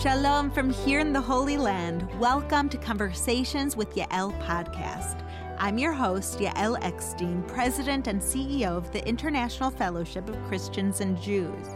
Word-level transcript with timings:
Shalom 0.00 0.52
from 0.52 0.70
here 0.70 1.00
in 1.00 1.12
the 1.12 1.20
Holy 1.20 1.56
Land. 1.56 2.08
Welcome 2.20 2.68
to 2.68 2.78
Conversations 2.78 3.76
with 3.76 3.96
Yael 3.96 4.32
podcast. 4.44 5.24
I'm 5.58 5.76
your 5.76 5.92
host, 5.92 6.38
Yael 6.38 6.80
Eckstein, 6.84 7.42
President 7.48 8.06
and 8.06 8.22
CEO 8.22 8.76
of 8.76 8.92
the 8.92 9.04
International 9.08 9.72
Fellowship 9.72 10.28
of 10.28 10.40
Christians 10.46 11.00
and 11.00 11.20
Jews. 11.20 11.66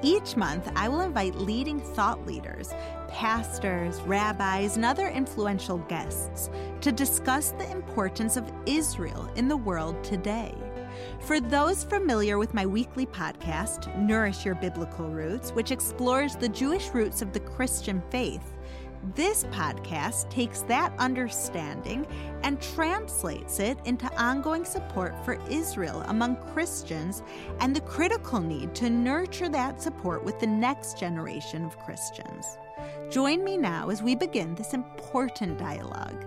Each 0.00 0.34
month, 0.34 0.72
I 0.76 0.88
will 0.88 1.02
invite 1.02 1.34
leading 1.34 1.78
thought 1.78 2.26
leaders, 2.26 2.72
pastors, 3.08 4.00
rabbis, 4.00 4.76
and 4.76 4.84
other 4.86 5.08
influential 5.08 5.76
guests 5.76 6.48
to 6.80 6.90
discuss 6.90 7.50
the 7.50 7.70
importance 7.70 8.38
of 8.38 8.50
Israel 8.64 9.30
in 9.36 9.46
the 9.46 9.58
world 9.58 10.02
today. 10.02 10.54
For 11.20 11.40
those 11.40 11.84
familiar 11.84 12.38
with 12.38 12.54
my 12.54 12.66
weekly 12.66 13.06
podcast, 13.06 13.96
Nourish 13.98 14.44
Your 14.44 14.54
Biblical 14.54 15.08
Roots, 15.08 15.50
which 15.52 15.70
explores 15.70 16.36
the 16.36 16.48
Jewish 16.48 16.88
roots 16.90 17.22
of 17.22 17.32
the 17.32 17.40
Christian 17.40 18.02
faith, 18.10 18.54
this 19.14 19.44
podcast 19.44 20.28
takes 20.28 20.62
that 20.62 20.92
understanding 20.98 22.06
and 22.42 22.60
translates 22.60 23.60
it 23.60 23.78
into 23.84 24.12
ongoing 24.20 24.64
support 24.64 25.14
for 25.24 25.40
Israel 25.48 26.02
among 26.08 26.36
Christians 26.52 27.22
and 27.60 27.74
the 27.74 27.80
critical 27.80 28.40
need 28.40 28.74
to 28.74 28.90
nurture 28.90 29.48
that 29.48 29.80
support 29.80 30.24
with 30.24 30.38
the 30.40 30.46
next 30.46 30.98
generation 30.98 31.64
of 31.64 31.78
Christians. 31.78 32.58
Join 33.10 33.44
me 33.44 33.56
now 33.56 33.88
as 33.88 34.02
we 34.02 34.14
begin 34.14 34.54
this 34.54 34.74
important 34.74 35.58
dialogue. 35.58 36.26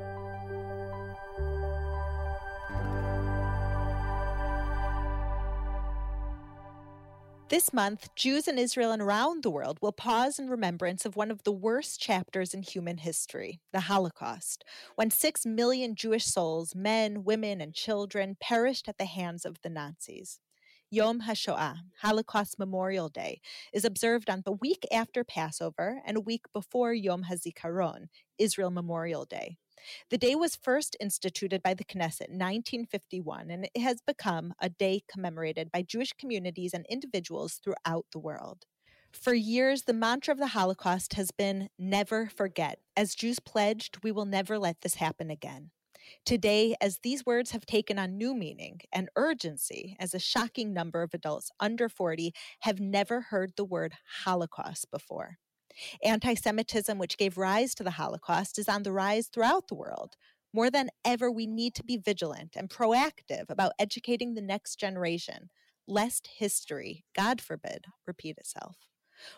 This 7.51 7.73
month, 7.73 8.15
Jews 8.15 8.47
in 8.47 8.57
Israel 8.57 8.93
and 8.93 9.01
around 9.01 9.43
the 9.43 9.49
world 9.49 9.77
will 9.81 9.91
pause 9.91 10.39
in 10.39 10.49
remembrance 10.49 11.05
of 11.05 11.17
one 11.17 11.29
of 11.29 11.43
the 11.43 11.51
worst 11.51 11.99
chapters 11.99 12.53
in 12.53 12.61
human 12.61 12.99
history, 12.99 13.59
the 13.73 13.81
Holocaust, 13.81 14.63
when 14.95 15.11
six 15.11 15.45
million 15.45 15.93
Jewish 15.93 16.23
souls, 16.23 16.73
men, 16.73 17.25
women, 17.25 17.59
and 17.59 17.73
children, 17.73 18.37
perished 18.39 18.87
at 18.87 18.97
the 18.97 19.03
hands 19.03 19.43
of 19.43 19.57
the 19.63 19.69
Nazis. 19.69 20.39
Yom 20.89 21.23
HaShoah, 21.23 21.79
Holocaust 22.01 22.57
Memorial 22.57 23.09
Day, 23.09 23.41
is 23.73 23.83
observed 23.83 24.29
on 24.29 24.43
the 24.45 24.53
week 24.53 24.87
after 24.89 25.25
Passover 25.25 26.01
and 26.05 26.15
a 26.15 26.21
week 26.21 26.45
before 26.53 26.93
Yom 26.93 27.25
HaZikaron, 27.29 28.05
Israel 28.37 28.71
Memorial 28.71 29.25
Day. 29.25 29.57
The 30.09 30.17
day 30.17 30.35
was 30.35 30.55
first 30.55 30.95
instituted 30.99 31.63
by 31.63 31.73
the 31.73 31.83
Knesset 31.83 32.29
in 32.29 32.37
1951, 32.37 33.49
and 33.49 33.69
it 33.73 33.81
has 33.81 34.01
become 34.01 34.53
a 34.59 34.69
day 34.69 35.01
commemorated 35.07 35.71
by 35.71 35.81
Jewish 35.81 36.13
communities 36.13 36.73
and 36.73 36.85
individuals 36.89 37.59
throughout 37.63 38.05
the 38.11 38.19
world. 38.19 38.65
For 39.11 39.33
years, 39.33 39.83
the 39.83 39.93
mantra 39.93 40.31
of 40.31 40.37
the 40.37 40.47
Holocaust 40.47 41.13
has 41.13 41.31
been 41.31 41.69
never 41.77 42.29
forget. 42.29 42.79
As 42.95 43.15
Jews 43.15 43.39
pledged, 43.39 44.03
we 44.03 44.11
will 44.11 44.25
never 44.25 44.57
let 44.57 44.81
this 44.81 44.95
happen 44.95 45.29
again. 45.29 45.71
Today, 46.25 46.75
as 46.81 46.99
these 47.03 47.25
words 47.25 47.51
have 47.51 47.65
taken 47.65 47.99
on 47.99 48.17
new 48.17 48.33
meaning 48.33 48.81
and 48.91 49.09
urgency, 49.15 49.95
as 49.99 50.13
a 50.13 50.19
shocking 50.19 50.73
number 50.73 51.03
of 51.03 51.13
adults 51.13 51.51
under 51.59 51.89
40 51.89 52.33
have 52.61 52.79
never 52.79 53.21
heard 53.21 53.53
the 53.55 53.65
word 53.65 53.93
Holocaust 54.23 54.89
before. 54.91 55.37
Anti 56.03 56.35
Semitism, 56.35 56.97
which 56.97 57.17
gave 57.17 57.37
rise 57.37 57.73
to 57.75 57.83
the 57.83 57.91
Holocaust, 57.91 58.59
is 58.59 58.69
on 58.69 58.83
the 58.83 58.91
rise 58.91 59.27
throughout 59.27 59.67
the 59.67 59.75
world. 59.75 60.15
More 60.53 60.69
than 60.69 60.89
ever, 61.05 61.31
we 61.31 61.47
need 61.47 61.75
to 61.75 61.83
be 61.83 61.97
vigilant 61.97 62.55
and 62.55 62.69
proactive 62.69 63.49
about 63.49 63.73
educating 63.79 64.33
the 64.33 64.41
next 64.41 64.77
generation, 64.77 65.49
lest 65.87 66.27
history, 66.27 67.05
God 67.15 67.39
forbid, 67.39 67.85
repeat 68.05 68.37
itself 68.37 68.90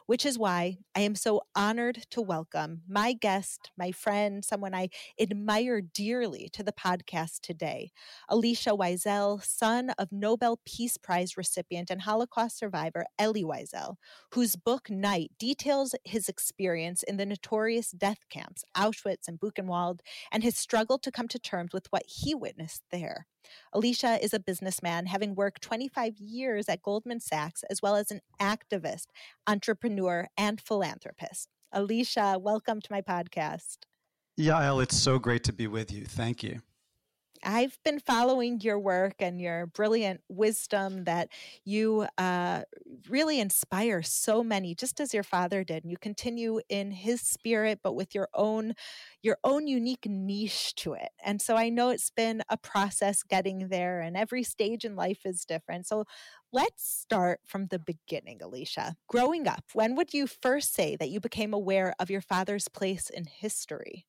which 0.06 0.26
is 0.26 0.38
why 0.38 0.78
I 0.96 1.02
am 1.02 1.16
so 1.16 1.42
honored 1.56 2.06
to 2.12 2.22
welcome 2.22 2.82
my 2.88 3.14
guest, 3.14 3.72
my 3.78 3.92
friend, 3.92 4.44
someone 4.44 4.74
I 4.74 4.90
admire 5.20 5.82
dearly 5.82 6.50
to 6.54 6.64
the 6.64 6.72
podcast 6.72 7.42
today, 7.42 7.92
Elisha 8.30 8.72
Wiesel, 8.72 9.44
son 9.44 9.92
of 9.98 10.12
Nobel 10.12 10.60
Peace 10.66 10.98
Prize 10.98 11.38
recipient 11.38 11.90
and 11.90 12.02
Holocaust 12.02 12.58
survivor 12.58 13.06
Elie 13.18 13.44
Wiesel, 13.44 13.96
whose 14.34 14.56
book 14.56 14.90
Night 14.90 15.32
details 15.40 15.96
his 16.04 16.30
experience 16.30 17.04
in 17.04 17.18
the 17.18 17.26
notorious 17.26 17.92
death 17.92 18.30
camps, 18.30 18.64
Auschwitz 18.76 19.28
and 19.28 19.40
Buchenwald, 19.40 20.00
and 20.32 20.44
his 20.44 20.58
struggle 20.58 20.98
to 21.00 21.12
come 21.12 21.28
to 21.28 21.40
terms 21.40 21.72
with 21.74 21.88
what 21.90 22.04
he 22.08 22.34
witnessed 22.36 22.84
there. 22.92 23.28
Elisha 23.76 24.24
is 24.24 24.34
a 24.34 24.40
businessman, 24.40 25.06
having 25.06 25.36
worked 25.36 25.62
25 25.62 26.20
years 26.20 26.70
at 26.70 26.82
Goldman 26.82 27.20
Sachs, 27.20 27.64
as 27.70 27.82
well 27.82 27.96
as 27.96 28.12
an 28.12 28.22
activist, 28.40 29.08
entrepreneur, 29.48 30.28
and 30.38 30.62
philanthropist. 30.62 31.50
Elisha, 31.74 32.38
welcome 32.40 32.82
to 32.82 32.92
my 32.92 33.02
podcast. 33.02 33.78
Yael, 34.40 34.82
it's 34.82 34.98
so 34.98 35.20
great 35.20 35.44
to 35.44 35.54
be 35.54 35.68
with 35.68 35.92
you. 35.92 36.06
Thank 36.06 36.44
you. 36.44 36.62
I've 37.44 37.78
been 37.84 38.00
following 38.00 38.62
your 38.62 38.80
work 38.80 39.16
and 39.20 39.40
your 39.42 39.68
brilliant 39.68 40.22
wisdom 40.30 41.04
that 41.06 41.30
you 41.66 42.08
uh, 42.18 42.64
really 43.10 43.40
inspire 43.40 44.02
so 44.02 44.44
many, 44.44 44.76
just 44.76 45.00
as 45.00 45.14
your 45.14 45.24
father 45.24 45.64
did. 45.64 45.84
And 45.84 45.92
you 45.92 45.98
continue 45.98 46.62
in 46.70 46.92
his 46.92 47.22
spirit, 47.22 47.80
but 47.84 47.94
with 47.94 48.16
your 48.16 48.30
own 48.34 48.74
your 49.22 49.38
own 49.44 49.68
unique 49.68 50.06
niche 50.06 50.76
to 50.76 50.94
it. 50.94 51.10
And 51.24 51.42
so 51.42 51.56
I 51.56 51.70
know 51.70 51.90
it's 51.90 52.10
been 52.10 52.44
a 52.50 52.58
process 52.58 53.24
getting 53.24 53.70
there, 53.70 54.02
and 54.02 54.18
every 54.18 54.44
stage 54.44 54.86
in 54.86 54.96
life 54.96 55.26
is 55.26 55.46
different. 55.46 55.88
So 55.88 56.06
let's 56.52 56.86
start 56.86 57.40
from 57.46 57.68
the 57.68 57.80
beginning, 57.80 58.40
Elisha. 58.42 58.96
Growing 59.08 59.48
up, 59.48 59.64
when 59.74 59.96
would 59.96 60.14
you 60.14 60.28
first 60.28 60.74
say 60.74 60.96
that 60.98 61.10
you 61.10 61.20
became 61.20 61.54
aware 61.54 61.94
of 62.00 62.10
your 62.10 62.22
father's 62.22 62.68
place 62.68 63.10
in 63.10 63.26
history? 63.26 64.06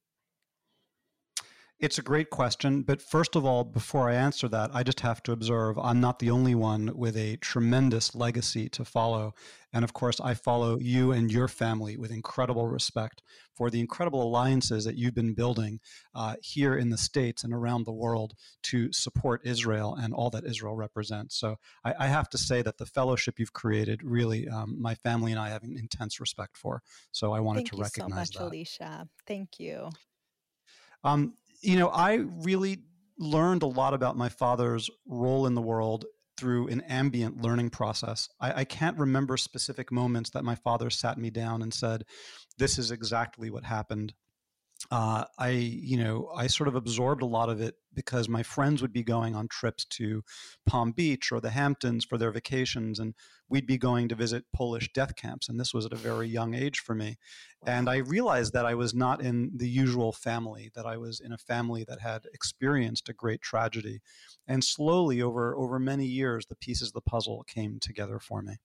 It's 1.85 1.99
a 1.99 2.03
great 2.03 2.31
question. 2.31 2.81
But 2.81 3.03
first 3.03 3.37
of 3.37 3.45
all, 3.45 3.63
before 3.63 4.09
I 4.09 4.15
answer 4.15 4.49
that, 4.49 4.71
I 4.73 4.83
just 4.83 5.01
have 5.01 5.23
to 5.25 5.33
observe 5.33 5.79
I'm 5.79 6.01
not 6.01 6.19
the 6.19 6.31
only 6.31 6.55
one 6.55 6.91
with 6.97 7.15
a 7.15 7.37
tremendous 7.37 8.15
legacy 8.15 8.71
to 8.71 8.87
follow. 8.87 9.35
And 9.71 9.85
of 9.85 9.93
course, 9.93 10.19
I 10.19 10.33
follow 10.33 10.79
you 10.79 11.13
and 11.13 11.31
your 11.31 11.47
family 11.47 11.99
with 11.99 12.11
incredible 12.11 12.69
respect 12.69 13.21
for 13.53 13.69
the 13.69 13.81
incredible 13.81 14.23
alliances 14.23 14.87
that 14.87 14.97
you've 14.97 15.15
been 15.15 15.35
building 15.35 15.79
uh, 16.15 16.37
here 16.41 16.75
in 16.75 16.89
the 16.89 16.97
States 16.97 17.45
and 17.45 17.53
around 17.53 17.85
the 17.85 17.93
world 17.93 18.33
to 18.63 18.91
support 18.91 19.43
Israel 19.45 19.95
and 19.95 20.15
all 20.15 20.31
that 20.31 20.47
Israel 20.47 20.77
represents. 20.77 21.39
So 21.39 21.57
I, 21.85 21.93
I 22.01 22.07
have 22.07 22.31
to 22.31 22.39
say 22.39 22.63
that 22.63 22.79
the 22.79 22.87
fellowship 22.87 23.39
you've 23.39 23.53
created, 23.53 24.01
really, 24.03 24.49
um, 24.49 24.81
my 24.81 24.95
family 24.95 25.33
and 25.33 25.41
I 25.41 25.51
have 25.51 25.63
an 25.63 25.77
intense 25.79 26.19
respect 26.19 26.57
for. 26.57 26.81
So 27.13 27.35
I 27.35 27.41
wanted 27.41 27.69
Thank 27.69 27.73
to 27.73 27.83
recognize 27.83 28.31
so 28.33 28.39
much, 28.39 28.39
that. 28.39 28.45
Elisha. 28.45 29.07
Thank 29.27 29.61
you. 29.61 29.91
Um, 31.05 31.35
you 31.65 31.79
know, 31.79 31.89
I 31.89 32.15
really 32.15 32.79
learned 33.19 33.63
a 33.63 33.67
lot 33.67 33.95
about 33.95 34.17
my 34.17 34.29
father's 34.29 34.91
role 35.07 35.47
in 35.47 35.55
the 35.55 35.63
world 35.63 36.05
through 36.37 36.69
an 36.69 36.81
ambient 36.83 37.41
learning 37.43 37.71
process. 37.71 38.29
I, 38.41 38.61
I, 38.61 38.65
can't 38.65 38.99
remember 38.99 39.37
specific 39.37 39.93
moments 39.93 40.31
that 40.31 40.43
my 40.43 40.57
father 40.57 40.91
sat 40.91 41.17
me 41.17 41.31
down 41.31 41.63
and 41.63 41.73
said, 41.73 42.05
This 42.59 42.77
is 42.77 42.91
exactly 42.91 43.51
what 43.51 43.63
happened 43.63 44.15
uh, 44.91 45.25
I, 45.39 45.51
you 45.51 45.97
know, 45.97 46.31
I 46.35 46.47
sort 46.47 46.69
of 46.69 46.75
absorbed 46.75 47.23
a 47.23 47.27
lot 47.27 47.49
of 47.49 47.61
it 47.61 47.75
because 47.95 48.29
my 48.29 48.43
friends 48.43 48.83
would 48.83 48.93
be 48.93 49.03
going 49.03 49.35
on 49.35 49.49
trips 49.49 49.85
to 49.85 50.23
Palm 50.67 50.93
Beach 50.93 51.31
or 51.33 51.41
the 51.41 51.51
Hamptons 51.51 52.05
for 52.05 52.19
their 52.19 52.31
vacations, 52.31 52.99
and 52.99 53.15
we'd 53.49 53.67
be 53.67 53.79
going 53.79 54.09
to 54.09 54.15
visit 54.15 54.45
Polish 54.53 54.93
death 54.93 55.17
camps. 55.17 55.49
And 55.49 55.59
this 55.59 55.73
was 55.73 55.87
at 55.87 55.93
a 55.93 55.97
very 55.97 56.29
young 56.29 56.55
age 56.55 56.81
for 56.81 56.95
me. 56.95 57.17
Wow. 57.63 57.73
And 57.73 57.89
I 57.89 57.97
realized 57.97 58.53
that 58.53 58.67
I 58.67 58.75
was 58.75 58.95
not 58.95 59.21
in 59.21 59.53
the 59.55 59.69
usual 59.69 60.13
family, 60.13 60.71
that 60.75 60.87
I 60.87 60.97
was 60.97 61.21
in 61.21 61.33
a 61.33 61.39
family 61.39 61.85
that 61.89 62.01
had 62.01 62.23
experienced 62.33 63.09
a 63.09 63.15
great 63.15 63.43
tragedy. 63.43 64.01
And 64.47 64.65
slowly, 64.65 65.23
over, 65.23 65.57
over 65.57 65.79
many 65.79 66.07
years, 66.07 66.47
the 66.47 66.57
pieces 66.57 66.89
of 66.89 66.95
the 66.95 67.01
puzzle 67.01 67.45
came 67.47 67.79
together 67.81 68.19
for 68.19 68.43
me. 68.43 68.57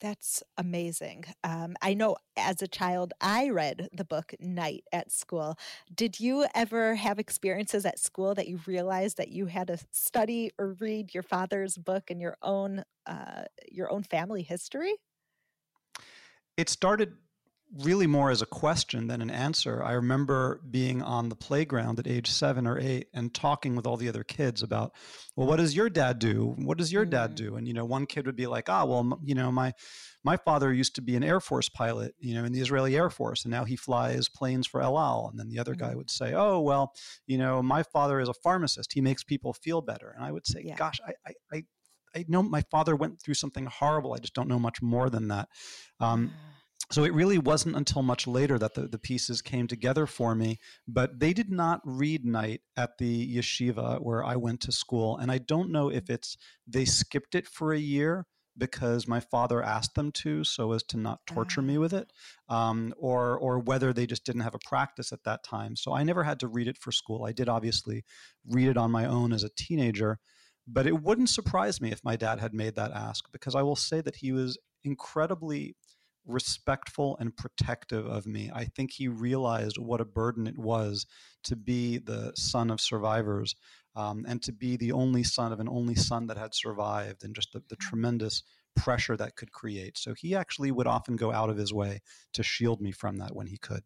That's 0.00 0.44
amazing. 0.56 1.24
Um, 1.42 1.74
I 1.82 1.94
know 1.94 2.16
as 2.36 2.62
a 2.62 2.68
child, 2.68 3.12
I 3.20 3.50
read 3.50 3.88
the 3.92 4.04
book 4.04 4.32
Night 4.38 4.84
at 4.92 5.10
school. 5.10 5.58
Did 5.92 6.20
you 6.20 6.46
ever 6.54 6.94
have 6.94 7.18
experiences 7.18 7.84
at 7.84 7.98
school 7.98 8.34
that 8.36 8.46
you 8.46 8.60
realized 8.66 9.16
that 9.16 9.28
you 9.28 9.46
had 9.46 9.66
to 9.68 9.78
study 9.90 10.52
or 10.58 10.76
read 10.78 11.14
your 11.14 11.24
father's 11.24 11.76
book 11.76 12.10
and 12.10 12.20
your 12.20 12.36
own 12.42 12.84
uh, 13.06 13.44
your 13.70 13.90
own 13.90 14.04
family 14.04 14.42
history? 14.42 14.94
It 16.56 16.68
started 16.68 17.14
really 17.82 18.06
more 18.06 18.30
as 18.30 18.40
a 18.40 18.46
question 18.46 19.08
than 19.08 19.20
an 19.20 19.30
answer. 19.30 19.82
I 19.82 19.92
remember 19.92 20.60
being 20.70 21.02
on 21.02 21.28
the 21.28 21.36
playground 21.36 21.98
at 21.98 22.06
age 22.06 22.28
seven 22.28 22.66
or 22.66 22.78
eight 22.78 23.08
and 23.12 23.32
talking 23.34 23.76
with 23.76 23.86
all 23.86 23.96
the 23.96 24.08
other 24.08 24.24
kids 24.24 24.62
about, 24.62 24.92
well, 25.36 25.46
what 25.46 25.56
does 25.56 25.76
your 25.76 25.90
dad 25.90 26.18
do? 26.18 26.54
What 26.56 26.78
does 26.78 26.92
your 26.92 27.04
dad 27.04 27.34
do? 27.34 27.56
And 27.56 27.68
you 27.68 27.74
know, 27.74 27.84
one 27.84 28.06
kid 28.06 28.26
would 28.26 28.36
be 28.36 28.46
like, 28.46 28.68
ah, 28.68 28.84
well, 28.84 29.18
you 29.22 29.34
know, 29.34 29.52
my 29.52 29.72
my 30.24 30.36
father 30.36 30.72
used 30.72 30.94
to 30.96 31.02
be 31.02 31.14
an 31.14 31.22
Air 31.22 31.40
Force 31.40 31.68
pilot, 31.68 32.14
you 32.18 32.34
know, 32.34 32.44
in 32.44 32.52
the 32.52 32.60
Israeli 32.60 32.96
Air 32.96 33.10
Force, 33.10 33.44
and 33.44 33.52
now 33.52 33.64
he 33.64 33.76
flies 33.76 34.28
planes 34.28 34.66
for 34.66 34.80
El 34.80 34.98
Al. 34.98 35.28
And 35.30 35.38
then 35.38 35.48
the 35.48 35.58
other 35.58 35.74
mm. 35.74 35.78
guy 35.78 35.94
would 35.94 36.10
say, 36.10 36.34
oh, 36.34 36.60
well, 36.60 36.92
you 37.26 37.38
know, 37.38 37.62
my 37.62 37.82
father 37.82 38.18
is 38.18 38.28
a 38.28 38.34
pharmacist. 38.42 38.92
He 38.92 39.00
makes 39.00 39.22
people 39.22 39.52
feel 39.52 39.80
better. 39.80 40.12
And 40.16 40.24
I 40.24 40.32
would 40.32 40.46
say, 40.46 40.62
yeah. 40.64 40.76
gosh, 40.76 41.00
I, 41.06 41.12
I, 41.26 41.56
I 41.56 41.62
I 42.16 42.24
know 42.26 42.42
my 42.42 42.62
father 42.70 42.96
went 42.96 43.20
through 43.20 43.34
something 43.34 43.66
horrible. 43.66 44.14
I 44.14 44.18
just 44.18 44.34
don't 44.34 44.48
know 44.48 44.58
much 44.58 44.80
more 44.80 45.10
than 45.10 45.28
that. 45.28 45.48
Um, 46.00 46.32
so 46.90 47.04
it 47.04 47.12
really 47.12 47.38
wasn't 47.38 47.76
until 47.76 48.02
much 48.02 48.26
later 48.26 48.58
that 48.58 48.74
the, 48.74 48.82
the 48.82 48.98
pieces 48.98 49.42
came 49.42 49.66
together 49.66 50.06
for 50.06 50.34
me 50.34 50.58
but 50.86 51.20
they 51.20 51.32
did 51.32 51.50
not 51.50 51.80
read 51.84 52.24
night 52.24 52.60
at 52.76 52.98
the 52.98 53.36
yeshiva 53.36 54.00
where 54.00 54.24
i 54.24 54.36
went 54.36 54.60
to 54.60 54.72
school. 54.72 55.16
And 55.16 55.30
i 55.30 55.38
don't 55.38 55.70
know 55.70 55.90
if 55.90 56.10
it's 56.10 56.36
they 56.66 56.84
skipped 56.84 57.34
it 57.34 57.46
for 57.46 57.72
a 57.72 57.78
year 57.78 58.26
because 58.56 59.06
my 59.06 59.20
father 59.20 59.62
asked 59.62 59.94
them 59.94 60.10
to 60.10 60.42
so 60.42 60.72
as 60.72 60.82
to 60.82 60.96
not 60.96 61.24
torture 61.26 61.62
me 61.62 61.78
with 61.78 61.92
it 61.92 62.12
um, 62.48 62.92
or 62.98 63.38
or 63.38 63.60
whether 63.60 63.92
they 63.92 64.06
just 64.06 64.24
didn't 64.24 64.40
have 64.42 64.54
a 64.54 64.66
practice 64.66 65.12
at 65.12 65.22
that 65.24 65.44
time. 65.44 65.76
So 65.76 65.92
i 65.92 66.02
never 66.02 66.24
had 66.24 66.40
to 66.40 66.48
read 66.48 66.66
it 66.68 66.76
for 66.76 66.90
school. 66.90 67.24
I 67.24 67.32
did 67.32 67.48
obviously 67.48 68.04
read 68.44 68.68
it 68.68 68.76
on 68.76 68.90
my 68.90 69.04
own 69.04 69.32
as 69.32 69.44
a 69.44 69.50
teenager 69.56 70.18
but 70.70 70.86
it 70.86 71.02
wouldn't 71.02 71.30
surprise 71.30 71.80
me 71.80 71.90
if 71.90 72.04
my 72.04 72.14
dad 72.14 72.40
had 72.40 72.52
made 72.52 72.74
that 72.76 72.92
ask 72.92 73.24
because 73.32 73.54
i 73.54 73.62
will 73.62 73.76
say 73.76 74.00
that 74.00 74.16
he 74.16 74.32
was 74.32 74.58
incredibly 74.84 75.74
respectful 76.28 77.16
and 77.18 77.36
protective 77.36 78.06
of 78.06 78.26
me. 78.26 78.50
I 78.54 78.64
think 78.64 78.92
he 78.92 79.08
realized 79.08 79.78
what 79.78 80.00
a 80.00 80.04
burden 80.04 80.46
it 80.46 80.58
was 80.58 81.06
to 81.44 81.56
be 81.56 81.98
the 81.98 82.32
son 82.36 82.70
of 82.70 82.80
survivors 82.80 83.54
um, 83.96 84.24
and 84.28 84.42
to 84.42 84.52
be 84.52 84.76
the 84.76 84.92
only 84.92 85.22
son 85.22 85.52
of 85.52 85.60
an 85.60 85.68
only 85.68 85.94
son 85.94 86.26
that 86.28 86.36
had 86.36 86.54
survived 86.54 87.24
and 87.24 87.34
just 87.34 87.52
the, 87.52 87.60
the 87.68 87.76
mm-hmm. 87.76 87.88
tremendous 87.88 88.42
pressure 88.76 89.16
that 89.16 89.34
could 89.34 89.50
create. 89.50 89.98
So 89.98 90.14
he 90.14 90.34
actually 90.34 90.70
would 90.70 90.86
often 90.86 91.16
go 91.16 91.32
out 91.32 91.50
of 91.50 91.56
his 91.56 91.72
way 91.72 92.00
to 92.34 92.42
shield 92.42 92.80
me 92.80 92.92
from 92.92 93.16
that 93.16 93.34
when 93.34 93.48
he 93.48 93.58
could. 93.58 93.82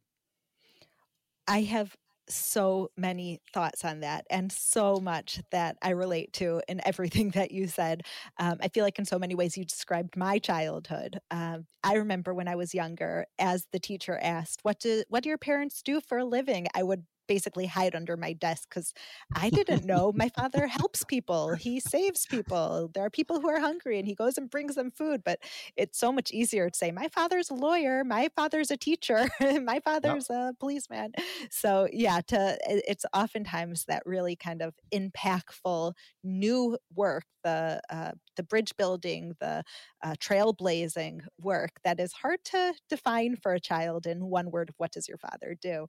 I 1.48 1.62
have 1.62 1.96
so 2.34 2.90
many 2.96 3.40
thoughts 3.52 3.84
on 3.84 4.00
that 4.00 4.26
and 4.30 4.50
so 4.52 4.98
much 5.00 5.40
that 5.50 5.76
I 5.82 5.90
relate 5.90 6.32
to 6.34 6.60
in 6.68 6.80
everything 6.86 7.30
that 7.34 7.50
you 7.52 7.68
said. 7.68 8.02
Um, 8.38 8.58
I 8.60 8.68
feel 8.68 8.84
like 8.84 8.98
in 8.98 9.04
so 9.04 9.18
many 9.18 9.34
ways 9.34 9.56
you 9.56 9.64
described 9.64 10.16
my 10.16 10.38
childhood. 10.38 11.18
Um, 11.30 11.66
I 11.84 11.94
remember 11.94 12.34
when 12.34 12.48
I 12.48 12.56
was 12.56 12.74
younger, 12.74 13.26
as 13.38 13.66
the 13.72 13.78
teacher 13.80 14.18
asked, 14.22 14.60
"What 14.62 14.78
do 14.80 15.04
what 15.08 15.22
do 15.22 15.28
your 15.28 15.38
parents 15.38 15.82
do 15.82 16.00
for 16.00 16.18
a 16.18 16.24
living?" 16.24 16.66
I 16.74 16.82
would 16.82 17.04
basically 17.26 17.66
hide 17.66 17.94
under 17.94 18.16
my 18.16 18.32
desk 18.32 18.68
because 18.68 18.92
I 19.34 19.50
didn't 19.58 19.84
know 19.84 20.12
my 20.14 20.28
father 20.28 20.66
helps 20.66 21.04
people. 21.04 21.54
He 21.54 21.80
saves 21.80 22.26
people. 22.26 22.90
There 22.94 23.04
are 23.04 23.10
people 23.10 23.40
who 23.40 23.48
are 23.48 23.60
hungry 23.60 23.98
and 23.98 24.06
he 24.06 24.14
goes 24.14 24.38
and 24.38 24.50
brings 24.50 24.74
them 24.74 24.90
food. 24.90 25.22
But 25.24 25.38
it's 25.76 25.98
so 25.98 26.12
much 26.12 26.30
easier 26.30 26.70
to 26.70 26.76
say, 26.76 26.90
my 26.90 27.08
father's 27.08 27.50
a 27.50 27.54
lawyer, 27.54 28.04
my 28.04 28.28
father's 28.34 28.70
a 28.70 28.76
teacher, 28.76 29.28
my 29.62 29.80
father's 29.80 30.30
a 30.30 30.54
policeman. 30.58 31.12
So, 31.50 31.88
yeah, 31.92 32.20
to 32.28 32.58
it's 32.66 33.04
oftentimes 33.14 33.84
that 33.86 34.02
really 34.06 34.36
kind 34.36 34.62
of 34.62 34.74
impactful 34.94 35.92
new 36.24 36.78
work, 36.94 37.24
the, 37.44 37.80
uh, 37.90 38.12
the 38.36 38.42
bridge 38.42 38.72
building, 38.76 39.34
the 39.40 39.62
uh, 40.02 40.14
trailblazing 40.20 41.20
work 41.40 41.70
that 41.84 42.00
is 42.00 42.12
hard 42.12 42.38
to 42.46 42.74
define 42.88 43.36
for 43.36 43.52
a 43.54 43.60
child 43.60 44.06
in 44.06 44.26
one 44.26 44.50
word 44.50 44.68
of 44.70 44.74
what 44.78 44.92
does 44.92 45.08
your 45.08 45.18
father 45.18 45.56
do? 45.60 45.86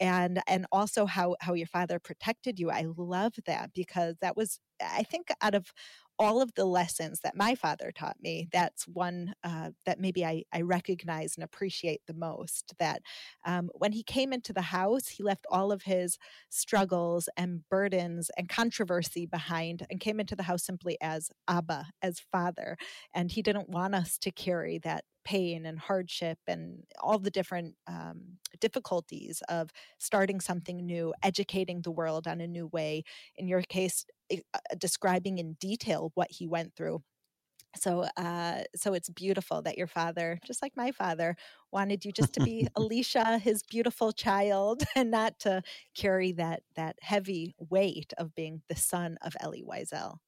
And 0.00 0.40
and 0.46 0.66
also 0.72 1.06
how 1.06 1.36
how 1.40 1.54
your 1.54 1.66
father 1.66 1.98
protected 1.98 2.58
you. 2.58 2.70
I 2.70 2.86
love 2.96 3.34
that 3.46 3.70
because 3.74 4.16
that 4.20 4.36
was 4.36 4.60
i 4.82 5.02
think 5.04 5.28
out 5.40 5.54
of 5.54 5.72
all 6.18 6.40
of 6.40 6.54
the 6.54 6.64
lessons 6.64 7.20
that 7.20 7.36
my 7.36 7.54
father 7.54 7.92
taught 7.92 8.16
me, 8.20 8.48
that's 8.52 8.86
one 8.88 9.34
uh, 9.44 9.70
that 9.84 10.00
maybe 10.00 10.24
I, 10.24 10.44
I 10.52 10.62
recognize 10.62 11.34
and 11.36 11.44
appreciate 11.44 12.00
the 12.06 12.14
most. 12.14 12.74
That 12.78 13.02
um, 13.44 13.70
when 13.74 13.92
he 13.92 14.02
came 14.02 14.32
into 14.32 14.52
the 14.52 14.62
house, 14.62 15.08
he 15.08 15.22
left 15.22 15.46
all 15.50 15.72
of 15.72 15.82
his 15.82 16.18
struggles 16.48 17.28
and 17.36 17.68
burdens 17.68 18.30
and 18.36 18.48
controversy 18.48 19.26
behind 19.26 19.86
and 19.90 20.00
came 20.00 20.20
into 20.20 20.36
the 20.36 20.44
house 20.44 20.64
simply 20.64 20.96
as 21.00 21.30
Abba, 21.48 21.86
as 22.02 22.20
father. 22.32 22.76
And 23.14 23.30
he 23.30 23.42
didn't 23.42 23.68
want 23.68 23.94
us 23.94 24.18
to 24.18 24.30
carry 24.30 24.78
that 24.78 25.04
pain 25.26 25.66
and 25.66 25.80
hardship 25.80 26.38
and 26.46 26.84
all 27.00 27.18
the 27.18 27.32
different 27.32 27.74
um, 27.88 28.38
difficulties 28.60 29.42
of 29.48 29.70
starting 29.98 30.40
something 30.40 30.86
new, 30.86 31.12
educating 31.20 31.82
the 31.82 31.90
world 31.90 32.28
on 32.28 32.40
a 32.40 32.46
new 32.46 32.68
way. 32.68 33.02
In 33.34 33.48
your 33.48 33.62
case, 33.62 34.06
describing 34.78 35.38
in 35.38 35.54
detail 35.54 36.10
what 36.14 36.30
he 36.30 36.46
went 36.46 36.74
through. 36.74 37.02
So 37.76 38.06
uh, 38.16 38.62
so 38.74 38.94
it's 38.94 39.10
beautiful 39.10 39.62
that 39.62 39.76
your 39.78 39.86
father 39.86 40.38
just 40.44 40.62
like 40.62 40.72
my 40.76 40.92
father 40.92 41.36
wanted 41.72 42.04
you 42.04 42.12
just 42.12 42.32
to 42.34 42.40
be 42.40 42.66
elisha 42.76 43.38
his 43.38 43.62
beautiful 43.62 44.12
child 44.12 44.82
and 44.96 45.10
not 45.10 45.38
to 45.40 45.62
carry 45.94 46.32
that 46.32 46.62
that 46.76 46.96
heavy 47.02 47.54
weight 47.58 48.14
of 48.16 48.34
being 48.34 48.62
the 48.68 48.76
son 48.76 49.18
of 49.22 49.36
Elie 49.40 49.64
wiesel 49.68 50.18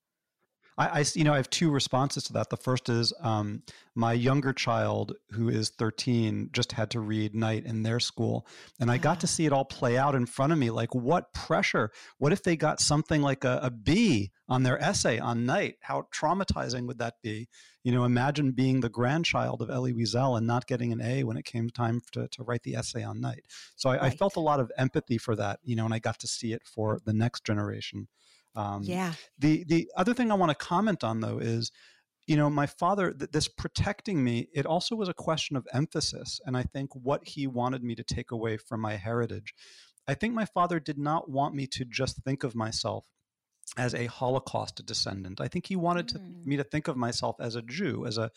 I, 0.79 1.01
I, 1.01 1.05
you 1.15 1.25
know, 1.25 1.33
I 1.33 1.37
have 1.37 1.51
two 1.51 1.71
responses 1.71 2.23
to 2.25 2.33
that. 2.35 2.51
The 2.51 2.57
first 2.57 2.89
is 2.89 3.13
um, 3.21 3.63
my 3.97 4.13
younger 4.13 4.53
child, 4.53 5.17
who 5.33 5.49
is 5.49 5.71
13, 5.71 6.51
just 6.53 6.71
had 6.73 6.91
to 6.93 7.01
read 7.01 7.35
night 7.35 7.67
in 7.67 7.83
their 7.83 7.99
school, 7.99 8.47
and 8.79 8.89
I 8.91 8.97
got 8.97 9.21
to 9.21 9.27
ah. 9.27 9.29
see 9.29 9.45
it 9.45 9.53
all 9.53 9.65
play 9.65 9.99
out 9.99 10.15
in 10.15 10.25
front 10.25 10.53
of 10.53 10.59
me. 10.59 10.71
Like, 10.71 10.95
what 10.95 11.35
pressure? 11.35 11.91
What 12.19 12.33
if 12.33 12.45
they 12.45 12.57
got 12.57 12.81
something 12.81 13.21
like 13.21 13.45
a, 13.45 13.59
a 13.61 13.71
B 13.71 14.31
on 14.49 14.63
their 14.63 14.81
essay 14.81 15.19
on 15.19 15.45
night? 15.45 15.75
How 15.81 16.07
traumatizing 16.15 16.87
would 16.87 16.99
that 16.99 17.15
be? 17.23 17.49
You 17.83 17.91
know, 17.93 18.05
imagine 18.05 18.53
being 18.53 18.81
the 18.81 18.89
grandchild 18.89 19.63
of 19.63 19.71
Elie 19.71 19.95
Wiesel 19.95 20.39
and 20.39 20.47
not 20.47 20.67
getting 20.67 20.93
an 20.93 21.01
A 21.01 21.25
when 21.25 21.37
it 21.37 21.45
came 21.45 21.71
time 21.71 22.01
to, 22.13 22.29
to 22.29 22.43
write 22.45 22.63
the 22.63 22.77
essay 22.77 23.03
on 23.03 23.21
night. 23.21 23.45
So 23.77 23.91
I, 23.91 23.95
right. 23.95 24.03
I 24.05 24.11
felt 24.11 24.37
a 24.37 24.41
lot 24.41 24.61
of 24.61 24.71
empathy 24.77 25.19
for 25.19 25.35
that, 25.37 25.59
you 25.65 25.75
know, 25.75 25.87
and 25.87 25.95
I 25.95 25.99
got 25.99 26.21
to 26.21 26.29
see 26.29 26.53
it 26.53 26.63
for 26.65 27.01
the 27.05 27.13
next 27.13 27.45
generation. 27.45 28.09
Um, 28.55 28.83
yeah. 28.83 29.13
The 29.39 29.65
the 29.69 29.91
other 29.97 30.15
thing 30.15 30.31
I 30.31 30.35
want 30.35 30.51
to 30.51 30.67
comment 30.67 31.05
on 31.05 31.21
though 31.21 31.39
is, 31.39 31.71
you 32.27 32.37
know, 32.37 32.51
my 32.51 32.67
father 32.67 33.13
th- 33.13 33.31
this 33.31 33.49
protecting 33.49 34.23
me. 34.23 34.49
It 34.55 34.67
also 34.67 34.97
was 34.97 35.09
a 35.09 35.15
question 35.15 35.57
of 35.57 35.67
emphasis, 35.73 36.41
and 36.45 36.57
I 36.57 36.63
think 36.63 36.91
what 36.95 37.27
he 37.27 37.47
wanted 37.47 37.83
me 37.83 37.95
to 37.95 38.05
take 38.05 38.31
away 38.31 38.57
from 38.57 38.81
my 38.81 38.97
heritage. 38.97 39.55
I 40.07 40.15
think 40.15 40.35
my 40.35 40.47
father 40.47 40.81
did 40.81 40.99
not 40.99 41.31
want 41.31 41.55
me 41.55 41.67
to 41.67 41.85
just 41.85 42.23
think 42.25 42.43
of 42.43 42.55
myself 42.55 43.05
as 43.77 43.95
a 43.95 44.07
Holocaust 44.07 44.85
descendant. 44.87 45.41
I 45.41 45.49
think 45.49 45.67
he 45.67 45.77
wanted 45.77 46.09
to, 46.09 46.19
mm. 46.19 46.47
me 46.47 46.57
to 46.57 46.65
think 46.65 46.89
of 46.89 46.97
myself 46.97 47.37
as 47.41 47.55
a 47.55 47.63
Jew, 47.63 48.07
as 48.07 48.19
a 48.19 48.31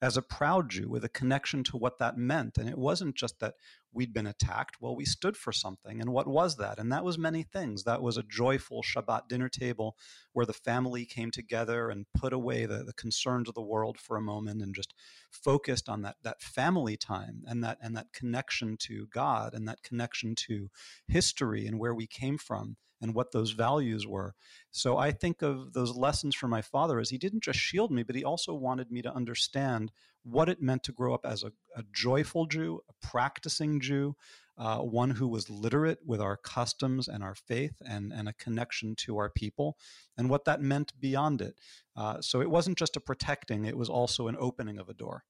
as 0.00 0.16
a 0.16 0.22
proud 0.22 0.70
Jew 0.70 0.88
with 0.88 1.04
a 1.04 1.08
connection 1.08 1.64
to 1.64 1.76
what 1.76 1.98
that 1.98 2.16
meant. 2.16 2.56
And 2.56 2.68
it 2.68 2.78
wasn't 2.78 3.16
just 3.16 3.40
that 3.40 3.54
we'd 3.92 4.12
been 4.12 4.26
attacked. 4.26 4.76
Well, 4.80 4.94
we 4.94 5.04
stood 5.04 5.36
for 5.36 5.52
something. 5.52 6.00
And 6.00 6.12
what 6.12 6.28
was 6.28 6.56
that? 6.56 6.78
And 6.78 6.92
that 6.92 7.04
was 7.04 7.18
many 7.18 7.42
things. 7.42 7.84
That 7.84 8.02
was 8.02 8.16
a 8.16 8.22
joyful 8.22 8.82
Shabbat 8.82 9.28
dinner 9.28 9.48
table 9.48 9.96
where 10.32 10.46
the 10.46 10.52
family 10.52 11.04
came 11.04 11.30
together 11.30 11.90
and 11.90 12.06
put 12.14 12.32
away 12.32 12.66
the, 12.66 12.84
the 12.84 12.92
concerns 12.92 13.48
of 13.48 13.54
the 13.54 13.62
world 13.62 13.98
for 13.98 14.16
a 14.16 14.22
moment 14.22 14.62
and 14.62 14.74
just 14.74 14.94
focused 15.30 15.88
on 15.88 16.02
that 16.02 16.16
that 16.22 16.40
family 16.40 16.96
time 16.96 17.42
and 17.46 17.62
that 17.64 17.78
and 17.82 17.96
that 17.96 18.12
connection 18.12 18.76
to 18.78 19.06
God 19.12 19.54
and 19.54 19.66
that 19.68 19.82
connection 19.82 20.34
to 20.46 20.68
history 21.08 21.66
and 21.66 21.78
where 21.78 21.94
we 21.94 22.06
came 22.06 22.38
from 22.38 22.76
and 23.00 23.14
what 23.14 23.32
those 23.32 23.52
values 23.52 24.06
were. 24.06 24.34
So 24.70 24.96
I 24.96 25.12
think 25.12 25.42
of 25.42 25.72
those 25.72 25.96
lessons 25.96 26.34
from 26.34 26.50
my 26.50 26.62
father 26.62 26.98
as 26.98 27.10
he 27.10 27.18
didn't 27.18 27.44
just 27.44 27.58
shield 27.58 27.90
me, 27.90 28.02
but 28.02 28.16
he 28.16 28.24
also 28.24 28.54
wanted 28.54 28.90
me 28.90 29.02
to 29.02 29.14
understand 29.14 29.92
what 30.24 30.48
it 30.48 30.60
meant 30.60 30.82
to 30.84 30.92
grow 30.92 31.14
up 31.14 31.24
as 31.24 31.42
a, 31.42 31.52
a 31.76 31.84
joyful 31.92 32.46
Jew, 32.46 32.80
a 32.88 33.06
practicing 33.06 33.80
Jew, 33.80 34.14
uh, 34.58 34.78
one 34.78 35.10
who 35.10 35.28
was 35.28 35.48
literate 35.48 36.00
with 36.04 36.20
our 36.20 36.36
customs 36.36 37.06
and 37.06 37.22
our 37.22 37.34
faith 37.34 37.74
and, 37.80 38.12
and 38.12 38.28
a 38.28 38.32
connection 38.32 38.96
to 38.96 39.16
our 39.16 39.30
people, 39.30 39.76
and 40.16 40.28
what 40.28 40.44
that 40.44 40.60
meant 40.60 40.92
beyond 41.00 41.40
it. 41.40 41.54
Uh, 41.96 42.20
so 42.20 42.40
it 42.40 42.50
wasn't 42.50 42.76
just 42.76 42.96
a 42.96 43.00
protecting, 43.00 43.64
it 43.64 43.76
was 43.76 43.88
also 43.88 44.26
an 44.26 44.36
opening 44.38 44.78
of 44.78 44.88
a 44.88 44.94
door. 44.94 45.24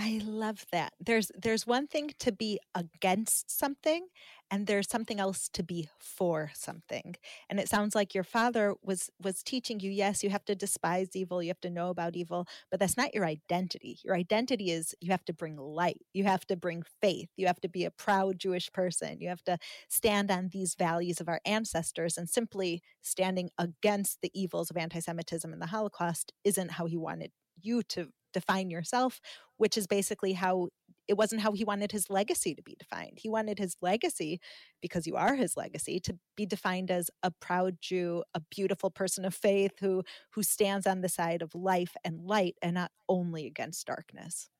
I 0.00 0.20
love 0.24 0.64
that. 0.70 0.92
There's 1.00 1.32
there's 1.36 1.66
one 1.66 1.88
thing 1.88 2.10
to 2.20 2.30
be 2.30 2.60
against 2.72 3.50
something 3.50 4.06
and 4.48 4.66
there's 4.68 4.88
something 4.88 5.18
else 5.18 5.48
to 5.54 5.64
be 5.64 5.88
for 5.98 6.52
something. 6.54 7.16
And 7.50 7.58
it 7.58 7.68
sounds 7.68 7.96
like 7.96 8.14
your 8.14 8.22
father 8.22 8.74
was 8.80 9.10
was 9.20 9.42
teaching 9.42 9.80
you 9.80 9.90
yes, 9.90 10.22
you 10.22 10.30
have 10.30 10.44
to 10.44 10.54
despise 10.54 11.16
evil, 11.16 11.42
you 11.42 11.48
have 11.48 11.60
to 11.62 11.70
know 11.70 11.88
about 11.90 12.14
evil, 12.14 12.46
but 12.70 12.78
that's 12.78 12.96
not 12.96 13.12
your 13.12 13.26
identity. 13.26 13.98
Your 14.04 14.14
identity 14.14 14.70
is 14.70 14.94
you 15.00 15.10
have 15.10 15.24
to 15.24 15.32
bring 15.32 15.56
light. 15.56 16.02
You 16.14 16.24
have 16.24 16.46
to 16.46 16.56
bring 16.56 16.84
faith. 17.02 17.30
You 17.36 17.48
have 17.48 17.60
to 17.62 17.68
be 17.68 17.84
a 17.84 17.90
proud 17.90 18.38
Jewish 18.38 18.72
person. 18.72 19.20
You 19.20 19.30
have 19.30 19.42
to 19.44 19.58
stand 19.88 20.30
on 20.30 20.50
these 20.52 20.76
values 20.76 21.20
of 21.20 21.28
our 21.28 21.40
ancestors 21.44 22.16
and 22.16 22.30
simply 22.30 22.82
standing 23.02 23.50
against 23.58 24.20
the 24.22 24.30
evils 24.32 24.70
of 24.70 24.76
anti-Semitism 24.76 25.52
and 25.52 25.60
the 25.60 25.66
Holocaust 25.66 26.32
isn't 26.44 26.72
how 26.72 26.86
he 26.86 26.96
wanted 26.96 27.32
you 27.60 27.82
to 27.82 28.10
define 28.32 28.70
yourself, 28.70 29.20
which 29.56 29.76
is 29.76 29.86
basically 29.86 30.34
how 30.34 30.68
it 31.08 31.16
wasn't 31.16 31.40
how 31.40 31.52
he 31.52 31.64
wanted 31.64 31.90
his 31.90 32.10
legacy 32.10 32.54
to 32.54 32.62
be 32.62 32.76
defined. 32.78 33.14
He 33.16 33.30
wanted 33.30 33.58
his 33.58 33.76
legacy, 33.80 34.40
because 34.82 35.06
you 35.06 35.16
are 35.16 35.34
his 35.34 35.56
legacy, 35.56 35.98
to 36.00 36.18
be 36.36 36.44
defined 36.44 36.90
as 36.90 37.10
a 37.22 37.30
proud 37.30 37.78
Jew, 37.80 38.22
a 38.34 38.40
beautiful 38.50 38.90
person 38.90 39.24
of 39.24 39.34
faith 39.34 39.72
who 39.80 40.02
who 40.32 40.42
stands 40.42 40.86
on 40.86 41.00
the 41.00 41.08
side 41.08 41.40
of 41.40 41.54
life 41.54 41.96
and 42.04 42.20
light 42.20 42.56
and 42.60 42.74
not 42.74 42.92
only 43.08 43.46
against 43.46 43.86
darkness. 43.86 44.50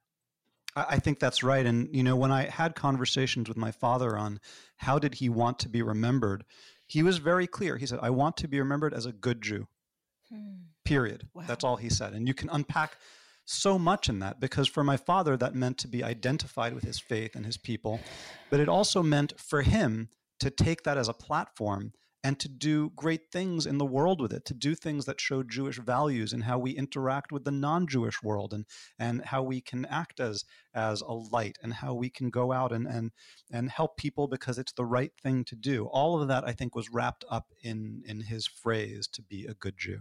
I 0.77 0.99
think 0.99 1.19
that's 1.19 1.43
right. 1.43 1.67
And 1.67 1.95
you 1.95 2.03
know, 2.03 2.17
when 2.17 2.31
I 2.33 2.45
had 2.45 2.75
conversations 2.75 3.49
with 3.49 3.57
my 3.57 3.71
father 3.71 4.17
on 4.17 4.41
how 4.77 4.99
did 4.99 5.15
he 5.15 5.29
want 5.29 5.59
to 5.61 5.69
be 5.69 5.83
remembered, 5.83 6.45
he 6.87 7.03
was 7.03 7.19
very 7.19 7.47
clear. 7.47 7.77
He 7.77 7.87
said, 7.87 7.99
"I 8.01 8.11
want 8.11 8.37
to 8.39 8.49
be 8.49 8.59
remembered 8.59 8.95
as 8.95 9.05
a 9.05 9.13
good 9.13 9.43
Jew." 9.43 9.67
Hmm. 10.31 10.67
Period. 10.85 11.29
Wow. 11.35 11.45
That's 11.47 11.65
all 11.65 11.77
he 11.77 11.91
said. 11.91 12.13
And 12.13 12.27
you 12.29 12.35
can 12.35 12.49
unpack 12.51 12.99
so 13.49 13.79
much 13.79 14.09
in 14.09 14.19
that 14.19 14.41
because 14.41 14.69
for 14.69 14.85
my 14.85 14.97
father, 14.97 15.37
that 15.37 15.55
meant 15.55 15.79
to 15.79 15.89
be 15.89 16.05
identified 16.05 16.75
with 16.75 16.85
his 16.85 17.01
faith 17.01 17.35
and 17.35 17.47
his 17.47 17.57
people. 17.57 18.01
But 18.51 18.61
it 18.61 18.69
also 18.69 19.03
meant 19.03 19.39
for 19.41 19.63
him 19.63 20.11
to 20.41 20.51
take 20.51 20.83
that 20.85 20.99
as 20.99 21.09
a 21.09 21.15
platform 21.15 21.93
and 22.25 22.39
to 22.41 22.49
do 22.49 22.91
great 22.97 23.31
things 23.33 23.65
in 23.65 23.79
the 23.79 23.87
world 23.87 24.21
with 24.21 24.33
it, 24.33 24.45
to 24.45 24.55
do 24.55 24.75
things 24.75 25.05
that 25.07 25.21
show 25.21 25.43
Jewish 25.43 25.79
values 25.79 26.33
and 26.33 26.45
how 26.45 26.59
we 26.59 26.73
interact 26.73 27.31
with 27.33 27.45
the 27.45 27.51
non-Jewish 27.51 28.23
world 28.23 28.53
and 28.53 28.67
and 28.99 29.25
how 29.25 29.43
we 29.43 29.61
can 29.61 29.85
act 29.87 30.21
as 30.21 30.45
as 30.75 31.01
a 31.01 31.13
light 31.13 31.57
and 31.63 31.75
how 31.75 31.95
we 31.95 32.11
can 32.11 32.29
go 32.29 32.53
out 32.53 32.73
and 32.73 32.87
and 32.87 33.13
and 33.51 33.71
help 33.71 33.97
people 33.97 34.27
because 34.27 34.59
it's 34.59 34.73
the 34.73 34.85
right 34.85 35.13
thing 35.23 35.45
to 35.45 35.57
do. 35.57 35.87
All 35.87 36.21
of 36.21 36.29
that 36.29 36.47
I 36.47 36.53
think 36.53 36.75
was 36.75 36.91
wrapped 36.91 37.25
up 37.31 37.47
in 37.63 38.03
in 38.05 38.23
his 38.23 38.47
phrase 38.47 39.09
to 39.13 39.23
be 39.23 39.47
a 39.47 39.55
good 39.55 39.79
Jew. 39.79 40.01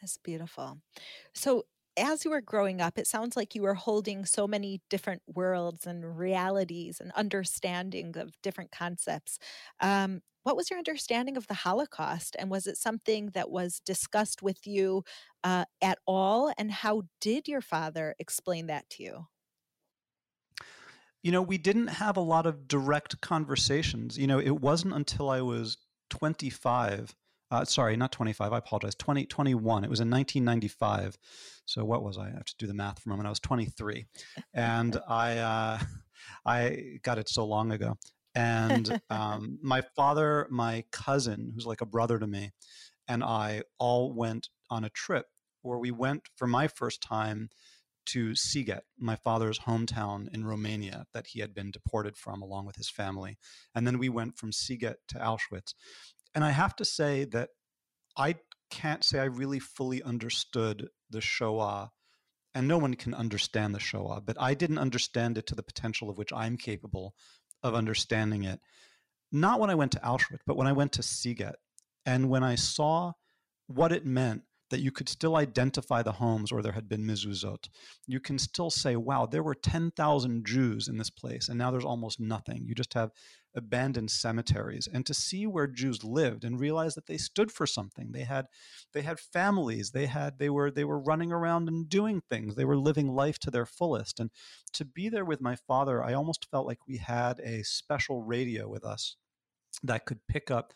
That's 0.00 0.18
beautiful. 0.18 0.78
So 1.32 1.64
as 1.98 2.24
you 2.24 2.30
were 2.30 2.40
growing 2.40 2.80
up, 2.80 2.98
it 2.98 3.06
sounds 3.06 3.36
like 3.36 3.54
you 3.54 3.62
were 3.62 3.74
holding 3.74 4.24
so 4.24 4.46
many 4.46 4.80
different 4.88 5.22
worlds 5.26 5.86
and 5.86 6.18
realities 6.18 7.00
and 7.00 7.12
understanding 7.12 8.16
of 8.16 8.40
different 8.42 8.70
concepts. 8.70 9.38
Um, 9.80 10.22
what 10.44 10.56
was 10.56 10.70
your 10.70 10.78
understanding 10.78 11.36
of 11.36 11.46
the 11.46 11.54
Holocaust? 11.54 12.36
And 12.38 12.50
was 12.50 12.66
it 12.66 12.78
something 12.78 13.30
that 13.34 13.50
was 13.50 13.80
discussed 13.84 14.42
with 14.42 14.66
you 14.66 15.04
uh, 15.44 15.64
at 15.82 15.98
all? 16.06 16.52
And 16.56 16.70
how 16.70 17.02
did 17.20 17.48
your 17.48 17.60
father 17.60 18.14
explain 18.18 18.66
that 18.68 18.88
to 18.90 19.02
you? 19.02 19.26
You 21.22 21.32
know, 21.32 21.42
we 21.42 21.58
didn't 21.58 21.88
have 21.88 22.16
a 22.16 22.20
lot 22.22 22.46
of 22.46 22.68
direct 22.68 23.20
conversations. 23.20 24.16
You 24.16 24.26
know, 24.26 24.38
it 24.38 24.60
wasn't 24.60 24.94
until 24.94 25.28
I 25.28 25.42
was 25.42 25.76
25 26.10 27.14
uh, 27.50 27.64
sorry, 27.64 27.96
not 27.96 28.12
25. 28.12 28.52
I 28.52 28.58
apologize. 28.58 28.94
20, 28.94 29.26
21. 29.26 29.84
It 29.84 29.90
was 29.90 30.00
in 30.00 30.10
1995. 30.10 31.16
So 31.64 31.84
what 31.84 32.02
was 32.02 32.18
I? 32.18 32.28
I 32.28 32.30
have 32.30 32.44
to 32.44 32.56
do 32.58 32.66
the 32.66 32.74
math 32.74 33.00
for 33.00 33.08
a 33.08 33.12
moment. 33.12 33.26
I 33.26 33.30
was 33.30 33.40
23, 33.40 34.06
and 34.54 34.96
I 35.08 35.38
uh, 35.38 35.78
I 36.46 36.98
got 37.02 37.18
it 37.18 37.28
so 37.28 37.44
long 37.44 37.72
ago 37.72 37.96
and 38.38 39.00
um, 39.10 39.58
my 39.62 39.82
father, 39.96 40.46
my 40.48 40.84
cousin, 40.92 41.50
who's 41.52 41.66
like 41.66 41.80
a 41.80 41.86
brother 41.86 42.20
to 42.20 42.26
me, 42.26 42.52
and 43.08 43.24
I 43.24 43.62
all 43.78 44.14
went 44.14 44.48
on 44.70 44.84
a 44.84 44.90
trip 44.90 45.26
where 45.62 45.78
we 45.78 45.90
went 45.90 46.28
for 46.36 46.46
my 46.46 46.68
first 46.68 47.02
time 47.02 47.48
to 48.06 48.30
Sighet, 48.30 48.82
my 48.96 49.16
father's 49.16 49.60
hometown 49.60 50.32
in 50.32 50.46
Romania 50.46 51.04
that 51.12 51.26
he 51.28 51.40
had 51.40 51.52
been 51.52 51.70
deported 51.70 52.16
from 52.16 52.40
along 52.40 52.64
with 52.64 52.76
his 52.76 52.88
family. 52.88 53.38
And 53.74 53.86
then 53.86 53.98
we 53.98 54.08
went 54.08 54.38
from 54.38 54.52
Sighet 54.52 54.94
to 55.08 55.18
Auschwitz. 55.18 55.74
And 56.34 56.44
I 56.44 56.50
have 56.50 56.76
to 56.76 56.84
say 56.84 57.24
that 57.24 57.50
I 58.16 58.36
can't 58.70 59.04
say 59.04 59.18
I 59.18 59.24
really 59.24 59.58
fully 59.58 60.02
understood 60.02 60.88
the 61.10 61.20
Shoah 61.20 61.90
and 62.54 62.66
no 62.66 62.78
one 62.78 62.94
can 62.94 63.14
understand 63.14 63.74
the 63.74 63.80
Shoah, 63.80 64.20
but 64.20 64.36
I 64.40 64.54
didn't 64.54 64.78
understand 64.78 65.38
it 65.38 65.46
to 65.46 65.54
the 65.54 65.62
potential 65.62 66.10
of 66.10 66.18
which 66.18 66.32
I'm 66.32 66.56
capable 66.56 67.14
of 67.62 67.74
understanding 67.74 68.44
it. 68.44 68.60
Not 69.30 69.60
when 69.60 69.70
I 69.70 69.74
went 69.74 69.92
to 69.92 70.00
Auschwitz, 70.00 70.40
but 70.46 70.56
when 70.56 70.66
I 70.66 70.72
went 70.72 70.92
to 70.92 71.02
Sighet 71.02 71.54
and 72.06 72.30
when 72.30 72.42
I 72.42 72.54
saw 72.54 73.12
what 73.66 73.92
it 73.92 74.06
meant 74.06 74.42
that 74.70 74.80
you 74.80 74.90
could 74.90 75.08
still 75.08 75.36
identify 75.36 76.02
the 76.02 76.12
homes 76.12 76.52
where 76.52 76.62
there 76.62 76.72
had 76.72 76.88
been 76.88 77.06
mezuzot. 77.06 77.68
You 78.06 78.20
can 78.20 78.38
still 78.38 78.70
say, 78.70 78.96
wow, 78.96 79.26
there 79.26 79.42
were 79.42 79.54
10,000 79.54 80.46
Jews 80.46 80.88
in 80.88 80.98
this 80.98 81.10
place, 81.10 81.48
and 81.48 81.58
now 81.58 81.70
there's 81.70 81.84
almost 81.84 82.20
nothing. 82.20 82.64
You 82.66 82.74
just 82.74 82.94
have 82.94 83.10
abandoned 83.54 84.10
cemeteries. 84.10 84.88
And 84.92 85.04
to 85.06 85.14
see 85.14 85.46
where 85.46 85.66
Jews 85.66 86.04
lived 86.04 86.44
and 86.44 86.60
realize 86.60 86.94
that 86.94 87.06
they 87.06 87.16
stood 87.16 87.50
for 87.50 87.66
something. 87.66 88.12
They 88.12 88.24
had 88.24 88.46
they 88.92 89.02
had 89.02 89.18
families, 89.18 89.90
they 89.90 90.06
had 90.06 90.38
they 90.38 90.50
were 90.50 90.70
they 90.70 90.84
were 90.84 91.00
running 91.00 91.32
around 91.32 91.68
and 91.68 91.88
doing 91.88 92.22
things. 92.30 92.54
They 92.54 92.64
were 92.64 92.76
living 92.76 93.08
life 93.08 93.38
to 93.40 93.50
their 93.50 93.66
fullest. 93.66 94.20
And 94.20 94.30
to 94.74 94.84
be 94.84 95.08
there 95.08 95.24
with 95.24 95.40
my 95.40 95.56
father, 95.56 96.02
I 96.02 96.14
almost 96.14 96.48
felt 96.50 96.66
like 96.66 96.86
we 96.86 96.98
had 96.98 97.40
a 97.40 97.62
special 97.64 98.22
radio 98.22 98.68
with 98.68 98.84
us 98.84 99.16
that 99.82 100.06
could 100.06 100.26
pick 100.28 100.50
up 100.50 100.72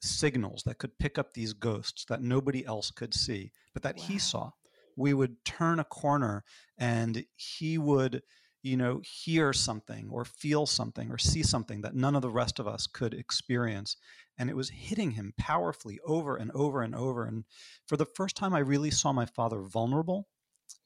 signals 0.00 0.62
that 0.64 0.78
could 0.78 0.98
pick 0.98 1.18
up 1.18 1.32
these 1.32 1.52
ghosts 1.52 2.04
that 2.06 2.22
nobody 2.22 2.64
else 2.64 2.90
could 2.90 3.14
see, 3.14 3.52
but 3.72 3.82
that 3.82 3.96
wow. 3.96 4.04
he 4.04 4.18
saw. 4.18 4.50
We 4.96 5.14
would 5.14 5.44
turn 5.44 5.78
a 5.78 5.84
corner 5.84 6.44
and 6.78 7.24
he 7.36 7.76
would, 7.76 8.22
you 8.62 8.76
know, 8.76 9.02
hear 9.04 9.52
something 9.52 10.08
or 10.10 10.24
feel 10.24 10.66
something 10.66 11.10
or 11.10 11.18
see 11.18 11.42
something 11.42 11.82
that 11.82 11.94
none 11.94 12.16
of 12.16 12.22
the 12.22 12.30
rest 12.30 12.58
of 12.58 12.66
us 12.66 12.86
could 12.86 13.12
experience. 13.12 13.96
And 14.38 14.48
it 14.48 14.56
was 14.56 14.70
hitting 14.70 15.12
him 15.12 15.34
powerfully 15.38 15.98
over 16.06 16.36
and 16.36 16.50
over 16.52 16.82
and 16.82 16.94
over. 16.94 17.24
And 17.24 17.44
for 17.86 17.96
the 17.96 18.06
first 18.06 18.36
time, 18.36 18.54
I 18.54 18.60
really 18.60 18.90
saw 18.90 19.12
my 19.12 19.26
father 19.26 19.60
vulnerable 19.60 20.28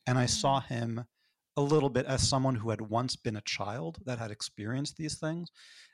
and 0.06 0.18
I 0.18 0.26
saw 0.26 0.60
mm. 0.60 0.66
him 0.66 1.04
a 1.60 1.62
little 1.62 1.90
bit 1.90 2.06
as 2.06 2.26
someone 2.26 2.56
who 2.56 2.70
had 2.70 2.80
once 2.80 3.16
been 3.16 3.36
a 3.36 3.42
child 3.42 3.98
that 4.06 4.18
had 4.18 4.30
experienced 4.30 4.96
these 4.96 5.18
things 5.18 5.50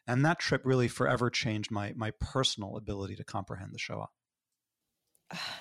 and 0.07 0.25
that 0.25 0.39
trip 0.39 0.63
really 0.65 0.89
forever 0.89 1.29
changed 1.29 1.71
my 1.71 1.93
my 1.97 2.13
personal 2.21 2.77
ability 2.77 3.17
to 3.17 3.25
comprehend 3.25 3.73
the 3.73 3.79
Shoah. 3.79 4.09
Ah, 5.33 5.61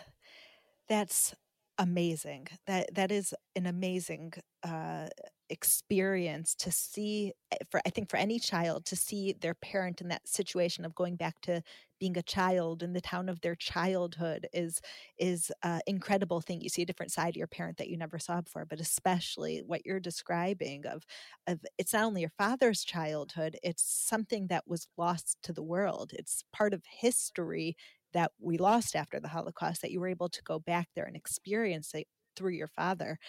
that's 0.88 1.34
amazing. 1.78 2.48
That 2.68 2.94
that 2.96 3.12
is 3.12 3.34
an 3.56 3.66
amazing 3.66 4.34
uh, 4.64 5.08
experience 5.50 6.56
to 6.56 6.72
see 6.72 7.34
eh, 7.52 7.58
for 7.70 7.82
I 7.86 7.90
think 7.92 8.10
for 8.10 8.18
any 8.18 8.40
child 8.40 8.86
to 8.88 8.96
see 8.96 9.34
their 9.40 9.54
parent 9.54 10.02
in 10.02 10.08
that 10.10 10.28
situation 10.28 10.86
of 10.86 10.96
going 10.96 11.16
back 11.18 11.40
to 11.42 11.62
being 12.00 12.18
a 12.18 12.24
child 12.24 12.82
in 12.84 12.94
the 12.94 13.02
town 13.02 13.30
of 13.30 13.42
their 13.42 13.56
childhood 13.56 14.48
is 14.54 14.82
is 15.18 15.52
an 15.64 15.82
incredible 15.88 16.42
thing. 16.42 16.62
You 16.62 16.70
see 16.70 16.82
a 16.82 16.86
different 16.86 17.12
side 17.12 17.30
of 17.30 17.36
your 17.38 17.48
parent 17.48 17.78
that 17.78 17.90
you 17.90 17.98
never 17.98 18.20
saw 18.20 18.42
before, 18.42 18.66
but 18.66 18.80
especially 18.82 19.62
what 19.66 19.86
you're 19.86 20.00
describing 20.00 20.86
of 20.88 21.04
of 21.48 21.60
it's 21.78 21.94
not 21.94 22.06
only 22.06 22.22
your 22.22 22.32
father's 22.38 22.84
childhood, 22.84 23.58
it's 23.64 23.84
something 23.84 24.48
that 24.48 24.68
was 24.68 24.88
lost 24.98 25.38
to 25.44 25.54
the 25.54 25.64
world. 25.64 26.12
It's 26.14 26.44
part 26.54 26.74
of 26.74 26.84
history 27.00 27.76
that 28.16 28.32
we 28.40 28.58
lost 28.58 28.96
after 28.96 29.20
the 29.20 29.28
Holocaust 29.28 29.82
that 29.82 29.92
you 29.92 30.00
were 30.00 30.08
able 30.08 30.30
to 30.30 30.42
go 30.44 30.58
back 30.58 30.88
there 30.96 31.06
and 31.06 31.16
experience 31.16 31.94
it 31.94 32.08
through 32.36 32.54
your 32.54 32.68
father. 32.68 33.20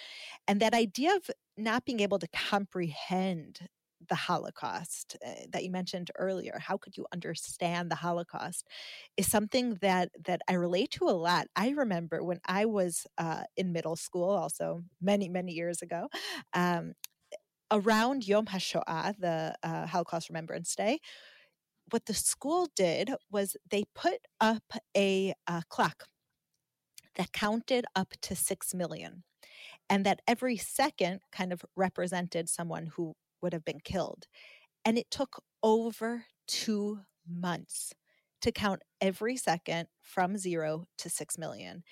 And 0.48 0.60
that 0.60 0.74
idea 0.74 1.14
of 1.16 1.30
not 1.58 1.84
being 1.84 2.00
able 2.00 2.18
to 2.20 2.28
comprehend 2.28 3.68
the 4.08 4.14
Holocaust 4.14 5.16
uh, 5.26 5.46
that 5.50 5.64
you 5.64 5.70
mentioned 5.70 6.10
earlier, 6.16 6.58
how 6.60 6.76
could 6.76 6.96
you 6.96 7.04
understand 7.12 7.90
the 7.90 7.96
Holocaust, 7.96 8.68
is 9.16 9.28
something 9.28 9.78
that 9.80 10.10
that 10.24 10.40
I 10.48 10.54
relate 10.54 10.92
to 10.92 11.04
a 11.04 11.18
lot. 11.28 11.48
I 11.56 11.70
remember 11.70 12.22
when 12.22 12.40
I 12.46 12.66
was 12.66 13.06
uh, 13.18 13.44
in 13.56 13.72
middle 13.72 13.96
school, 13.96 14.30
also 14.30 14.82
many 15.00 15.28
many 15.28 15.52
years 15.52 15.82
ago. 15.82 16.08
Um, 16.54 16.92
around 17.72 18.28
Yom 18.28 18.46
HaShoah, 18.46 19.18
the 19.18 19.54
uh, 19.62 19.86
Holocaust 19.86 20.28
Remembrance 20.28 20.72
Day, 20.76 21.00
what 21.90 22.06
the 22.06 22.14
school 22.14 22.68
did 22.74 23.10
was 23.30 23.56
they 23.70 23.84
put 23.94 24.18
up 24.40 24.64
a, 24.96 25.34
a 25.46 25.62
clock 25.68 26.04
that 27.16 27.32
counted 27.32 27.84
up 27.94 28.14
to 28.22 28.36
6 28.36 28.74
million 28.74 29.22
and 29.88 30.04
that 30.04 30.20
every 30.26 30.56
second 30.56 31.20
kind 31.32 31.52
of 31.52 31.64
represented 31.76 32.48
someone 32.48 32.86
who 32.96 33.14
would 33.40 33.52
have 33.52 33.64
been 33.64 33.80
killed. 33.80 34.26
And 34.84 34.98
it 34.98 35.10
took 35.10 35.42
over 35.62 36.24
two 36.46 37.00
months 37.28 37.92
to 38.42 38.52
count 38.52 38.82
every 39.00 39.36
second 39.36 39.88
from 40.02 40.36
zero 40.36 40.86
to 40.98 41.08
6 41.08 41.38
million. 41.38 41.82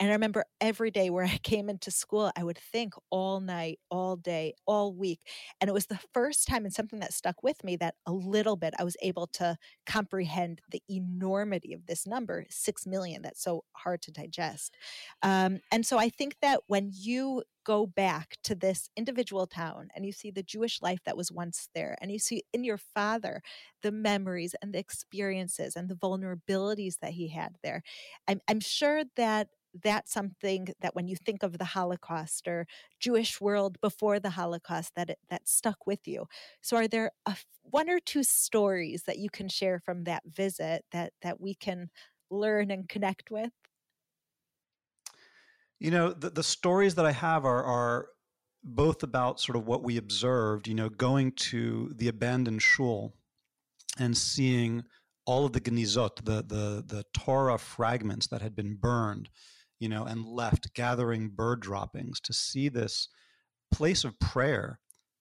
And 0.00 0.10
I 0.10 0.12
remember 0.14 0.44
every 0.60 0.90
day 0.90 1.08
where 1.10 1.24
I 1.24 1.38
came 1.42 1.68
into 1.68 1.90
school, 1.90 2.30
I 2.36 2.42
would 2.44 2.58
think 2.58 2.94
all 3.10 3.40
night, 3.40 3.78
all 3.90 4.16
day, 4.16 4.54
all 4.66 4.92
week. 4.92 5.20
And 5.60 5.68
it 5.68 5.72
was 5.72 5.86
the 5.86 6.00
first 6.12 6.48
time 6.48 6.64
and 6.64 6.74
something 6.74 7.00
that 7.00 7.12
stuck 7.14 7.42
with 7.42 7.62
me 7.64 7.76
that 7.76 7.94
a 8.06 8.12
little 8.12 8.56
bit 8.56 8.74
I 8.78 8.84
was 8.84 8.96
able 9.02 9.26
to 9.34 9.56
comprehend 9.86 10.60
the 10.70 10.82
enormity 10.90 11.72
of 11.74 11.86
this 11.86 12.06
number, 12.06 12.44
6 12.50 12.86
million. 12.86 13.22
That's 13.22 13.42
so 13.42 13.64
hard 13.72 14.02
to 14.02 14.12
digest. 14.12 14.76
Um, 15.22 15.60
and 15.70 15.86
so 15.86 15.98
I 15.98 16.08
think 16.08 16.36
that 16.42 16.60
when 16.66 16.90
you 16.92 17.42
go 17.64 17.86
back 17.86 18.36
to 18.44 18.54
this 18.54 18.90
individual 18.96 19.46
town 19.46 19.88
and 19.94 20.04
you 20.04 20.12
see 20.12 20.30
the 20.30 20.42
Jewish 20.42 20.82
life 20.82 21.00
that 21.06 21.16
was 21.16 21.32
once 21.32 21.68
there, 21.74 21.96
and 22.00 22.10
you 22.12 22.18
see 22.18 22.42
in 22.52 22.64
your 22.64 22.76
father 22.78 23.42
the 23.82 23.92
memories 23.92 24.54
and 24.60 24.72
the 24.74 24.78
experiences 24.78 25.76
and 25.76 25.88
the 25.88 25.94
vulnerabilities 25.94 26.98
that 27.00 27.12
he 27.12 27.28
had 27.28 27.56
there, 27.62 27.82
I'm, 28.28 28.40
I'm 28.48 28.60
sure 28.60 29.04
that 29.16 29.48
that's 29.82 30.12
something 30.12 30.68
that 30.80 30.94
when 30.94 31.08
you 31.08 31.16
think 31.16 31.42
of 31.42 31.58
the 31.58 31.64
Holocaust 31.64 32.46
or 32.46 32.66
Jewish 33.00 33.40
world 33.40 33.80
before 33.80 34.20
the 34.20 34.30
Holocaust, 34.30 34.92
that 34.94 35.10
it, 35.10 35.18
that 35.30 35.48
stuck 35.48 35.86
with 35.86 36.06
you. 36.06 36.26
So, 36.60 36.76
are 36.76 36.88
there 36.88 37.10
a, 37.26 37.36
one 37.62 37.90
or 37.90 37.98
two 37.98 38.22
stories 38.22 39.04
that 39.04 39.18
you 39.18 39.30
can 39.30 39.48
share 39.48 39.80
from 39.80 40.04
that 40.04 40.22
visit 40.26 40.84
that 40.92 41.12
that 41.22 41.40
we 41.40 41.54
can 41.54 41.90
learn 42.30 42.70
and 42.70 42.88
connect 42.88 43.30
with? 43.30 43.50
You 45.80 45.90
know, 45.90 46.12
the, 46.12 46.30
the 46.30 46.44
stories 46.44 46.94
that 46.94 47.06
I 47.06 47.12
have 47.12 47.44
are 47.44 47.64
are 47.64 48.08
both 48.62 49.02
about 49.02 49.40
sort 49.40 49.56
of 49.56 49.66
what 49.66 49.82
we 49.82 49.96
observed. 49.96 50.68
You 50.68 50.74
know, 50.74 50.88
going 50.88 51.32
to 51.32 51.92
the 51.96 52.08
abandoned 52.08 52.62
shul 52.62 53.14
and 53.98 54.16
seeing 54.16 54.84
all 55.26 55.46
of 55.46 55.52
the 55.52 55.60
genizot, 55.60 56.24
the 56.24 56.42
the 56.42 56.84
the 56.86 57.04
Torah 57.12 57.58
fragments 57.58 58.28
that 58.28 58.40
had 58.40 58.54
been 58.54 58.76
burned 58.76 59.30
you 59.84 59.90
know, 59.90 60.06
and 60.06 60.24
left 60.24 60.72
gathering 60.72 61.28
bird 61.28 61.60
droppings 61.60 62.18
to 62.18 62.32
see 62.32 62.70
this 62.70 63.10
place 63.70 64.02
of 64.02 64.18
prayer 64.18 64.80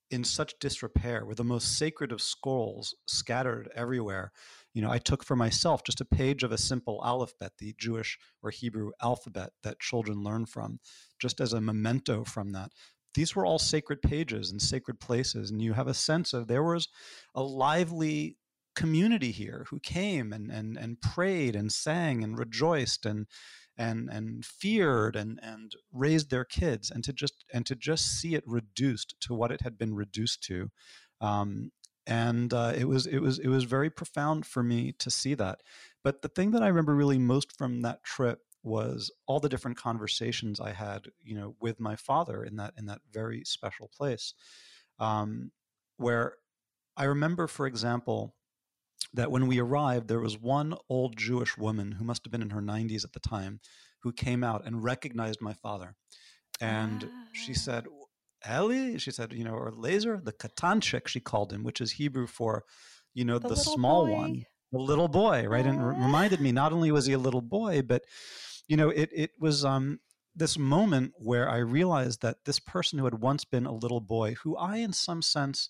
in 0.10 0.24
such 0.24 0.53
disrepair 0.58 1.25
with 1.25 1.36
the 1.36 1.43
most 1.43 1.77
sacred 1.77 2.13
of 2.13 2.22
scrolls 2.22 2.96
scattered 3.05 3.70
everywhere. 3.75 4.32
You 4.74 4.82
know 4.82 4.89
i 4.89 5.00
took 5.00 5.22
for 5.24 5.36
myself 5.36 5.84
just 5.84 6.00
a 6.00 6.05
page 6.05 6.43
of 6.43 6.53
a 6.53 6.58
simple 6.58 7.01
alphabet 7.05 7.51
the 7.60 7.75
jewish 7.77 8.17
or 8.41 8.51
hebrew 8.51 8.91
alphabet 9.01 9.51
that 9.63 9.82
children 9.82 10.24
learn 10.24 10.46
from 10.46 10.79
just 11.20 11.41
as 11.41 11.51
a 11.51 11.60
memento 11.62 12.24
from 12.24 12.53
that. 12.53 12.72
These 13.15 13.36
were 13.36 13.46
all 13.46 13.60
sacred 13.60 14.01
pages 14.01 14.50
and 14.50 14.62
sacred 14.62 15.01
places 15.01 15.51
and 15.51 15.62
you 15.62 15.74
have 15.74 15.88
a 15.88 15.93
sense 15.93 16.32
of 16.32 16.48
there 16.48 16.63
was 16.63 16.88
a 17.36 17.43
lively 17.43 18.38
community 18.75 19.32
here 19.32 19.65
who 19.70 19.79
came 19.79 20.32
and 20.32 20.50
and 20.50 20.77
and 20.77 21.01
prayed 21.01 21.53
and 21.53 21.70
sang 21.72 22.24
and 22.24 22.39
rejoiced 22.39 23.05
and 23.05 23.27
and 23.77 24.10
and 24.10 24.46
feared 24.46 25.15
and 25.15 25.39
and 25.42 25.74
raised 25.92 26.30
their 26.30 26.46
kids 26.46 26.92
and 26.92 27.03
to 27.03 27.13
just 27.13 27.46
and 27.53 27.65
to 27.65 27.75
just 27.75 28.20
see 28.20 28.36
it 28.36 28.44
reduced 28.46 29.15
to 29.22 29.34
what 29.34 29.51
it 29.51 29.62
had 29.62 29.77
been 29.77 29.94
reduced 29.94 30.44
to 30.44 30.70
um, 31.22 31.72
and 32.06 32.53
uh, 32.53 32.74
it 32.75 32.86
was 32.86 33.06
it 33.06 33.20
was 33.20 33.39
it 33.39 33.48
was 33.48 33.63
very 33.63 33.89
profound 33.89 34.46
for 34.46 34.62
me 34.62 34.92
to 35.00 35.10
see 35.10 35.34
that. 35.36 35.62
But 36.03 36.22
the 36.22 36.27
thing 36.27 36.51
that 36.51 36.62
i 36.62 36.68
remember 36.68 36.94
really 36.94 37.18
most 37.18 37.58
from 37.58 37.82
that 37.82 38.03
trip 38.03 38.39
was 38.63 39.12
all 39.27 39.39
the 39.39 39.50
different 39.50 39.77
conversations 39.77 40.60
i 40.60 40.72
had 40.72 41.08
you 41.22 41.36
know 41.36 41.56
with 41.62 41.80
my 41.80 41.96
father 41.96 42.44
in 42.44 42.56
that 42.56 42.74
in 42.77 42.86
that 42.86 43.01
very 43.12 43.44
special 43.46 43.89
place 43.96 44.34
um, 45.00 45.51
where 45.98 46.36
i 46.98 47.03
remember 47.03 47.48
for 47.48 47.68
example 47.68 48.36
that 49.13 49.31
when 49.31 49.48
we 49.48 49.60
arrived, 49.60 50.07
there 50.07 50.19
was 50.19 50.38
one 50.38 50.75
old 50.89 51.17
Jewish 51.17 51.57
woman 51.57 51.93
who 51.93 52.03
must 52.03 52.25
have 52.25 52.31
been 52.31 52.41
in 52.41 52.51
her 52.51 52.62
90s 52.62 53.03
at 53.03 53.13
the 53.13 53.19
time 53.19 53.60
who 54.01 54.12
came 54.12 54.43
out 54.43 54.65
and 54.65 54.83
recognized 54.83 55.41
my 55.41 55.53
father. 55.53 55.95
And 56.60 57.10
ah. 57.12 57.27
she 57.33 57.53
said, 57.53 57.86
Eli, 58.50 58.98
she 58.98 59.12
said, 59.12 59.33
you 59.33 59.43
know, 59.43 59.53
or 59.53 59.72
Lazer, 59.72 60.24
the 60.24 60.33
Katanchik, 60.33 61.07
she 61.07 61.19
called 61.19 61.51
him, 61.51 61.63
which 61.63 61.81
is 61.81 61.93
Hebrew 61.93 62.27
for, 62.27 62.63
you 63.13 63.25
know, 63.25 63.39
the, 63.39 63.50
the 63.50 63.55
small 63.55 64.05
boy. 64.05 64.13
one, 64.13 64.45
the 64.72 64.79
little 64.79 65.07
boy, 65.07 65.45
right? 65.48 65.65
Ah. 65.65 65.69
And 65.69 65.79
it 65.79 65.86
reminded 65.86 66.41
me, 66.41 66.51
not 66.51 66.74
only 66.74 66.91
was 66.91 67.05
he 67.05 67.13
a 67.13 67.19
little 67.19 67.41
boy, 67.41 67.81
but, 67.81 68.03
you 68.67 68.77
know, 68.77 68.89
it, 68.89 69.10
it 69.13 69.31
was 69.39 69.63
um, 69.63 70.00
this 70.36 70.57
moment 70.57 71.13
where 71.17 71.50
I 71.50 71.57
realized 71.57 72.22
that 72.22 72.38
this 72.45 72.60
person 72.60 73.00
who 73.00 73.05
had 73.05 73.22
once 73.22 73.45
been 73.45 73.65
a 73.65 73.74
little 73.74 74.01
boy, 74.01 74.36
who 74.43 74.57
I, 74.57 74.77
in 74.77 74.93
some 74.93 75.22
sense, 75.22 75.69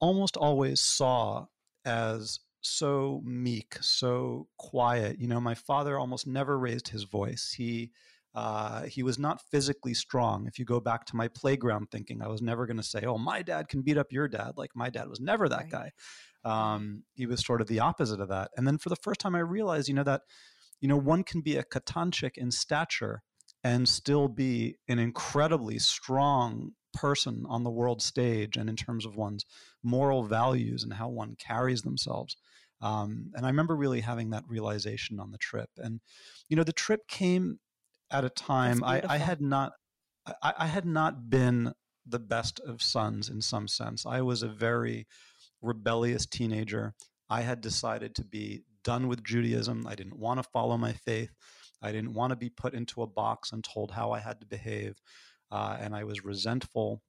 almost 0.00 0.36
always 0.36 0.80
saw 0.80 1.46
as 1.84 2.40
so 2.60 3.22
meek, 3.24 3.76
so 3.80 4.48
quiet. 4.56 5.18
You 5.20 5.28
know, 5.28 5.40
my 5.40 5.54
father 5.54 5.98
almost 5.98 6.26
never 6.26 6.58
raised 6.58 6.88
his 6.88 7.04
voice. 7.04 7.54
He 7.56 7.92
uh, 8.34 8.82
he 8.82 9.02
was 9.02 9.18
not 9.18 9.40
physically 9.50 9.94
strong. 9.94 10.46
If 10.46 10.58
you 10.58 10.64
go 10.64 10.80
back 10.80 11.04
to 11.06 11.16
my 11.16 11.28
playground 11.28 11.88
thinking, 11.90 12.22
I 12.22 12.28
was 12.28 12.42
never 12.42 12.66
going 12.66 12.76
to 12.76 12.82
say, 12.82 13.02
"Oh, 13.04 13.18
my 13.18 13.42
dad 13.42 13.68
can 13.68 13.82
beat 13.82 13.98
up 13.98 14.12
your 14.12 14.28
dad." 14.28 14.52
Like 14.56 14.70
my 14.74 14.90
dad 14.90 15.08
was 15.08 15.20
never 15.20 15.48
that 15.48 15.72
right. 15.72 15.92
guy. 15.92 15.92
Um, 16.44 17.02
he 17.14 17.26
was 17.26 17.44
sort 17.44 17.60
of 17.60 17.66
the 17.66 17.80
opposite 17.80 18.20
of 18.20 18.28
that. 18.28 18.50
And 18.56 18.66
then 18.66 18.78
for 18.78 18.90
the 18.90 18.96
first 18.96 19.20
time, 19.20 19.34
I 19.34 19.40
realized, 19.40 19.88
you 19.88 19.94
know, 19.94 20.04
that 20.04 20.22
you 20.80 20.88
know 20.88 20.96
one 20.96 21.24
can 21.24 21.40
be 21.40 21.56
a 21.56 21.64
katanchik 21.64 22.36
in 22.36 22.50
stature 22.50 23.22
and 23.64 23.88
still 23.88 24.28
be 24.28 24.76
an 24.88 24.98
incredibly 24.98 25.78
strong 25.78 26.72
person 26.92 27.44
on 27.48 27.64
the 27.64 27.70
world 27.70 28.02
stage 28.02 28.56
and 28.56 28.68
in 28.68 28.76
terms 28.76 29.04
of 29.04 29.16
one's 29.16 29.44
moral 29.82 30.24
values 30.24 30.82
and 30.82 30.92
how 30.92 31.08
one 31.08 31.36
carries 31.36 31.82
themselves. 31.82 32.36
Um, 32.80 33.32
and 33.34 33.44
I 33.44 33.48
remember 33.48 33.74
really 33.74 34.00
having 34.00 34.30
that 34.30 34.44
realization 34.48 35.18
on 35.18 35.32
the 35.32 35.38
trip. 35.38 35.70
And, 35.76 36.00
you 36.48 36.56
know, 36.56 36.64
the 36.64 36.72
trip 36.72 37.08
came 37.08 37.58
at 38.10 38.24
a 38.24 38.30
time 38.30 38.82
I, 38.84 39.02
I, 39.06 39.18
had 39.18 39.40
not, 39.40 39.72
I, 40.42 40.54
I 40.58 40.66
had 40.66 40.86
not 40.86 41.28
been 41.28 41.72
the 42.06 42.18
best 42.18 42.60
of 42.60 42.80
sons 42.80 43.28
in 43.28 43.42
some 43.42 43.68
sense. 43.68 44.06
I 44.06 44.22
was 44.22 44.42
a 44.42 44.48
very 44.48 45.06
rebellious 45.60 46.24
teenager. 46.24 46.94
I 47.28 47.42
had 47.42 47.60
decided 47.60 48.14
to 48.14 48.24
be 48.24 48.62
done 48.84 49.08
with 49.08 49.24
Judaism. 49.24 49.86
I 49.86 49.94
didn't 49.94 50.18
want 50.18 50.42
to 50.42 50.48
follow 50.50 50.78
my 50.78 50.92
faith. 50.92 51.30
I 51.82 51.92
didn't 51.92 52.14
want 52.14 52.30
to 52.30 52.36
be 52.36 52.48
put 52.48 52.74
into 52.74 53.02
a 53.02 53.06
box 53.06 53.52
and 53.52 53.62
told 53.62 53.90
how 53.90 54.12
I 54.12 54.20
had 54.20 54.40
to 54.40 54.46
behave. 54.46 55.00
Uh, 55.50 55.76
and 55.80 55.94
I 55.94 56.04
was 56.04 56.24
resentful 56.24 57.02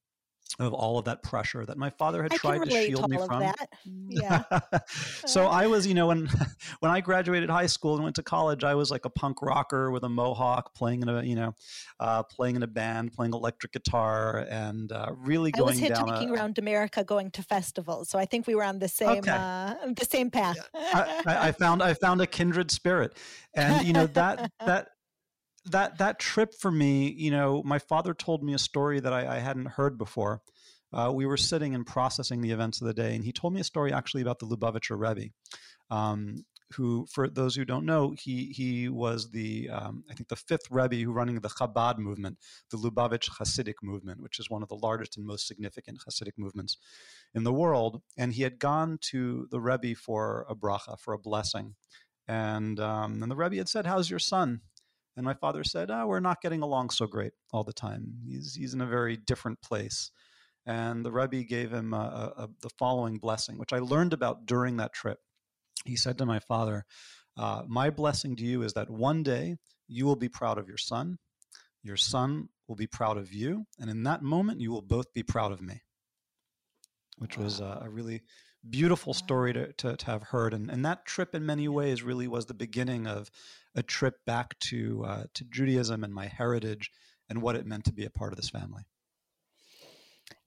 of 0.58 0.74
all 0.74 0.98
of 0.98 1.06
that 1.06 1.22
pressure 1.22 1.66
that 1.66 1.78
my 1.78 1.90
father 1.90 2.24
had 2.24 2.34
I 2.34 2.38
tried 2.38 2.64
to 2.66 2.72
shield 2.72 3.10
me 3.10 3.18
from. 3.18 3.40
That. 3.42 3.70
Yeah. 3.86 4.44
so 5.26 5.46
I 5.46 5.68
was, 5.68 5.86
you 5.86 5.94
know, 5.94 6.08
when 6.08 6.28
when 6.80 6.92
I 6.92 7.02
graduated 7.02 7.50
high 7.50 7.68
school 7.68 7.94
and 7.94 8.04
went 8.04 8.16
to 8.16 8.24
college, 8.24 8.64
I 8.64 8.74
was 8.76 8.90
like 8.90 9.06
a 9.06 9.10
punk 9.10 9.42
rocker 9.42 9.92
with 9.92 10.04
a 10.04 10.10
mohawk, 10.10 10.74
playing 10.74 11.04
in 11.04 11.10
a, 11.10 11.22
you 11.24 11.36
know, 11.36 11.56
uh, 12.00 12.24
playing 12.24 12.56
in 12.56 12.64
a 12.64 12.68
band, 12.68 13.14
playing 13.14 13.34
electric 13.34 13.74
guitar, 13.74 14.48
and 14.50 14.92
uh, 14.92 15.12
really 15.16 15.52
going 15.52 15.70
I 15.70 15.72
was 15.72 15.80
hitchhiking 15.80 16.32
a, 16.32 16.34
around 16.34 16.58
America, 16.58 17.04
going 17.04 17.32
to 17.32 17.44
festivals. 17.44 18.10
So 18.10 18.18
I 18.18 18.26
think 18.26 18.48
we 18.48 18.56
were 18.56 18.64
on 18.64 18.80
the 18.80 18.90
same 18.90 19.20
okay. 19.20 19.32
uh, 19.32 19.76
the 19.96 20.06
same 20.06 20.32
path. 20.32 20.58
I, 20.74 21.50
I 21.50 21.52
found 21.52 21.84
I 21.84 21.94
found 21.94 22.22
a 22.22 22.28
kindred 22.28 22.72
spirit, 22.72 23.16
and 23.54 23.86
you 23.86 23.94
know 23.94 24.08
that 24.08 24.52
that 24.66 24.90
that 25.66 25.98
that 25.98 26.20
trip 26.20 26.54
for 26.54 26.72
me, 26.72 27.10
you 27.12 27.32
know, 27.32 27.62
my 27.64 27.80
father 27.80 28.14
told 28.14 28.44
me 28.44 28.54
a 28.54 28.60
story 28.60 29.00
that 29.00 29.14
I, 29.14 29.38
I 29.38 29.40
hadn't 29.40 29.68
heard 29.68 29.98
before. 29.98 30.42
Uh, 30.92 31.12
we 31.14 31.26
were 31.26 31.38
sitting 31.38 31.76
and 31.76 31.86
processing 31.86 32.42
the 32.42 32.52
events 32.52 32.82
of 32.82 32.88
the 32.88 32.94
day, 32.94 33.16
and 33.16 33.24
he 33.24 33.32
told 33.32 33.54
me 33.54 33.62
a 33.62 33.64
story 33.64 33.94
actually 33.94 34.22
about 34.22 34.40
the 34.40 34.48
Lubavitcher 34.48 34.98
Rebbe, 34.98 35.30
um, 35.92 36.44
who, 36.74 37.06
for 37.12 37.28
those 37.30 37.56
who 37.56 37.66
don't 37.66 37.86
know, 37.86 38.16
he 38.18 38.46
he 38.56 38.90
was 38.90 39.30
the 39.32 39.70
um, 39.70 40.04
I 40.10 40.14
think 40.14 40.30
the 40.30 40.36
fifth 40.36 40.70
Rebbe 40.72 40.96
who 40.98 41.12
running 41.12 41.40
the 41.40 41.50
Chabad 41.50 41.98
movement, 42.00 42.38
the 42.72 42.78
Lubavitch 42.78 43.30
Hasidic 43.40 43.76
movement, 43.84 44.22
which 44.22 44.40
is 44.40 44.50
one 44.50 44.64
of 44.64 44.70
the 44.70 44.76
largest 44.76 45.18
and 45.18 45.26
most 45.26 45.48
significant 45.48 46.00
Hasidic 46.08 46.38
movements 46.38 46.78
in 47.34 47.44
the 47.44 47.54
world. 47.54 48.02
And 48.18 48.34
he 48.34 48.44
had 48.44 48.60
gone 48.60 48.98
to 49.12 49.48
the 49.52 49.60
Rebbe 49.60 49.96
for 49.96 50.46
a 50.50 50.56
bracha, 50.56 51.00
for 51.00 51.14
a 51.14 51.20
blessing, 51.20 51.76
and 52.28 52.80
um, 52.80 53.22
and 53.22 53.32
the 53.32 53.36
Rebbe 53.36 53.58
had 53.58 53.70
said, 53.70 53.86
"How's 53.86 54.10
your 54.10 54.20
son?" 54.20 54.62
And 55.16 55.26
my 55.26 55.34
father 55.34 55.64
said, 55.64 55.92
oh, 55.92 56.08
We're 56.08 56.20
not 56.20 56.42
getting 56.42 56.62
along 56.62 56.92
so 56.92 57.08
great 57.08 57.34
all 57.52 57.64
the 57.64 57.74
time. 57.74 58.14
He's, 58.26 58.56
he's 58.56 58.74
in 58.74 58.82
a 58.82 58.86
very 58.86 59.18
different 59.18 59.62
place. 59.62 60.12
And 60.66 61.04
the 61.04 61.12
Rebbe 61.12 61.44
gave 61.44 61.72
him 61.72 61.94
a, 61.94 62.34
a, 62.38 62.50
the 62.62 62.70
following 62.78 63.18
blessing, 63.18 63.58
which 63.58 63.74
I 63.74 63.80
learned 63.80 64.14
about 64.14 64.46
during 64.46 64.78
that 64.78 64.94
trip. 64.94 65.20
He 65.86 65.96
said 65.96 66.18
to 66.18 66.26
my 66.26 66.40
father, 66.40 66.86
uh, 67.38 67.64
My 67.68 67.90
blessing 67.90 68.36
to 68.38 68.46
you 68.46 68.62
is 68.64 68.74
that 68.74 68.90
one 68.90 69.24
day 69.24 69.56
you 69.88 70.06
will 70.06 70.16
be 70.16 70.30
proud 70.30 70.58
of 70.58 70.68
your 70.68 70.78
son, 70.78 71.18
your 71.82 71.98
son 71.98 72.50
will 72.68 72.76
be 72.76 72.88
proud 72.88 73.18
of 73.18 73.34
you, 73.34 73.66
and 73.80 73.90
in 73.90 74.04
that 74.04 74.22
moment 74.22 74.62
you 74.62 74.72
will 74.72 74.82
both 74.82 75.12
be 75.14 75.24
proud 75.24 75.52
of 75.52 75.62
me. 75.62 75.82
Which 77.18 77.38
was 77.38 77.60
a, 77.60 77.82
a 77.86 77.90
really 77.90 78.22
beautiful 78.68 79.14
story 79.14 79.54
to, 79.54 79.74
to, 79.74 79.96
to, 79.96 80.06
have 80.06 80.24
heard. 80.24 80.54
And, 80.54 80.70
and 80.70 80.86
that 80.86 81.06
trip, 81.06 81.34
in 81.34 81.46
many 81.46 81.68
ways, 81.68 82.04
really 82.04 82.28
was 82.28 82.46
the 82.46 82.54
beginning 82.54 83.08
of 83.08 83.32
a 83.80 83.84
trip 83.84 84.16
back 84.26 84.58
to 84.60 85.04
uh, 85.06 85.24
to 85.34 85.44
Judaism 85.46 86.04
and 86.04 86.14
my 86.14 86.28
heritage 86.28 86.92
and 87.30 87.42
what 87.42 87.56
it 87.56 87.66
meant 87.66 87.86
to 87.86 87.94
be 87.94 88.06
a 88.06 88.10
part 88.10 88.34
of 88.34 88.38
this 88.38 88.50
family. 88.50 88.84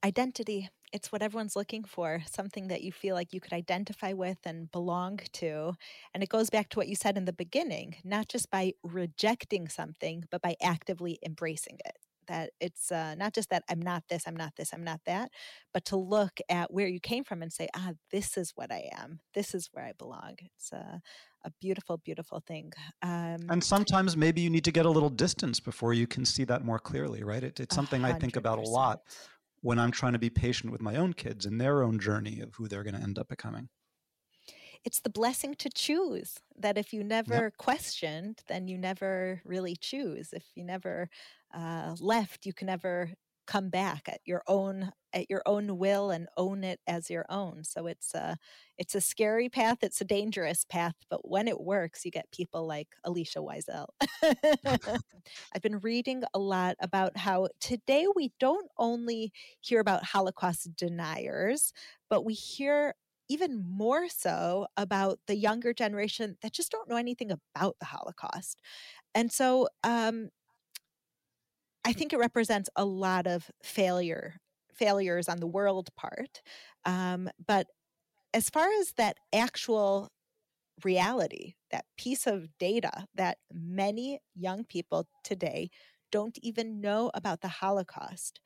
Identity. 0.04 0.68
It's 0.92 1.10
what 1.10 1.22
everyone's 1.22 1.56
looking 1.56 1.84
for, 1.84 2.22
something 2.30 2.68
that 2.68 2.82
you 2.82 2.92
feel 2.92 3.14
like 3.14 3.32
you 3.32 3.40
could 3.40 3.54
identify 3.54 4.12
with 4.12 4.36
and 4.44 4.70
belong 4.70 5.20
to. 5.34 5.72
And 6.12 6.22
it 6.22 6.28
goes 6.28 6.50
back 6.50 6.68
to 6.70 6.78
what 6.78 6.88
you 6.88 6.94
said 6.94 7.16
in 7.16 7.24
the 7.24 7.32
beginning, 7.32 7.96
not 8.04 8.28
just 8.28 8.50
by 8.50 8.74
rejecting 8.82 9.68
something, 9.68 10.24
but 10.30 10.42
by 10.42 10.54
actively 10.60 11.18
embracing 11.24 11.78
it 11.86 11.96
that 12.28 12.50
it's 12.60 12.92
uh, 12.92 13.14
not 13.14 13.34
just 13.34 13.50
that 13.50 13.64
I'm 13.68 13.80
not 13.80 14.04
this, 14.08 14.24
I'm 14.26 14.36
not 14.36 14.54
this, 14.56 14.72
I'm 14.72 14.84
not 14.84 15.00
that, 15.06 15.30
but 15.72 15.84
to 15.86 15.96
look 15.96 16.40
at 16.48 16.72
where 16.72 16.86
you 16.86 17.00
came 17.00 17.24
from 17.24 17.42
and 17.42 17.52
say, 17.52 17.68
ah, 17.76 17.92
this 18.10 18.36
is 18.36 18.52
what 18.54 18.72
I 18.72 18.90
am. 18.96 19.20
This 19.34 19.54
is 19.54 19.68
where 19.72 19.84
I 19.84 19.92
belong. 19.98 20.36
It's 20.40 20.72
a, 20.72 21.00
a 21.44 21.50
beautiful, 21.60 21.98
beautiful 21.98 22.40
thing. 22.40 22.72
Um, 23.02 23.46
and 23.48 23.62
sometimes 23.62 24.16
maybe 24.16 24.40
you 24.40 24.50
need 24.50 24.64
to 24.64 24.72
get 24.72 24.86
a 24.86 24.90
little 24.90 25.10
distance 25.10 25.60
before 25.60 25.92
you 25.92 26.06
can 26.06 26.24
see 26.24 26.44
that 26.44 26.64
more 26.64 26.78
clearly, 26.78 27.22
right? 27.22 27.42
It, 27.42 27.60
it's 27.60 27.74
something 27.74 28.02
100%. 28.02 28.04
I 28.04 28.12
think 28.18 28.36
about 28.36 28.58
a 28.58 28.62
lot 28.62 29.02
when 29.60 29.78
I'm 29.78 29.90
trying 29.90 30.12
to 30.12 30.18
be 30.18 30.30
patient 30.30 30.72
with 30.72 30.80
my 30.80 30.96
own 30.96 31.12
kids 31.12 31.46
and 31.46 31.60
their 31.60 31.82
own 31.82 31.98
journey 31.98 32.40
of 32.40 32.54
who 32.54 32.68
they're 32.68 32.82
going 32.82 32.96
to 32.96 33.02
end 33.02 33.18
up 33.18 33.28
becoming 33.28 33.68
it's 34.84 35.00
the 35.00 35.10
blessing 35.10 35.54
to 35.54 35.70
choose 35.70 36.38
that 36.58 36.76
if 36.76 36.92
you 36.92 37.04
never 37.04 37.44
yep. 37.44 37.56
questioned 37.56 38.40
then 38.48 38.68
you 38.68 38.76
never 38.76 39.40
really 39.44 39.76
choose 39.76 40.32
if 40.32 40.44
you 40.54 40.64
never 40.64 41.08
uh, 41.54 41.94
left 42.00 42.46
you 42.46 42.52
can 42.52 42.66
never 42.66 43.10
come 43.46 43.68
back 43.68 44.08
at 44.08 44.20
your 44.24 44.42
own 44.46 44.92
at 45.14 45.28
your 45.28 45.42
own 45.46 45.78
will 45.78 46.10
and 46.10 46.28
own 46.36 46.64
it 46.64 46.80
as 46.86 47.10
your 47.10 47.26
own 47.28 47.62
so 47.64 47.86
it's 47.86 48.14
a 48.14 48.36
it's 48.78 48.94
a 48.94 49.00
scary 49.00 49.48
path 49.48 49.78
it's 49.82 50.00
a 50.00 50.04
dangerous 50.04 50.64
path 50.64 50.94
but 51.10 51.28
when 51.28 51.48
it 51.48 51.60
works 51.60 52.04
you 52.04 52.10
get 52.10 52.30
people 52.30 52.66
like 52.66 52.88
elisha 53.04 53.38
wiesel 53.38 53.86
i've 55.54 55.62
been 55.62 55.78
reading 55.80 56.22
a 56.34 56.38
lot 56.38 56.76
about 56.80 57.16
how 57.16 57.48
today 57.60 58.06
we 58.14 58.32
don't 58.40 58.70
only 58.78 59.32
hear 59.60 59.80
about 59.80 60.04
holocaust 60.04 60.74
deniers 60.76 61.72
but 62.08 62.24
we 62.24 62.34
hear 62.34 62.94
even 63.28 63.64
more 63.66 64.08
so 64.08 64.66
about 64.76 65.18
the 65.26 65.36
younger 65.36 65.72
generation 65.72 66.36
that 66.42 66.52
just 66.52 66.70
don't 66.70 66.88
know 66.88 66.96
anything 66.96 67.30
about 67.30 67.76
the 67.80 67.86
Holocaust. 67.86 68.60
And 69.14 69.32
so 69.32 69.68
um, 69.84 70.28
I 71.84 71.92
think 71.92 72.12
it 72.12 72.18
represents 72.18 72.68
a 72.76 72.84
lot 72.84 73.26
of 73.26 73.50
failure 73.62 74.36
failures 74.74 75.28
on 75.28 75.38
the 75.38 75.46
world 75.46 75.90
part. 75.96 76.40
Um, 76.84 77.28
but 77.46 77.66
as 78.34 78.50
far 78.50 78.68
as 78.80 78.92
that 78.94 79.18
actual 79.32 80.10
reality, 80.84 81.54
that 81.70 81.86
piece 81.98 82.26
of 82.26 82.48
data 82.58 83.06
that 83.14 83.38
many 83.52 84.20
young 84.34 84.64
people 84.64 85.08
today 85.24 85.70
don't 86.12 86.38
even 86.42 86.80
know 86.80 87.10
about 87.14 87.40
the 87.42 87.48
Holocaust, 87.48 88.40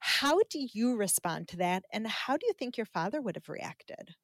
how 0.00 0.40
do 0.50 0.66
you 0.72 0.96
respond 0.96 1.48
to 1.48 1.58
that? 1.58 1.84
And 1.92 2.06
how 2.08 2.36
do 2.36 2.46
you 2.46 2.54
think 2.54 2.76
your 2.76 2.86
father 2.86 3.20
would 3.22 3.36
have 3.36 3.48
reacted? 3.48 4.16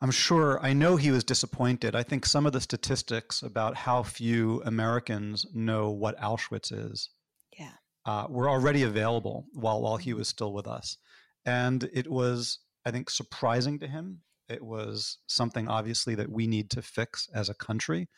I'm 0.00 0.10
sure, 0.10 0.60
I 0.62 0.74
know 0.74 0.96
he 0.96 1.10
was 1.10 1.24
disappointed. 1.24 1.96
I 1.96 2.02
think 2.02 2.26
some 2.26 2.44
of 2.44 2.52
the 2.52 2.60
statistics 2.60 3.42
about 3.42 3.76
how 3.76 4.02
few 4.02 4.62
Americans 4.64 5.46
know 5.54 5.90
what 5.90 6.20
Auschwitz 6.20 6.70
is 6.70 7.10
yeah. 7.58 7.72
uh, 8.04 8.26
were 8.28 8.48
already 8.48 8.82
available 8.82 9.46
while, 9.54 9.80
while 9.80 9.96
he 9.96 10.12
was 10.12 10.28
still 10.28 10.52
with 10.52 10.66
us. 10.66 10.98
And 11.46 11.88
it 11.94 12.10
was, 12.10 12.58
I 12.84 12.90
think, 12.90 13.08
surprising 13.08 13.78
to 13.78 13.86
him. 13.86 14.20
It 14.48 14.62
was 14.62 15.18
something, 15.26 15.66
obviously, 15.66 16.14
that 16.16 16.30
we 16.30 16.46
need 16.46 16.70
to 16.70 16.82
fix 16.82 17.28
as 17.34 17.48
a 17.48 17.54
country. 17.54 18.08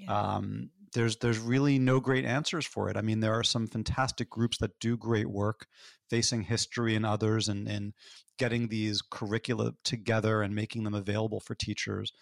Yeah. 0.00 0.36
Um, 0.36 0.70
there's 0.92 1.16
there's 1.16 1.38
really 1.38 1.78
no 1.78 2.00
great 2.00 2.24
answers 2.24 2.66
for 2.66 2.88
it. 2.88 2.96
I 2.96 3.00
mean, 3.00 3.20
there 3.20 3.34
are 3.34 3.44
some 3.44 3.66
fantastic 3.66 4.28
groups 4.28 4.58
that 4.58 4.78
do 4.80 4.96
great 4.96 5.30
work, 5.30 5.66
facing 6.08 6.42
history 6.42 6.96
and 6.96 7.06
others, 7.06 7.48
and 7.48 7.68
and 7.68 7.92
getting 8.38 8.68
these 8.68 9.02
curricula 9.02 9.72
together 9.84 10.42
and 10.42 10.54
making 10.54 10.84
them 10.84 10.94
available 10.94 11.40
for 11.40 11.54
teachers. 11.54 12.12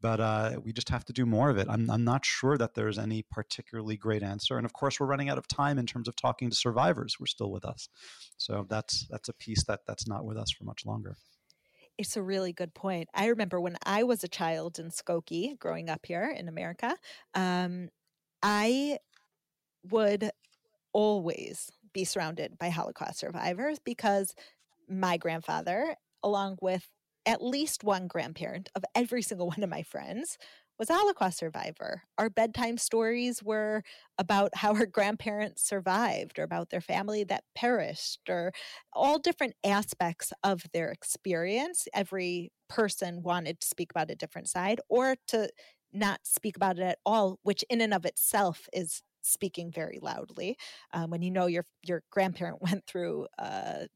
But 0.00 0.20
uh, 0.20 0.60
we 0.62 0.72
just 0.72 0.90
have 0.90 1.04
to 1.06 1.12
do 1.12 1.24
more 1.24 1.50
of 1.50 1.58
it. 1.58 1.68
I'm 1.70 1.90
I'm 1.90 2.04
not 2.04 2.24
sure 2.24 2.58
that 2.58 2.74
there's 2.74 2.98
any 2.98 3.24
particularly 3.30 3.96
great 3.96 4.22
answer. 4.22 4.56
And 4.56 4.66
of 4.66 4.72
course, 4.72 4.98
we're 4.98 5.06
running 5.06 5.28
out 5.28 5.38
of 5.38 5.48
time 5.48 5.78
in 5.78 5.86
terms 5.86 6.08
of 6.08 6.16
talking 6.16 6.50
to 6.50 6.56
survivors 6.56 7.14
who 7.14 7.24
are 7.24 7.28
still 7.28 7.50
with 7.50 7.64
us. 7.64 7.88
So 8.36 8.66
that's 8.68 9.06
that's 9.08 9.28
a 9.28 9.34
piece 9.34 9.64
that 9.64 9.80
that's 9.86 10.06
not 10.06 10.24
with 10.24 10.36
us 10.36 10.50
for 10.50 10.64
much 10.64 10.84
longer. 10.84 11.16
It's 11.98 12.16
a 12.16 12.22
really 12.22 12.52
good 12.52 12.74
point. 12.74 13.08
I 13.14 13.26
remember 13.28 13.60
when 13.60 13.76
I 13.84 14.02
was 14.02 14.22
a 14.22 14.28
child 14.28 14.78
in 14.78 14.90
Skokie, 14.90 15.58
growing 15.58 15.88
up 15.88 16.04
here 16.04 16.28
in 16.36 16.46
America, 16.48 16.94
um, 17.34 17.88
I 18.42 18.98
would 19.90 20.30
always 20.92 21.70
be 21.94 22.04
surrounded 22.04 22.58
by 22.58 22.68
Holocaust 22.70 23.18
survivors 23.18 23.78
because 23.78 24.34
my 24.88 25.16
grandfather, 25.16 25.96
along 26.22 26.58
with 26.60 26.88
at 27.26 27.42
least 27.42 27.84
one 27.84 28.08
grandparent 28.08 28.68
of 28.74 28.84
every 28.94 29.22
single 29.22 29.48
one 29.56 29.62
of 29.62 29.70
my 29.70 29.82
friends, 29.82 30.38
was 30.78 30.90
a 30.90 30.94
Holocaust 30.94 31.38
survivor. 31.38 32.02
Our 32.18 32.30
bedtime 32.30 32.78
stories 32.78 33.42
were 33.42 33.82
about 34.18 34.54
how 34.56 34.74
her 34.74 34.86
grandparents 34.86 35.66
survived 35.66 36.38
or 36.38 36.42
about 36.42 36.70
their 36.70 36.80
family 36.80 37.24
that 37.24 37.44
perished 37.54 38.20
or 38.28 38.52
all 38.92 39.18
different 39.18 39.54
aspects 39.64 40.32
of 40.42 40.64
their 40.72 40.90
experience. 40.90 41.88
Every 41.94 42.52
person 42.68 43.22
wanted 43.22 43.60
to 43.60 43.66
speak 43.66 43.90
about 43.90 44.10
a 44.10 44.16
different 44.16 44.48
side 44.48 44.80
or 44.88 45.16
to 45.28 45.48
not 45.92 46.20
speak 46.24 46.56
about 46.56 46.78
it 46.78 46.82
at 46.82 46.98
all, 47.06 47.38
which 47.42 47.64
in 47.70 47.80
and 47.80 47.94
of 47.94 48.04
itself 48.04 48.68
is 48.72 49.02
speaking 49.22 49.72
very 49.72 49.98
loudly. 50.00 50.56
Um, 50.92 51.10
when 51.10 51.22
you 51.22 51.30
know 51.30 51.46
your 51.46 51.64
your 51.82 52.02
grandparent 52.10 52.62
went 52.62 52.86
through 52.86 53.26
uh, 53.38 53.86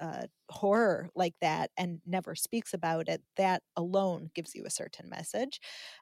uh, 0.00 0.24
horror 0.50 1.10
like 1.14 1.34
that 1.40 1.70
and 1.76 2.00
never 2.06 2.34
speaks 2.34 2.74
about 2.74 3.08
it, 3.08 3.22
that 3.36 3.62
alone 3.76 4.30
gives 4.34 4.54
you 4.54 4.64
a 4.66 4.70
certain 4.70 5.08
message. 5.08 5.60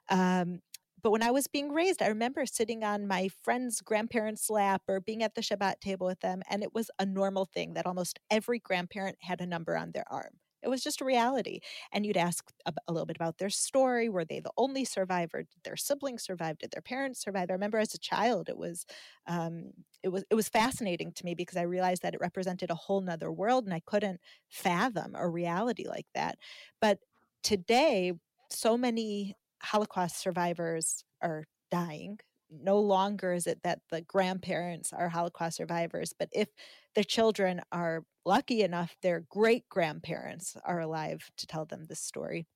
Um, 0.09 0.61
but 1.01 1.11
when 1.11 1.23
I 1.23 1.31
was 1.31 1.47
being 1.47 1.71
raised, 1.71 2.01
I 2.01 2.07
remember 2.07 2.45
sitting 2.45 2.83
on 2.83 3.07
my 3.07 3.29
friend's 3.43 3.81
grandparents' 3.81 4.49
lap 4.49 4.81
or 4.87 4.99
being 4.99 5.23
at 5.23 5.35
the 5.35 5.41
Shabbat 5.41 5.79
table 5.79 6.07
with 6.07 6.19
them, 6.19 6.41
and 6.49 6.61
it 6.63 6.73
was 6.73 6.91
a 6.99 7.05
normal 7.05 7.45
thing 7.45 7.73
that 7.73 7.85
almost 7.85 8.19
every 8.29 8.59
grandparent 8.59 9.17
had 9.21 9.39
a 9.41 9.45
number 9.45 9.77
on 9.77 9.91
their 9.91 10.05
arm. 10.11 10.39
It 10.61 10.69
was 10.69 10.83
just 10.83 11.01
a 11.01 11.05
reality. 11.05 11.59
And 11.91 12.05
you'd 12.05 12.17
ask 12.17 12.51
a, 12.65 12.73
a, 12.87 12.93
little 12.93 13.05
bit 13.05 13.15
about 13.15 13.37
their 13.37 13.49
story. 13.49 14.09
Were 14.09 14.25
they 14.25 14.39
the 14.39 14.51
only 14.57 14.85
survivor? 14.85 15.39
Did 15.39 15.63
their 15.63 15.77
siblings 15.77 16.23
survive? 16.23 16.57
Did 16.57 16.71
their 16.71 16.81
parents 16.81 17.21
survive? 17.21 17.49
I 17.49 17.53
remember 17.53 17.77
as 17.77 17.93
a 17.93 17.99
child, 17.99 18.49
it 18.49 18.57
was 18.57 18.85
um, 19.27 19.71
it 20.03 20.09
was 20.09 20.25
it 20.29 20.35
was 20.35 20.49
fascinating 20.49 21.11
to 21.13 21.25
me 21.25 21.35
because 21.35 21.57
I 21.57 21.63
realized 21.63 22.01
that 22.01 22.13
it 22.13 22.21
represented 22.21 22.69
a 22.71 22.75
whole 22.75 23.01
nother 23.01 23.31
world, 23.31 23.65
and 23.65 23.73
I 23.73 23.81
couldn't 23.85 24.19
fathom 24.49 25.15
a 25.15 25.27
reality 25.27 25.87
like 25.87 26.07
that. 26.15 26.37
But 26.81 26.99
today, 27.43 28.13
so 28.49 28.77
many 28.77 29.35
Holocaust 29.61 30.17
survivors 30.17 31.03
are 31.21 31.45
dying 31.71 32.19
no 32.49 32.79
longer 32.79 33.33
is 33.33 33.47
it 33.47 33.63
that 33.63 33.81
the 33.89 34.01
grandparents 34.01 34.93
are 34.93 35.09
Holocaust 35.09 35.57
survivors, 35.57 36.13
but 36.17 36.29
if 36.31 36.49
the 36.95 37.03
children 37.03 37.61
are 37.71 38.05
lucky 38.25 38.61
enough, 38.63 38.97
their 39.01 39.21
great 39.21 39.67
grandparents 39.69 40.55
are 40.65 40.79
alive 40.79 41.31
to 41.37 41.47
tell 41.47 41.65
them 41.65 41.85
this 41.85 42.01
story. 42.01 42.47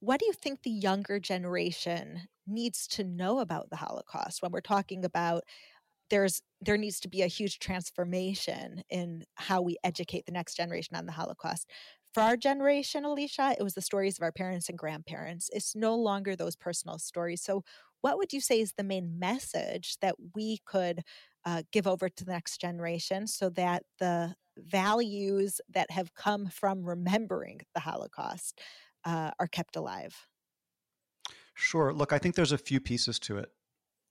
What 0.00 0.20
do 0.20 0.26
you 0.26 0.32
think 0.32 0.62
the 0.62 0.70
younger 0.70 1.18
generation 1.18 2.28
needs 2.46 2.86
to 2.88 3.04
know 3.04 3.38
about 3.40 3.70
the 3.70 3.76
Holocaust 3.76 4.42
when 4.42 4.52
we're 4.52 4.60
talking 4.60 5.04
about 5.04 5.44
there's 6.10 6.42
there 6.60 6.78
needs 6.78 7.00
to 7.00 7.08
be 7.08 7.22
a 7.22 7.28
huge 7.28 7.58
transformation 7.60 8.82
in 8.90 9.24
how 9.36 9.62
we 9.62 9.78
educate 9.84 10.26
the 10.26 10.32
next 10.32 10.56
generation 10.56 10.96
on 10.96 11.06
the 11.06 11.12
Holocaust. 11.12 11.70
For 12.14 12.22
our 12.22 12.36
generation, 12.36 13.04
Elisha, 13.04 13.56
it 13.58 13.62
was 13.64 13.74
the 13.74 13.82
stories 13.82 14.18
of 14.18 14.22
our 14.22 14.32
parents 14.32 14.68
and 14.68 14.78
grandparents. 14.78 15.50
It's 15.52 15.76
no 15.76 15.96
longer 15.96 16.36
those 16.36 16.56
personal 16.56 16.98
stories. 16.98 17.42
So, 17.42 17.64
what 18.04 18.18
would 18.18 18.34
you 18.34 18.40
say 18.42 18.60
is 18.60 18.74
the 18.76 18.84
main 18.84 19.18
message 19.18 19.96
that 20.02 20.14
we 20.34 20.58
could 20.66 21.00
uh, 21.46 21.62
give 21.72 21.86
over 21.86 22.10
to 22.10 22.24
the 22.26 22.32
next 22.32 22.60
generation 22.60 23.26
so 23.26 23.48
that 23.48 23.82
the 23.98 24.34
values 24.58 25.58
that 25.70 25.90
have 25.90 26.14
come 26.14 26.48
from 26.48 26.84
remembering 26.84 27.62
the 27.74 27.80
Holocaust 27.80 28.60
uh, 29.06 29.30
are 29.40 29.46
kept 29.46 29.74
alive? 29.74 30.14
Sure. 31.54 31.94
Look, 31.94 32.12
I 32.12 32.18
think 32.18 32.34
there's 32.34 32.52
a 32.52 32.58
few 32.58 32.78
pieces 32.78 33.18
to 33.20 33.38
it. 33.38 33.48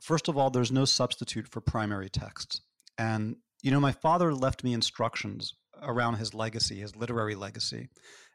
First 0.01 0.27
of 0.27 0.39
all, 0.39 0.49
there's 0.49 0.71
no 0.71 0.85
substitute 0.85 1.47
for 1.47 1.61
primary 1.61 2.09
texts. 2.09 2.61
And, 2.97 3.35
you 3.61 3.69
know, 3.69 3.79
my 3.79 3.91
father 3.91 4.33
left 4.33 4.63
me 4.63 4.73
instructions 4.73 5.53
around 5.83 6.15
his 6.15 6.33
legacy, 6.33 6.79
his 6.79 6.95
literary 6.95 7.35
legacy, 7.35 7.89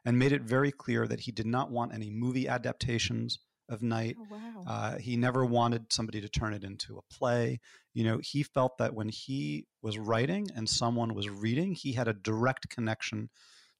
and 0.05 0.17
made 0.17 0.31
it 0.31 0.43
very 0.43 0.71
clear 0.71 1.05
that 1.05 1.19
he 1.19 1.33
did 1.33 1.47
not 1.47 1.69
want 1.69 1.93
any 1.93 2.09
movie 2.09 2.47
adaptations 2.47 3.39
of 3.69 3.81
Night. 3.81 4.17
Oh, 4.19 4.27
wow. 4.29 4.63
uh, 4.67 4.97
he 4.97 5.15
never 5.15 5.45
wanted 5.45 5.91
somebody 5.93 6.21
to 6.21 6.29
turn 6.29 6.53
it 6.53 6.63
into 6.63 6.97
a 6.97 7.13
play. 7.13 7.59
You 7.93 8.03
know, 8.03 8.19
he 8.21 8.43
felt 8.43 8.77
that 8.77 8.93
when 8.93 9.09
he 9.09 9.65
was 9.81 9.97
writing 9.97 10.47
and 10.55 10.67
someone 10.67 11.13
was 11.13 11.29
reading, 11.29 11.73
he 11.73 11.93
had 11.93 12.07
a 12.07 12.13
direct 12.13 12.69
connection 12.69 13.29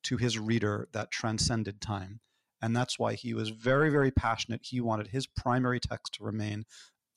to 0.04 0.18
his 0.18 0.40
reader 0.40 0.88
that 0.94 1.12
transcended 1.12 1.82
time. 1.82 2.22
And 2.62 2.76
that's 2.76 3.00
why 3.00 3.14
he 3.14 3.34
was 3.34 3.50
very, 3.50 3.90
very 3.90 4.12
passionate. 4.12 4.62
He 4.64 4.82
wanted 4.82 5.08
his 5.08 5.28
primary 5.28 5.80
text 5.80 6.16
to 6.16 6.24
remain 6.24 6.66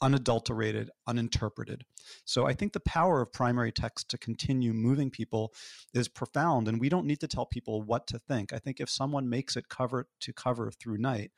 unadulterated, 0.01 0.91
uninterpreted. 1.07 1.85
So 2.25 2.45
I 2.47 2.55
think 2.55 2.73
the 2.73 2.81
power 2.81 3.23
of 3.23 3.33
primary 3.33 3.71
text 3.71 4.09
to 4.11 4.19
continue 4.19 4.73
moving 4.73 5.11
people 5.11 5.53
is 5.95 6.09
profound. 6.09 6.67
And 6.67 6.81
we 6.81 6.89
don't 6.89 7.07
need 7.07 7.21
to 7.21 7.29
tell 7.29 7.47
people 7.47 7.83
what 7.83 8.09
to 8.09 8.19
think. 8.19 8.53
I 8.53 8.59
think 8.59 8.81
if 8.81 8.91
someone 8.91 9.29
makes 9.29 9.57
it 9.57 9.69
cover 9.69 10.09
to 10.21 10.33
cover 10.33 10.73
through 10.73 10.99
night, 10.99 11.31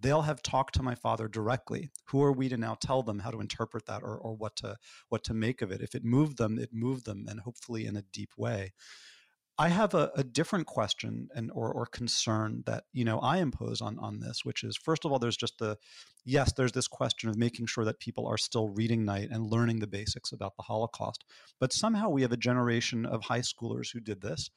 they'll 0.00 0.22
have 0.22 0.42
talked 0.42 0.74
to 0.74 0.82
my 0.82 0.94
father 0.94 1.28
directly. 1.28 1.90
Who 2.06 2.22
are 2.22 2.32
we 2.32 2.48
to 2.48 2.56
now 2.56 2.76
tell 2.80 3.02
them 3.02 3.20
how 3.20 3.30
to 3.30 3.40
interpret 3.40 3.86
that 3.86 4.02
or, 4.02 4.16
or 4.16 4.34
what 4.34 4.56
to 4.56 4.76
what 5.08 5.24
to 5.24 5.34
make 5.34 5.62
of 5.62 5.70
it? 5.70 5.80
If 5.80 5.94
it 5.94 6.04
moved 6.04 6.38
them 6.38 6.58
it 6.58 6.70
moved 6.72 7.06
them 7.06 7.26
and 7.28 7.40
hopefully 7.40 7.86
in 7.86 7.96
a 7.96 8.02
deep 8.12 8.30
way. 8.36 8.72
I 9.56 9.68
have 9.68 9.94
a, 9.94 10.10
a 10.16 10.24
different 10.24 10.66
question 10.66 11.28
and 11.32 11.50
or, 11.54 11.72
or 11.72 11.86
concern 11.86 12.64
that 12.66 12.84
you 12.92 13.04
know 13.04 13.20
i 13.20 13.38
impose 13.38 13.80
on 13.80 13.98
on 14.00 14.18
this 14.18 14.44
which 14.44 14.64
is 14.64 14.76
first 14.76 15.04
of 15.04 15.12
all 15.12 15.20
there's 15.20 15.36
just 15.36 15.58
the 15.58 15.78
yes 16.24 16.52
there's 16.52 16.72
this 16.72 16.88
question 16.88 17.28
of 17.30 17.36
making 17.36 17.66
sure 17.66 17.84
that 17.84 18.00
people 18.00 18.26
are 18.26 18.36
still 18.36 18.68
reading 18.70 19.04
night 19.04 19.28
and 19.30 19.46
learning 19.46 19.78
the 19.78 19.86
basics 19.86 20.32
about 20.32 20.56
the 20.56 20.64
holocaust. 20.64 21.24
But 21.60 21.72
somehow 21.72 22.08
we 22.08 22.22
have 22.22 22.32
a 22.32 22.36
generation 22.36 23.06
of 23.06 23.22
high 23.22 23.42
schoolers 23.42 23.92
who 23.92 24.00
did 24.00 24.22
this 24.22 24.50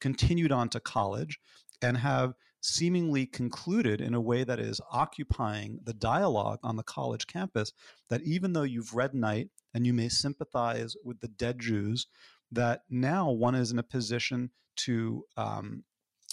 continued 0.00 0.52
on 0.52 0.68
to 0.70 0.80
college 0.80 1.38
and 1.82 1.96
have 1.96 2.34
seemingly 2.66 3.26
concluded 3.26 4.00
in 4.00 4.12
a 4.12 4.20
way 4.20 4.42
that 4.42 4.58
is 4.58 4.80
occupying 4.90 5.78
the 5.84 5.94
dialogue 5.94 6.58
on 6.62 6.76
the 6.76 6.82
college 6.82 7.26
campus 7.26 7.72
that 8.08 8.22
even 8.22 8.52
though 8.52 8.62
you've 8.62 8.94
read 8.94 9.14
Night 9.14 9.50
and 9.72 9.86
you 9.86 9.94
may 9.94 10.08
sympathize 10.08 10.96
with 11.04 11.20
the 11.20 11.28
dead 11.28 11.60
Jews, 11.60 12.06
that 12.50 12.82
now 12.90 13.30
one 13.30 13.54
is 13.54 13.70
in 13.70 13.78
a 13.78 13.84
position 13.84 14.50
to 14.76 15.24
um, 15.36 15.84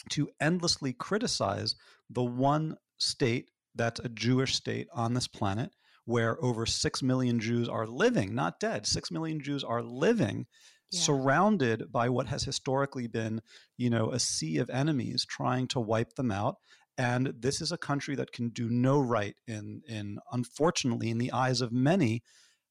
to 0.10 0.30
endlessly 0.42 0.92
criticize 0.92 1.76
the 2.10 2.24
one 2.24 2.78
state 2.98 3.52
that's 3.76 4.00
a 4.00 4.10
Jewish 4.10 4.56
state 4.56 4.88
on 4.94 5.14
this 5.14 5.28
planet 5.28 5.72
where 6.06 6.44
over 6.44 6.66
6 6.66 7.04
million 7.04 7.40
Jews 7.40 7.70
are 7.70 7.88
living, 7.88 8.36
not 8.36 8.60
dead. 8.60 8.86
6 8.86 9.12
million 9.12 9.40
Jews 9.40 9.64
are 9.64 9.82
living 9.82 10.48
surrounded 10.94 11.92
by 11.92 12.10
what 12.10 12.28
has 12.28 12.44
historically 12.44 13.08
been, 13.08 13.42
you 13.78 13.90
know, 13.90 14.12
a 14.12 14.20
sea 14.20 14.58
of 14.58 14.70
enemies 14.70 15.26
trying 15.26 15.68
to 15.70 15.80
wipe 15.80 16.14
them 16.14 16.32
out. 16.32 16.56
And 16.98 17.34
this 17.40 17.62
is 17.62 17.72
a 17.72 17.78
country 17.78 18.16
that 18.16 18.32
can 18.32 18.50
do 18.50 18.70
no 18.70 19.00
right 19.00 19.36
in, 19.48 19.82
in 19.88 20.20
unfortunately, 20.32 21.10
in 21.10 21.18
the 21.18 21.32
eyes 21.32 21.62
of 21.62 21.72
many, 21.72 22.22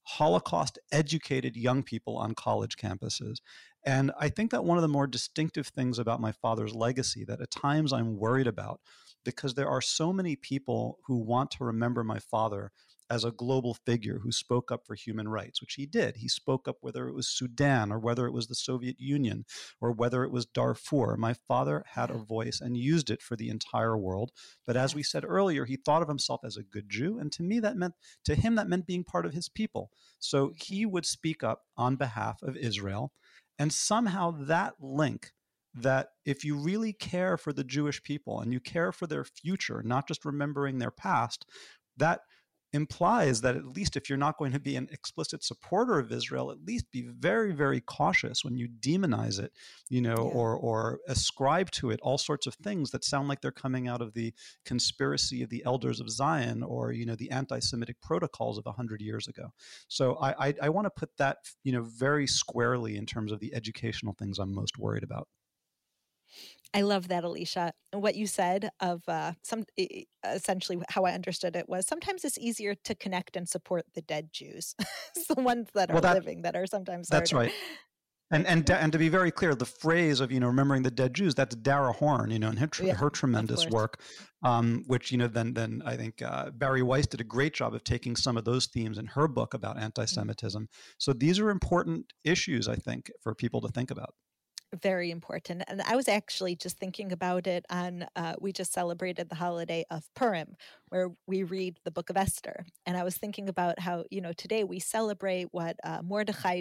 Holocaust 0.05 0.79
educated 0.91 1.57
young 1.57 1.83
people 1.83 2.17
on 2.17 2.35
college 2.35 2.77
campuses. 2.77 3.37
And 3.85 4.13
I 4.19 4.29
think 4.29 4.51
that 4.51 4.65
one 4.65 4.79
of 4.79 4.83
the 4.83 4.89
more 4.89 5.07
distinctive 5.07 5.69
things 5.69 5.99
about 5.99 6.21
my 6.21 6.33
father's 6.33 6.75
legacy 6.75 7.25
that 7.25 7.41
at 7.41 7.51
times 7.51 7.93
I'm 7.93 8.17
worried 8.17 8.47
about, 8.47 8.81
because 9.25 9.55
there 9.55 9.69
are 9.69 9.81
so 9.81 10.13
many 10.13 10.37
people 10.37 10.99
who 11.07 11.17
want 11.19 11.51
to 11.53 11.65
remember 11.65 12.03
my 12.03 12.19
father 12.19 12.73
as 13.13 13.25
a 13.25 13.31
global 13.31 13.75
figure 13.75 14.21
who 14.23 14.33
spoke 14.33 14.73
up 14.73 14.87
for 14.87 14.95
human 14.95 15.29
rights, 15.29 15.61
which 15.61 15.75
he 15.75 15.85
did. 15.85 16.17
He 16.17 16.29
spoke 16.29 16.67
up 16.67 16.79
whether 16.81 17.07
it 17.09 17.15
was 17.15 17.29
Sudan 17.29 17.93
or 17.93 17.99
whether 17.99 18.27
it 18.27 18.33
was 18.33 18.47
the 18.47 18.55
Soviet 18.55 18.97
Union 18.99 19.45
or 19.83 19.93
whether 19.93 20.25
it 20.25 20.33
was 20.33 20.47
Darfur. 20.47 21.19
My 21.19 21.35
father 21.35 21.85
had 21.93 22.09
a 22.09 22.17
voice 22.17 22.59
and 22.59 22.75
used 22.75 23.11
it 23.11 23.21
for 23.21 23.37
the 23.37 23.51
entire 23.51 23.99
world. 23.99 24.31
But 24.67 24.79
as 24.79 24.95
we 24.95 25.03
said 25.03 25.27
earlier, 25.27 25.67
he 25.67 25.77
thought 25.77 26.01
of 26.01 26.09
himself 26.09 26.41
as 26.43 26.57
a 26.57 26.63
good 26.63 26.89
Jew. 26.89 27.19
And 27.19 27.31
to 27.33 27.43
me, 27.43 27.61
that 27.61 27.77
meant, 27.77 27.93
to 28.25 28.35
him, 28.35 28.55
that 28.55 28.67
meant 28.67 28.87
being 28.87 29.05
part 29.05 29.27
of 29.27 29.35
his 29.35 29.51
people. 29.51 29.91
So 30.19 30.55
he 30.57 30.87
would 30.87 31.05
speak 31.05 31.45
up 31.45 31.65
on 31.77 31.97
behalf 31.97 32.43
of 32.43 32.57
Israel. 32.57 33.13
And 33.59 33.75
somehow 33.75 34.31
that 34.47 34.77
link 34.81 35.33
that 35.75 36.09
if 36.25 36.45
you 36.47 36.57
really 36.57 36.95
care 36.95 37.37
for 37.37 37.53
the 37.53 37.65
Jewish 37.65 38.03
people 38.03 38.41
and 38.41 38.55
you 38.55 38.61
care 38.61 38.91
for 38.91 39.07
their 39.07 39.25
future, 39.25 39.83
not 39.85 40.09
just 40.09 40.25
remembering 40.25 40.79
their 40.79 40.91
past, 40.91 41.45
that 41.99 42.21
implies 42.73 43.41
that 43.43 43.57
at 43.57 43.67
least 43.67 43.97
if 43.97 44.09
you're 44.09 44.19
not 44.19 44.39
going 44.39 44.53
to 44.53 44.61
be 44.61 44.77
an 44.77 44.89
explicit 44.93 45.45
supporter 45.45 45.99
of 45.99 46.11
Israel, 46.11 46.51
at 46.51 46.65
least 46.65 46.91
be 46.91 47.03
very, 47.03 47.53
very 47.53 47.81
cautious 47.81 48.45
when 48.45 48.57
you 48.57 48.69
demonize 48.69 49.39
it, 49.39 49.53
you 49.89 50.01
know, 50.01 50.15
yeah. 50.17 50.39
or 50.39 50.57
or 50.57 51.01
ascribe 51.09 51.71
to 51.73 51.91
it 51.91 52.01
all 52.03 52.19
sorts 52.19 52.47
of 52.47 52.55
things 52.55 52.91
that 52.91 53.05
sound 53.05 53.29
like 53.29 53.41
they're 53.41 53.51
coming 53.51 53.89
out 53.89 54.01
of 54.01 54.15
the 54.15 54.33
conspiracy 54.65 55.43
of 55.43 55.51
the 55.51 55.63
elders 55.67 56.01
of 56.01 56.11
Zion 56.11 56.63
or 56.63 56.93
you 56.93 57.05
know 57.05 57.17
the 57.17 57.31
anti-Semitic 57.31 58.01
protocols 58.01 58.59
of 58.59 58.67
a 58.67 58.73
hundred 58.73 59.01
years 59.01 59.29
ago. 59.29 59.53
So 59.89 60.15
I 60.17 60.49
I, 60.49 60.55
I 60.63 60.69
want 60.71 60.87
to 60.87 60.91
put 60.91 61.11
that 61.19 61.39
you 61.65 61.73
know 61.73 61.83
very 61.83 62.27
squarely 62.27 62.97
in 62.97 63.07
terms 63.07 63.33
of 63.33 63.41
the 63.41 63.55
educational 63.55 64.15
things 64.19 64.39
I'm 64.39 64.55
most 64.55 64.79
worried 64.79 65.05
about. 65.05 65.29
I 66.75 66.83
love 66.83 67.09
that, 67.09 67.25
Elisha. 67.25 67.73
What 67.93 68.15
you 68.15 68.27
said 68.27 68.71
of 68.81 69.03
uh, 69.07 69.33
some 69.43 69.65
essentially 70.25 70.81
how 70.89 71.05
I 71.05 71.13
understood 71.13 71.55
it 71.55 71.69
was 71.69 71.87
sometimes 71.87 72.25
it's 72.25 72.39
easier 72.39 72.75
to 72.85 72.95
connect 72.95 73.37
and 73.37 73.49
support 73.49 73.85
the 73.95 74.03
dead 74.03 74.31
Jews, 74.33 74.75
the 75.29 75.41
ones 75.41 75.69
that 75.75 75.91
are 75.91 75.95
well, 75.95 76.03
that, 76.03 76.15
living 76.15 76.43
that 76.43 76.57
are 76.57 76.67
sometimes 76.67 77.09
that's 77.09 77.33
harder. 77.33 77.49
right. 77.49 77.55
And 78.31 78.47
and 78.47 78.69
and 78.71 78.91
to 78.93 78.99
be 78.99 79.11
very 79.11 79.31
clear, 79.31 79.55
the 79.55 79.67
phrase 79.67 80.21
of 80.21 80.33
you 80.33 80.41
know 80.41 80.47
remembering 80.47 80.83
the 80.83 80.91
dead 80.91 81.13
Jews 81.13 81.35
that's 81.35 81.55
Dara 81.55 81.93
Horn, 81.93 82.31
you 82.31 82.39
know, 82.39 82.49
and 82.49 82.59
her, 82.59 82.69
yeah, 82.83 82.95
her 82.95 83.11
tremendous 83.11 83.69
work, 83.69 84.01
um, 84.43 84.85
which 84.87 85.13
you 85.13 85.19
know 85.19 85.29
then 85.29 85.53
then 85.53 85.83
I 85.85 85.97
think 85.99 86.23
uh, 86.23 86.51
Bari 86.51 86.83
Weiss 86.83 87.07
did 87.07 87.21
a 87.21 87.25
great 87.25 87.53
job 87.53 87.75
of 87.75 87.85
taking 87.85 88.17
some 88.17 88.39
of 88.39 88.47
those 88.47 88.69
themes 88.69 88.97
in 88.97 89.05
her 89.09 89.29
book 89.29 89.53
about 89.53 89.77
mm. 89.77 89.83
anti-Semitism. 89.83 90.63
Mm-hmm. 90.63 90.95
So 90.97 91.13
these 91.13 91.39
are 91.39 91.51
important 91.51 92.11
issues, 92.25 92.69
I 92.69 92.77
think, 92.77 93.11
for 93.23 93.35
people 93.35 93.61
to 93.61 93.69
think 93.69 93.91
about 93.91 94.15
very 94.81 95.11
important. 95.11 95.63
And 95.69 95.83
I 95.83 95.97
was 95.97 96.09
actually 96.09 96.57
just 96.57 96.79
thinking 96.79 97.13
about 97.13 97.47
it 97.47 97.65
on, 97.71 98.07
uh, 98.17 98.35
we 98.41 98.53
just 98.53 98.73
celebrated 98.73 99.29
the 99.29 99.35
holiday 99.35 99.85
of 99.91 100.09
Purim, 100.15 100.57
where 100.89 101.11
we 101.27 101.43
read 101.43 101.79
the 101.85 101.91
book 101.91 102.11
of 102.11 102.17
Esther. 102.17 102.65
And 102.87 102.97
I 102.97 103.03
was 103.03 103.17
thinking 103.17 103.49
about 103.49 103.79
how, 103.79 104.05
you 104.11 104.21
know, 104.21 104.33
today 104.33 104.65
we 104.65 104.79
celebrate 104.79 105.49
what 105.53 105.77
uh, 105.85 106.01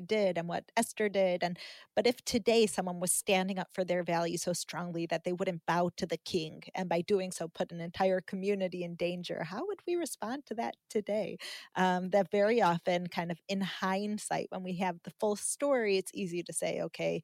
did 0.06 0.38
and 0.38 0.47
what 0.47 0.65
Esther 0.78 1.10
did. 1.10 1.43
And, 1.43 1.58
but 1.95 2.08
if 2.08 2.24
today 2.26 2.65
someone 2.65 3.00
was 3.00 3.12
standing 3.12 3.60
up 3.60 3.67
for 3.74 3.84
their 3.84 4.04
values 4.04 4.43
so 4.43 4.54
strongly 4.54 5.06
that 5.08 5.24
they 5.24 5.34
wouldn't 5.34 5.65
bow 5.65 5.91
to 5.97 6.06
the 6.06 6.17
king, 6.17 6.63
and 6.76 6.89
by 6.89 7.02
doing 7.02 7.32
so 7.32 7.47
put 7.47 7.71
an 7.71 7.82
entire 7.82 8.21
community 8.21 8.84
in 8.84 8.95
danger, 8.95 9.43
how 9.43 9.65
would 9.67 9.80
we 9.88 9.95
respond 9.95 10.45
to 10.47 10.54
that 10.56 10.76
today? 10.89 11.38
Um, 11.76 12.10
that 12.12 12.32
very 12.32 12.62
often, 12.62 13.08
kind 13.08 13.32
of 13.32 13.39
in 13.47 13.62
hindsight, 13.62 14.47
when 14.50 14.63
we 14.63 14.78
have 14.78 14.97
the 15.04 15.12
full 15.19 15.36
story, 15.36 15.97
it's 15.97 16.12
easy 16.13 16.43
to 16.43 16.54
say, 16.54 16.82
okay, 16.82 17.21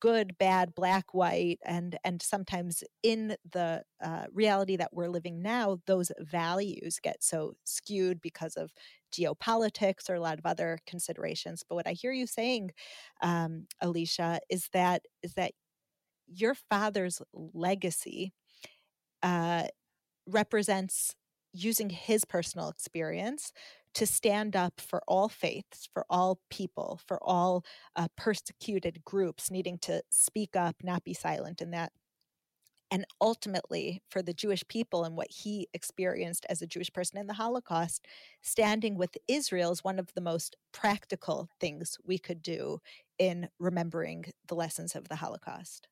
good 0.00 0.36
bad 0.38 0.74
black 0.74 1.14
white 1.14 1.58
and 1.64 1.98
and 2.04 2.22
sometimes 2.22 2.82
in 3.02 3.36
the 3.52 3.82
uh, 4.02 4.24
reality 4.32 4.76
that 4.76 4.92
we're 4.92 5.08
living 5.08 5.42
now 5.42 5.78
those 5.86 6.12
values 6.20 6.98
get 7.02 7.22
so 7.22 7.54
skewed 7.64 8.20
because 8.20 8.56
of 8.56 8.72
geopolitics 9.12 10.10
or 10.10 10.14
a 10.14 10.20
lot 10.20 10.38
of 10.38 10.46
other 10.46 10.78
considerations. 10.86 11.64
But 11.68 11.76
what 11.76 11.86
i 11.88 11.92
hear 11.92 12.12
you 12.12 12.26
saying 12.26 12.70
um, 13.22 13.66
elisha 13.80 14.40
is 14.50 14.68
that 14.72 15.02
is 15.22 15.34
that 15.34 15.52
your 16.26 16.54
father's 16.54 17.22
legacy 17.32 18.32
uh, 19.22 19.64
represents 20.26 21.14
using 21.52 21.90
his 21.90 22.24
personal 22.24 22.68
experience 22.68 23.52
to 23.94 24.06
stand 24.06 24.54
up 24.54 24.80
for 24.80 25.02
all 25.08 25.28
faiths, 25.28 25.88
for 25.92 26.04
all 26.08 26.40
people, 26.50 27.00
for 27.06 27.18
all 27.22 27.64
uh, 27.96 28.08
persecuted 28.16 29.04
groups, 29.04 29.50
needing 29.50 29.78
to 29.78 30.02
speak 30.10 30.56
up, 30.56 30.76
not 30.82 31.04
be 31.04 31.14
silent 31.14 31.60
in 31.60 31.70
that. 31.70 31.92
And 32.90 33.04
ultimately, 33.20 34.02
for 34.08 34.22
the 34.22 34.32
Jewish 34.32 34.66
people 34.66 35.04
and 35.04 35.14
what 35.14 35.30
he 35.30 35.68
experienced 35.74 36.46
as 36.48 36.62
a 36.62 36.66
Jewish 36.66 36.90
person 36.92 37.18
in 37.18 37.26
the 37.26 37.34
Holocaust, 37.34 38.06
standing 38.40 38.96
with 38.96 39.18
Israel 39.28 39.72
is 39.72 39.84
one 39.84 39.98
of 39.98 40.14
the 40.14 40.22
most 40.22 40.56
practical 40.72 41.48
things 41.60 41.98
we 42.04 42.18
could 42.18 42.42
do 42.42 42.80
in 43.18 43.48
remembering 43.58 44.24
the 44.46 44.54
lessons 44.54 44.94
of 44.94 45.08
the 45.08 45.16
Holocaust. 45.16 45.88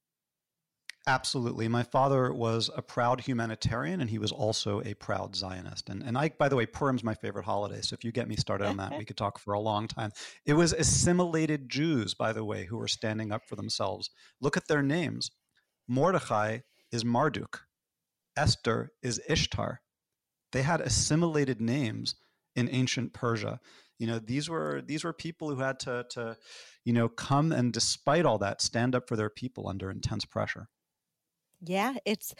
Absolutely. 1.08 1.68
My 1.68 1.84
father 1.84 2.32
was 2.32 2.68
a 2.76 2.82
proud 2.82 3.20
humanitarian 3.20 4.00
and 4.00 4.10
he 4.10 4.18
was 4.18 4.32
also 4.32 4.82
a 4.82 4.94
proud 4.94 5.36
Zionist. 5.36 5.88
And, 5.88 6.02
and 6.02 6.18
I, 6.18 6.30
by 6.30 6.48
the 6.48 6.56
way, 6.56 6.66
Purim's 6.66 7.04
my 7.04 7.14
favorite 7.14 7.44
holiday. 7.44 7.80
So 7.80 7.94
if 7.94 8.02
you 8.02 8.10
get 8.10 8.26
me 8.26 8.34
started 8.34 8.66
on 8.66 8.76
that, 8.78 8.98
we 8.98 9.04
could 9.06 9.16
talk 9.16 9.38
for 9.38 9.54
a 9.54 9.60
long 9.60 9.86
time. 9.86 10.10
It 10.44 10.54
was 10.54 10.72
assimilated 10.72 11.68
Jews, 11.68 12.14
by 12.14 12.32
the 12.32 12.44
way, 12.44 12.64
who 12.64 12.76
were 12.76 12.88
standing 12.88 13.30
up 13.30 13.42
for 13.46 13.54
themselves. 13.54 14.10
Look 14.40 14.56
at 14.56 14.66
their 14.66 14.82
names 14.82 15.30
Mordechai 15.88 16.58
is 16.90 17.04
Marduk, 17.04 17.66
Esther 18.36 18.90
is 19.00 19.20
Ishtar. 19.28 19.82
They 20.50 20.62
had 20.62 20.80
assimilated 20.80 21.60
names 21.60 22.16
in 22.56 22.68
ancient 22.68 23.12
Persia. 23.12 23.60
You 23.98 24.08
know, 24.08 24.18
these 24.18 24.48
were 24.48 24.82
these 24.84 25.04
were 25.04 25.12
people 25.12 25.50
who 25.50 25.60
had 25.60 25.78
to 25.80 26.04
to, 26.10 26.36
you 26.84 26.92
know, 26.92 27.08
come 27.08 27.52
and 27.52 27.72
despite 27.72 28.26
all 28.26 28.38
that, 28.38 28.60
stand 28.60 28.96
up 28.96 29.08
for 29.08 29.14
their 29.14 29.30
people 29.30 29.68
under 29.68 29.90
intense 29.90 30.24
pressure. 30.24 30.68
Yeah, 31.64 31.94
it's 32.04 32.34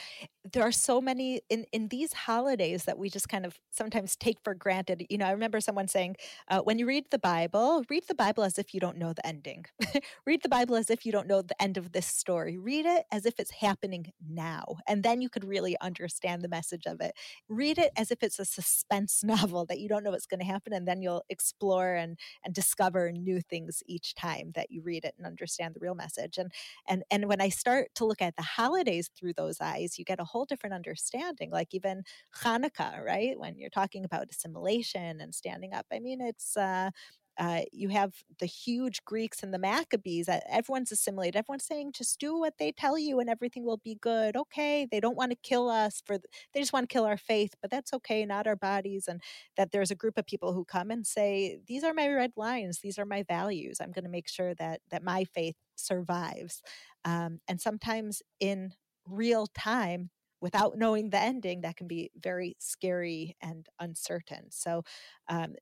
there 0.52 0.62
are 0.62 0.70
so 0.72 1.00
many 1.00 1.40
in 1.48 1.64
in 1.72 1.88
these 1.88 2.12
holidays 2.12 2.84
that 2.84 2.98
we 2.98 3.08
just 3.08 3.28
kind 3.30 3.46
of 3.46 3.58
sometimes 3.70 4.14
take 4.14 4.36
for 4.44 4.54
granted. 4.54 5.06
You 5.08 5.16
know, 5.16 5.24
I 5.26 5.30
remember 5.30 5.58
someone 5.60 5.88
saying, 5.88 6.16
uh, 6.48 6.60
"When 6.60 6.78
you 6.78 6.86
read 6.86 7.06
the 7.10 7.18
Bible, 7.18 7.82
read 7.88 8.04
the 8.08 8.14
Bible 8.14 8.44
as 8.44 8.58
if 8.58 8.74
you 8.74 8.80
don't 8.80 8.98
know 8.98 9.14
the 9.14 9.26
ending. 9.26 9.64
read 10.26 10.42
the 10.42 10.50
Bible 10.50 10.76
as 10.76 10.90
if 10.90 11.06
you 11.06 11.12
don't 11.12 11.26
know 11.28 11.40
the 11.40 11.60
end 11.62 11.78
of 11.78 11.92
this 11.92 12.06
story. 12.06 12.58
Read 12.58 12.84
it 12.84 13.04
as 13.10 13.24
if 13.24 13.40
it's 13.40 13.52
happening 13.52 14.12
now, 14.28 14.76
and 14.86 15.02
then 15.02 15.22
you 15.22 15.30
could 15.30 15.44
really 15.44 15.76
understand 15.80 16.42
the 16.42 16.48
message 16.48 16.84
of 16.86 17.00
it. 17.00 17.12
Read 17.48 17.78
it 17.78 17.92
as 17.96 18.10
if 18.10 18.22
it's 18.22 18.38
a 18.38 18.44
suspense 18.44 19.24
novel 19.24 19.64
that 19.66 19.80
you 19.80 19.88
don't 19.88 20.04
know 20.04 20.10
what's 20.10 20.26
going 20.26 20.40
to 20.40 20.46
happen, 20.46 20.74
and 20.74 20.86
then 20.86 21.00
you'll 21.00 21.24
explore 21.30 21.94
and 21.94 22.18
and 22.44 22.54
discover 22.54 23.10
new 23.12 23.40
things 23.40 23.82
each 23.86 24.14
time 24.14 24.52
that 24.54 24.70
you 24.70 24.82
read 24.82 25.04
it 25.06 25.14
and 25.16 25.26
understand 25.26 25.74
the 25.74 25.80
real 25.80 25.94
message. 25.94 26.36
And 26.36 26.52
and 26.88 27.02
and 27.10 27.26
when 27.26 27.40
I 27.40 27.48
start 27.48 27.88
to 27.96 28.04
look 28.04 28.22
at 28.22 28.36
the 28.36 28.42
holidays 28.42 29.10
through 29.16 29.34
those 29.34 29.60
eyes, 29.60 29.98
you 29.98 30.04
get 30.04 30.20
a 30.20 30.24
whole 30.24 30.44
different 30.44 30.74
understanding. 30.74 31.50
Like 31.50 31.74
even 31.74 32.02
Hanukkah, 32.42 33.02
right? 33.04 33.38
When 33.38 33.58
you're 33.58 33.70
talking 33.70 34.04
about 34.04 34.28
assimilation 34.30 35.20
and 35.20 35.34
standing 35.34 35.72
up, 35.74 35.86
I 35.92 36.00
mean, 36.00 36.20
it's 36.20 36.56
uh, 36.56 36.90
uh, 37.38 37.60
you 37.70 37.88
have 37.90 38.14
the 38.38 38.46
huge 38.46 39.04
Greeks 39.04 39.42
and 39.42 39.52
the 39.52 39.58
Maccabees. 39.58 40.28
Everyone's 40.50 40.90
assimilated. 40.90 41.36
Everyone's 41.36 41.66
saying, 41.66 41.92
just 41.92 42.18
do 42.18 42.38
what 42.38 42.54
they 42.58 42.72
tell 42.72 42.98
you 42.98 43.20
and 43.20 43.28
everything 43.28 43.64
will 43.64 43.76
be 43.84 43.96
good. 44.00 44.36
Okay, 44.36 44.86
they 44.90 45.00
don't 45.00 45.16
want 45.16 45.32
to 45.32 45.38
kill 45.42 45.68
us 45.68 46.02
for, 46.06 46.16
they 46.18 46.60
just 46.60 46.72
want 46.72 46.88
to 46.88 46.92
kill 46.92 47.04
our 47.04 47.18
faith, 47.18 47.54
but 47.60 47.70
that's 47.70 47.92
okay, 47.92 48.24
not 48.24 48.46
our 48.46 48.56
bodies. 48.56 49.06
And 49.06 49.20
that 49.56 49.70
there's 49.70 49.90
a 49.90 49.94
group 49.96 50.16
of 50.16 50.26
people 50.26 50.52
who 50.54 50.64
come 50.64 50.90
and 50.90 51.06
say, 51.06 51.58
these 51.66 51.84
are 51.84 51.92
my 51.92 52.08
red 52.08 52.32
lines. 52.36 52.78
These 52.78 52.98
are 52.98 53.06
my 53.06 53.22
values. 53.22 53.80
I'm 53.80 53.92
going 53.92 54.04
to 54.04 54.10
make 54.10 54.28
sure 54.28 54.54
that 54.54 54.80
that 54.90 55.02
my 55.02 55.24
faith 55.24 55.56
survives. 55.74 56.62
Um, 57.04 57.40
and 57.48 57.60
sometimes 57.60 58.22
in 58.40 58.72
real 59.06 59.46
time 59.48 60.10
without 60.40 60.76
knowing 60.76 61.10
the 61.10 61.18
ending 61.18 61.62
that 61.62 61.76
can 61.76 61.88
be 61.88 62.10
very 62.16 62.56
scary 62.58 63.36
and 63.40 63.66
uncertain. 63.80 64.50
So 64.50 64.82
um, 65.28 65.54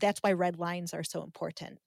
that's 0.00 0.20
why 0.20 0.32
red 0.32 0.58
lines 0.58 0.94
are 0.94 1.04
so 1.04 1.22
important 1.22 1.78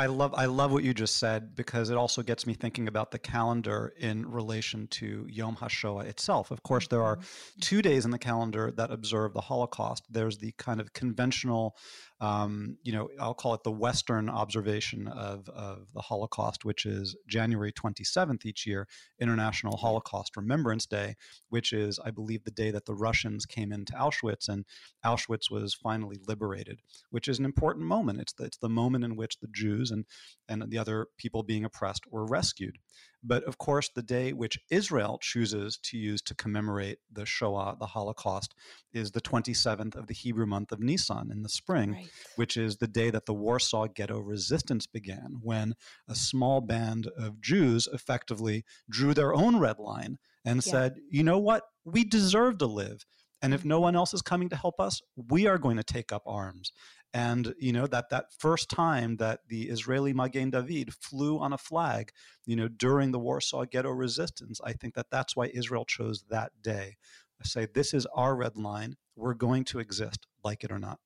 I 0.00 0.06
love 0.06 0.32
I 0.34 0.46
love 0.46 0.72
what 0.72 0.82
you 0.82 0.94
just 0.94 1.18
said 1.18 1.54
because 1.54 1.90
it 1.90 1.98
also 1.98 2.22
gets 2.22 2.46
me 2.46 2.54
thinking 2.54 2.88
about 2.88 3.10
the 3.10 3.18
calendar 3.18 3.92
in 3.98 4.24
relation 4.24 4.86
to 4.92 5.26
Yom 5.28 5.56
HaShoah 5.56 6.06
itself. 6.06 6.50
Of 6.50 6.62
course, 6.62 6.88
there 6.88 7.02
are 7.02 7.16
mm-hmm. 7.16 7.60
two 7.60 7.82
days 7.82 8.06
in 8.06 8.10
the 8.10 8.18
calendar 8.18 8.72
that 8.78 8.90
observe 8.90 9.34
the 9.34 9.42
Holocaust. 9.42 10.04
There's 10.08 10.38
the 10.38 10.52
kind 10.56 10.80
of 10.80 10.94
conventional 10.94 11.76
um, 12.20 12.76
you 12.82 12.92
know, 12.92 13.08
I'll 13.18 13.34
call 13.34 13.54
it 13.54 13.64
the 13.64 13.72
Western 13.72 14.28
observation 14.28 15.08
of, 15.08 15.48
of 15.48 15.86
the 15.94 16.02
Holocaust, 16.02 16.66
which 16.66 16.84
is 16.84 17.16
January 17.26 17.72
27th 17.72 18.44
each 18.44 18.66
year, 18.66 18.86
International 19.18 19.78
Holocaust 19.78 20.36
Remembrance 20.36 20.84
Day, 20.84 21.14
which 21.48 21.72
is, 21.72 21.98
I 22.04 22.10
believe, 22.10 22.44
the 22.44 22.50
day 22.50 22.70
that 22.72 22.84
the 22.84 22.94
Russians 22.94 23.46
came 23.46 23.72
into 23.72 23.94
Auschwitz 23.94 24.50
and 24.50 24.66
Auschwitz 25.04 25.50
was 25.50 25.72
finally 25.72 26.18
liberated, 26.28 26.80
which 27.08 27.26
is 27.26 27.38
an 27.38 27.46
important 27.46 27.86
moment. 27.86 28.20
It's 28.20 28.34
the, 28.34 28.44
it's 28.44 28.58
the 28.58 28.68
moment 28.68 29.04
in 29.04 29.16
which 29.16 29.40
the 29.40 29.48
Jews 29.48 29.89
and, 29.90 30.04
and 30.48 30.70
the 30.70 30.78
other 30.78 31.08
people 31.16 31.42
being 31.42 31.64
oppressed 31.64 32.04
were 32.10 32.26
rescued. 32.26 32.76
But 33.22 33.44
of 33.44 33.58
course, 33.58 33.90
the 33.94 34.02
day 34.02 34.32
which 34.32 34.58
Israel 34.70 35.18
chooses 35.20 35.78
to 35.84 35.98
use 35.98 36.22
to 36.22 36.34
commemorate 36.34 36.98
the 37.12 37.26
Shoah, 37.26 37.76
the 37.78 37.86
Holocaust, 37.86 38.54
is 38.92 39.10
the 39.10 39.20
27th 39.20 39.94
of 39.94 40.06
the 40.06 40.14
Hebrew 40.14 40.46
month 40.46 40.72
of 40.72 40.80
Nisan 40.80 41.30
in 41.30 41.42
the 41.42 41.48
spring, 41.48 41.92
right. 41.92 42.08
which 42.36 42.56
is 42.56 42.78
the 42.78 42.88
day 42.88 43.10
that 43.10 43.26
the 43.26 43.34
Warsaw 43.34 43.88
Ghetto 43.88 44.18
resistance 44.18 44.86
began, 44.86 45.38
when 45.42 45.74
a 46.08 46.14
small 46.14 46.60
band 46.60 47.08
of 47.16 47.40
Jews 47.40 47.88
effectively 47.92 48.64
drew 48.88 49.12
their 49.12 49.34
own 49.34 49.58
red 49.58 49.78
line 49.78 50.18
and 50.44 50.64
yeah. 50.64 50.70
said, 50.70 51.00
you 51.10 51.22
know 51.22 51.38
what? 51.38 51.64
We 51.84 52.04
deserve 52.04 52.58
to 52.58 52.66
live. 52.66 53.04
And 53.42 53.54
if 53.54 53.64
no 53.64 53.80
one 53.80 53.96
else 53.96 54.12
is 54.12 54.22
coming 54.22 54.50
to 54.50 54.56
help 54.56 54.78
us, 54.80 55.00
we 55.16 55.46
are 55.46 55.58
going 55.58 55.78
to 55.78 55.82
take 55.82 56.12
up 56.12 56.22
arms. 56.26 56.72
And 57.12 57.54
you 57.58 57.72
know 57.72 57.86
that 57.88 58.10
that 58.10 58.26
first 58.38 58.70
time 58.70 59.16
that 59.16 59.40
the 59.48 59.68
Israeli 59.68 60.12
Magen 60.12 60.50
David 60.50 60.94
flew 60.94 61.40
on 61.40 61.52
a 61.52 61.58
flag, 61.58 62.12
you 62.46 62.54
know, 62.54 62.68
during 62.68 63.10
the 63.10 63.18
Warsaw 63.18 63.64
Ghetto 63.64 63.90
resistance, 63.90 64.60
I 64.64 64.72
think 64.74 64.94
that 64.94 65.10
that's 65.10 65.34
why 65.34 65.50
Israel 65.52 65.84
chose 65.84 66.24
that 66.30 66.52
day. 66.62 66.96
I 67.40 67.46
say 67.46 67.66
this 67.66 67.94
is 67.94 68.06
our 68.14 68.36
red 68.36 68.56
line. 68.56 68.96
We're 69.16 69.34
going 69.34 69.64
to 69.64 69.80
exist, 69.80 70.26
like 70.44 70.62
it 70.62 70.70
or 70.70 70.78
not. 70.78 71.00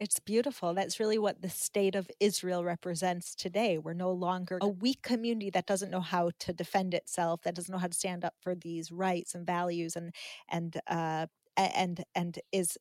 It's 0.00 0.18
beautiful. 0.18 0.74
That's 0.74 0.98
really 0.98 1.18
what 1.18 1.40
the 1.40 1.48
state 1.48 1.94
of 1.94 2.10
Israel 2.18 2.64
represents 2.64 3.34
today. 3.34 3.78
We're 3.78 3.94
no 3.94 4.10
longer 4.10 4.58
a 4.60 4.68
weak 4.68 5.02
community 5.02 5.50
that 5.50 5.66
doesn't 5.66 5.90
know 5.90 6.00
how 6.00 6.32
to 6.40 6.52
defend 6.52 6.94
itself, 6.94 7.42
that 7.42 7.54
doesn't 7.54 7.72
know 7.72 7.78
how 7.78 7.86
to 7.86 7.94
stand 7.94 8.24
up 8.24 8.34
for 8.40 8.56
these 8.56 8.90
rights 8.90 9.34
and 9.34 9.46
values, 9.46 9.94
and 9.94 10.12
and 10.50 10.80
uh, 10.88 11.26
and 11.56 12.02
and 12.14 12.40
is 12.50 12.76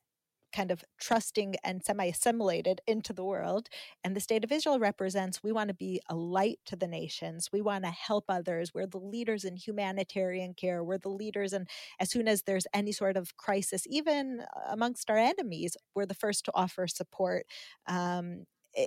kind 0.54 0.72
of 0.72 0.84
trusting 1.00 1.56
and 1.64 1.84
semi 1.84 2.06
assimilated 2.06 2.82
into 2.88 3.14
the 3.14 3.24
world. 3.24 3.70
And 4.04 4.16
the 4.16 4.20
state 4.22 4.44
of 4.44 4.52
Israel 4.52 4.80
represents 4.80 5.44
we 5.44 5.52
want 5.52 5.70
to 5.70 5.74
be 5.74 6.02
a 6.10 6.16
light 6.16 6.60
to 6.68 6.76
the 6.76 6.88
nations. 6.88 7.50
We 7.52 7.62
want 7.62 7.84
to 7.86 7.92
help 7.92 8.26
others. 8.30 8.74
We're 8.74 8.88
the 8.88 9.00
leaders 9.00 9.44
in 9.44 9.58
humanitarian 9.58 10.54
care. 10.54 10.84
We're 10.84 10.98
the 10.98 11.10
leaders 11.10 11.54
and 11.54 11.68
as 12.00 12.10
soon 12.12 12.28
as 12.28 12.44
there's 12.44 12.68
any 12.74 12.92
sort 12.92 13.18
of 13.18 13.36
crisis, 13.38 13.86
even 13.90 14.44
amongst 14.70 15.10
our 15.10 15.18
enemies, 15.18 15.76
we're 15.96 16.06
the 16.06 16.14
first 16.14 16.46
to 16.46 16.52
offer 16.56 16.88
support. 16.88 17.46
Um, 17.88 18.46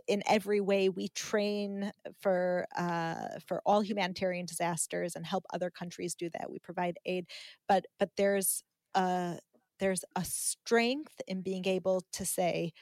in 0.08 0.22
every 0.26 0.60
way 0.60 0.88
we 0.88 1.08
train 1.08 1.92
for 2.20 2.66
uh, 2.76 3.38
for 3.46 3.62
all 3.64 3.82
humanitarian 3.82 4.44
disasters 4.44 5.14
and 5.14 5.24
help 5.24 5.44
other 5.54 5.70
countries 5.70 6.16
do 6.16 6.28
that 6.30 6.50
we 6.50 6.58
provide 6.58 6.98
aid 7.06 7.26
but 7.68 7.84
but 7.98 8.10
there's 8.16 8.64
a 8.96 9.38
there's 9.78 10.04
a 10.14 10.24
strength 10.24 11.20
in 11.26 11.42
being 11.42 11.66
able 11.66 12.02
to 12.12 12.24
say, 12.24 12.72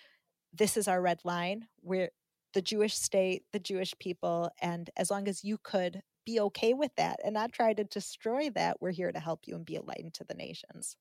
this 0.52 0.76
is 0.76 0.88
our 0.88 1.00
red 1.00 1.20
line. 1.24 1.66
We're 1.82 2.10
the 2.52 2.62
Jewish 2.62 2.94
state, 2.94 3.42
the 3.52 3.58
Jewish 3.58 3.94
people. 3.98 4.50
And 4.60 4.88
as 4.96 5.10
long 5.10 5.28
as 5.28 5.44
you 5.44 5.58
could 5.58 6.02
be 6.24 6.40
okay 6.40 6.72
with 6.72 6.92
that 6.96 7.20
and 7.24 7.34
not 7.34 7.52
try 7.52 7.74
to 7.74 7.84
destroy 7.84 8.50
that, 8.50 8.80
we're 8.80 8.92
here 8.92 9.12
to 9.12 9.20
help 9.20 9.40
you 9.46 9.56
and 9.56 9.64
be 9.64 9.76
a 9.76 9.82
light 9.82 10.00
into 10.00 10.24
the 10.24 10.34
nations. 10.34 10.96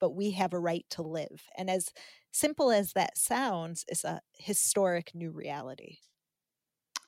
But 0.00 0.10
we 0.10 0.32
have 0.32 0.52
a 0.52 0.58
right 0.58 0.86
to 0.90 1.02
live. 1.02 1.44
And 1.56 1.68
as 1.68 1.88
simple 2.30 2.70
as 2.70 2.92
that 2.92 3.18
sounds, 3.18 3.84
it's 3.88 4.04
a 4.04 4.20
historic 4.38 5.12
new 5.14 5.30
reality. 5.30 5.96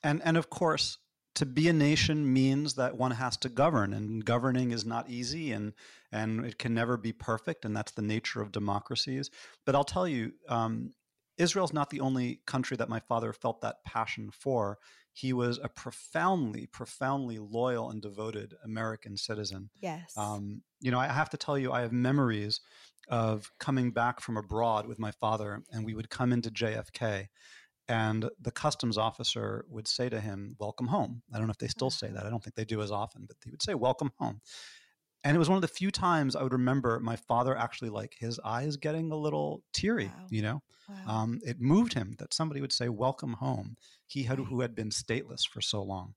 And 0.03 0.23
and 0.25 0.37
of 0.37 0.51
course, 0.51 0.99
to 1.35 1.47
be 1.47 1.69
a 1.69 1.73
nation 1.73 2.33
means 2.33 2.75
that 2.75 2.97
one 2.97 3.13
has 3.13 3.37
to 3.39 3.49
govern 3.49 3.93
and 3.93 4.25
governing 4.25 4.71
is 4.73 4.85
not 4.85 5.09
easy 5.09 5.53
and 5.53 5.73
and 6.13 6.45
it 6.45 6.59
can 6.59 6.75
never 6.75 6.97
be 6.97 7.13
perfect 7.13 7.65
and 7.65 7.77
that's 7.77 7.93
the 7.93 8.03
nature 8.03 8.41
of 8.41 8.53
democracies. 8.53 9.31
But 9.65 9.75
i'll 9.75 9.85
tell 9.85 10.09
you 10.09 10.33
um, 10.49 10.93
israel's 11.39 11.73
not 11.73 11.91
the 11.91 12.01
only 12.01 12.41
country 12.47 12.77
that 12.77 12.89
my 12.89 13.01
father 13.01 13.33
felt 13.33 13.61
that 13.61 13.85
passion 13.85 14.31
for. 14.33 14.79
He 15.13 15.33
was 15.33 15.59
a 15.63 15.69
profoundly 15.69 16.67
profoundly 16.67 17.39
loyal 17.39 17.91
and 17.91 18.03
devoted 18.03 18.55
american 18.65 19.17
citizen. 19.17 19.71
Yes. 19.81 20.17
Um, 20.17 20.63
you 20.81 20.91
know 20.91 20.99
i 20.99 21.07
have 21.07 21.31
to 21.31 21.37
tell 21.37 21.59
you 21.59 21.73
i 21.73 21.83
have 21.83 21.93
memories 21.93 22.61
of 23.09 23.51
coming 23.59 23.91
back 23.91 24.21
from 24.21 24.37
abroad 24.37 24.87
with 24.87 24.99
my 24.99 25.11
father 25.11 25.63
and 25.73 25.85
we 25.85 25.95
would 25.95 26.11
come 26.11 26.33
into 26.33 26.51
jfk 26.51 27.29
and 27.91 28.31
the 28.41 28.53
customs 28.53 28.97
officer 28.97 29.65
would 29.69 29.89
say 29.89 30.09
to 30.09 30.21
him, 30.21 30.55
Welcome 30.61 30.87
home. 30.87 31.23
I 31.35 31.39
don't 31.39 31.49
know 31.49 31.53
if 31.53 31.59
they 31.59 31.67
still 31.67 31.91
say 31.91 32.09
that. 32.09 32.25
I 32.25 32.31
don't 32.31 32.43
think 32.43 32.55
they 32.55 32.65
do 32.65 32.83
as 32.83 32.93
often, 32.93 33.25
but 33.27 33.37
he 33.45 33.51
would 33.51 33.63
say, 33.63 33.75
Welcome 33.75 34.13
home. 34.17 34.41
And 35.25 35.35
it 35.35 35.39
was 35.39 35.49
one 35.49 35.57
of 35.57 35.63
the 35.63 35.69
few 35.69 35.91
times 35.91 36.37
I 36.37 36.43
would 36.43 36.53
remember 36.53 36.99
my 37.01 37.17
father 37.17 37.55
actually 37.55 37.91
like 37.91 38.15
his 38.17 38.39
eyes 38.43 38.77
getting 38.77 39.11
a 39.11 39.17
little 39.17 39.63
teary, 39.75 40.07
wow. 40.07 40.27
you 40.31 40.41
know? 40.41 40.63
Wow. 40.89 41.23
Um, 41.23 41.41
it 41.43 41.61
moved 41.61 41.93
him 41.93 42.15
that 42.19 42.33
somebody 42.33 42.61
would 42.61 42.73
say, 42.73 42.89
Welcome 42.89 43.35
home. 43.35 43.77
He 44.07 44.23
had, 44.23 44.39
who 44.39 44.61
had 44.61 44.77
been 44.77 44.91
stateless 44.91 45.47
for 45.49 45.61
so 45.61 45.83
long 45.83 46.15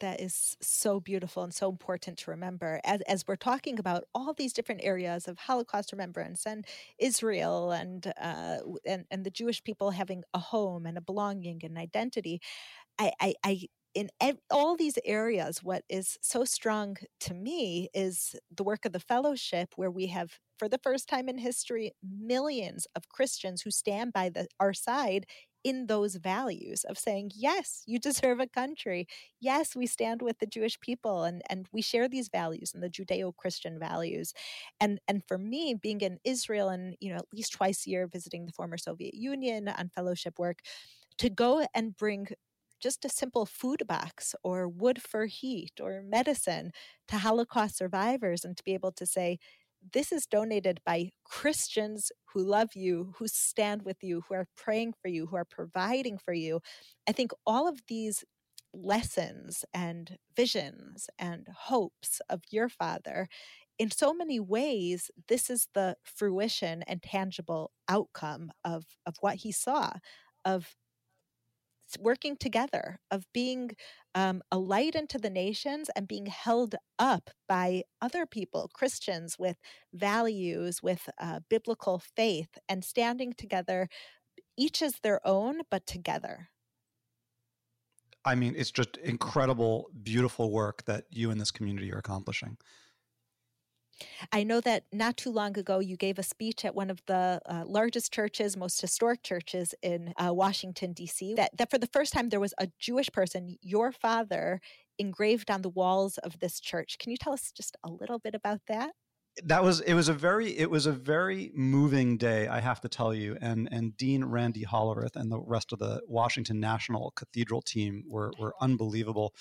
that 0.00 0.20
is 0.20 0.56
so 0.60 1.00
beautiful 1.00 1.42
and 1.42 1.54
so 1.54 1.68
important 1.70 2.18
to 2.18 2.30
remember 2.30 2.80
as, 2.84 3.00
as 3.02 3.24
we're 3.26 3.36
talking 3.36 3.78
about 3.78 4.04
all 4.14 4.32
these 4.32 4.52
different 4.52 4.80
areas 4.84 5.28
of 5.28 5.38
Holocaust 5.38 5.92
remembrance 5.92 6.46
and 6.46 6.66
Israel 6.98 7.70
and, 7.72 8.12
uh, 8.20 8.58
and 8.86 9.04
and 9.10 9.24
the 9.24 9.30
Jewish 9.30 9.62
people 9.62 9.90
having 9.92 10.24
a 10.32 10.38
home 10.38 10.86
and 10.86 10.98
a 10.98 11.00
belonging 11.00 11.60
and 11.64 11.78
identity. 11.78 12.40
I, 12.98 13.12
I, 13.20 13.34
I 13.44 13.60
in 13.94 14.10
ev- 14.20 14.40
all 14.50 14.76
these 14.76 14.98
areas, 15.04 15.62
what 15.62 15.84
is 15.88 16.18
so 16.20 16.44
strong 16.44 16.96
to 17.20 17.34
me 17.34 17.88
is 17.94 18.34
the 18.54 18.64
work 18.64 18.84
of 18.84 18.92
the 18.92 19.00
fellowship, 19.00 19.74
where 19.76 19.90
we 19.90 20.08
have, 20.08 20.32
for 20.58 20.68
the 20.68 20.78
first 20.78 21.08
time 21.08 21.28
in 21.28 21.38
history, 21.38 21.92
millions 22.02 22.86
of 22.96 23.08
Christians 23.08 23.62
who 23.62 23.70
stand 23.70 24.12
by 24.12 24.28
the, 24.30 24.48
our 24.58 24.72
side 24.74 25.26
in 25.64 25.86
those 25.86 26.16
values 26.16 26.84
of 26.84 26.98
saying, 26.98 27.32
yes, 27.34 27.82
you 27.86 27.98
deserve 28.00 28.38
a 28.40 28.46
country. 28.46 29.06
Yes, 29.40 29.74
we 29.74 29.86
stand 29.86 30.22
with 30.22 30.38
the 30.38 30.46
Jewish 30.46 30.78
people 30.80 31.24
and, 31.24 31.42
and 31.50 31.66
we 31.72 31.82
share 31.82 32.08
these 32.08 32.28
values 32.28 32.72
and 32.74 32.82
the 32.82 32.90
Judeo 32.90 33.34
Christian 33.36 33.78
values. 33.78 34.32
And, 34.80 35.00
and 35.08 35.22
for 35.26 35.38
me, 35.38 35.74
being 35.74 36.00
in 36.00 36.18
Israel 36.24 36.68
and, 36.68 36.96
you 37.00 37.10
know, 37.10 37.16
at 37.18 37.32
least 37.32 37.52
twice 37.52 37.86
a 37.86 37.90
year 37.90 38.06
visiting 38.06 38.46
the 38.46 38.52
former 38.52 38.76
Soviet 38.78 39.14
Union 39.14 39.68
on 39.68 39.88
fellowship 39.88 40.38
work, 40.38 40.60
to 41.18 41.30
go 41.30 41.66
and 41.74 41.96
bring 41.96 42.28
just 42.80 43.04
a 43.04 43.08
simple 43.08 43.46
food 43.46 43.82
box 43.86 44.34
or 44.42 44.68
wood 44.68 45.00
for 45.00 45.26
heat 45.26 45.72
or 45.80 46.02
medicine 46.02 46.70
to 47.08 47.16
Holocaust 47.18 47.76
survivors 47.78 48.44
and 48.44 48.56
to 48.56 48.64
be 48.64 48.74
able 48.74 48.92
to 48.92 49.06
say, 49.06 49.38
this 49.92 50.12
is 50.12 50.26
donated 50.26 50.80
by 50.84 51.10
Christians 51.24 52.10
who 52.32 52.42
love 52.42 52.70
you, 52.74 53.14
who 53.18 53.28
stand 53.28 53.82
with 53.82 54.02
you, 54.02 54.22
who 54.28 54.34
are 54.34 54.48
praying 54.56 54.94
for 55.00 55.08
you, 55.08 55.26
who 55.26 55.36
are 55.36 55.44
providing 55.44 56.18
for 56.18 56.32
you. 56.32 56.60
I 57.08 57.12
think 57.12 57.32
all 57.46 57.68
of 57.68 57.80
these 57.88 58.24
lessons 58.72 59.64
and 59.72 60.18
visions 60.36 61.08
and 61.18 61.46
hopes 61.54 62.20
of 62.28 62.42
your 62.50 62.68
father 62.68 63.28
in 63.78 63.90
so 63.90 64.12
many 64.12 64.40
ways 64.40 65.10
this 65.28 65.48
is 65.48 65.68
the 65.74 65.96
fruition 66.02 66.82
and 66.88 67.02
tangible 67.02 67.70
outcome 67.88 68.50
of 68.64 68.84
of 69.06 69.14
what 69.20 69.36
he 69.36 69.52
saw 69.52 69.92
of 70.44 70.74
working 71.98 72.36
together, 72.36 72.98
of 73.10 73.26
being 73.32 73.70
um, 74.14 74.42
a 74.50 74.58
light 74.58 74.94
into 74.94 75.18
the 75.18 75.30
nations 75.30 75.90
and 75.96 76.08
being 76.08 76.26
held 76.26 76.74
up 76.98 77.30
by 77.48 77.82
other 78.00 78.26
people, 78.26 78.70
Christians 78.72 79.36
with 79.38 79.56
values, 79.92 80.82
with 80.82 81.08
uh, 81.20 81.40
biblical 81.48 81.98
faith, 82.16 82.58
and 82.68 82.84
standing 82.84 83.32
together, 83.32 83.88
each 84.56 84.82
as 84.82 84.94
their 85.02 85.20
own, 85.26 85.60
but 85.70 85.86
together. 85.86 86.48
I 88.24 88.34
mean, 88.34 88.54
it's 88.56 88.70
just 88.70 88.96
incredible, 88.98 89.90
beautiful 90.02 90.50
work 90.50 90.84
that 90.86 91.04
you 91.10 91.30
and 91.30 91.40
this 91.40 91.50
community 91.50 91.92
are 91.92 91.98
accomplishing. 91.98 92.56
I 94.32 94.44
know 94.44 94.60
that 94.60 94.84
not 94.92 95.16
too 95.16 95.30
long 95.30 95.58
ago 95.58 95.78
you 95.78 95.96
gave 95.96 96.18
a 96.18 96.22
speech 96.22 96.64
at 96.64 96.74
one 96.74 96.90
of 96.90 97.02
the 97.06 97.40
uh, 97.46 97.64
largest 97.66 98.12
churches, 98.12 98.56
most 98.56 98.80
historic 98.80 99.22
churches 99.22 99.74
in 99.82 100.12
uh, 100.16 100.32
Washington, 100.32 100.92
D.C., 100.92 101.34
that, 101.34 101.56
that 101.56 101.70
for 101.70 101.78
the 101.78 101.86
first 101.86 102.12
time 102.12 102.28
there 102.28 102.40
was 102.40 102.54
a 102.58 102.68
Jewish 102.78 103.10
person, 103.12 103.56
your 103.62 103.92
father, 103.92 104.60
engraved 104.98 105.50
on 105.50 105.62
the 105.62 105.68
walls 105.68 106.18
of 106.18 106.38
this 106.40 106.60
church. 106.60 106.98
Can 106.98 107.10
you 107.10 107.16
tell 107.16 107.32
us 107.32 107.52
just 107.52 107.76
a 107.84 107.90
little 107.90 108.18
bit 108.18 108.34
about 108.34 108.60
that? 108.68 108.92
that 109.42 109.64
was 109.64 109.80
it 109.80 109.94
was 109.94 110.08
a 110.08 110.14
very 110.14 110.56
it 110.56 110.70
was 110.70 110.86
a 110.86 110.92
very 110.92 111.50
moving 111.54 112.16
day 112.16 112.46
i 112.46 112.60
have 112.60 112.80
to 112.80 112.88
tell 112.88 113.12
you 113.12 113.36
and 113.40 113.68
and 113.72 113.96
dean 113.96 114.24
randy 114.24 114.64
hollerith 114.64 115.16
and 115.16 115.30
the 115.30 115.40
rest 115.40 115.72
of 115.72 115.80
the 115.80 116.00
washington 116.06 116.60
national 116.60 117.12
cathedral 117.16 117.60
team 117.60 118.04
were 118.06 118.32
were 118.38 118.54
unbelievable 118.60 119.34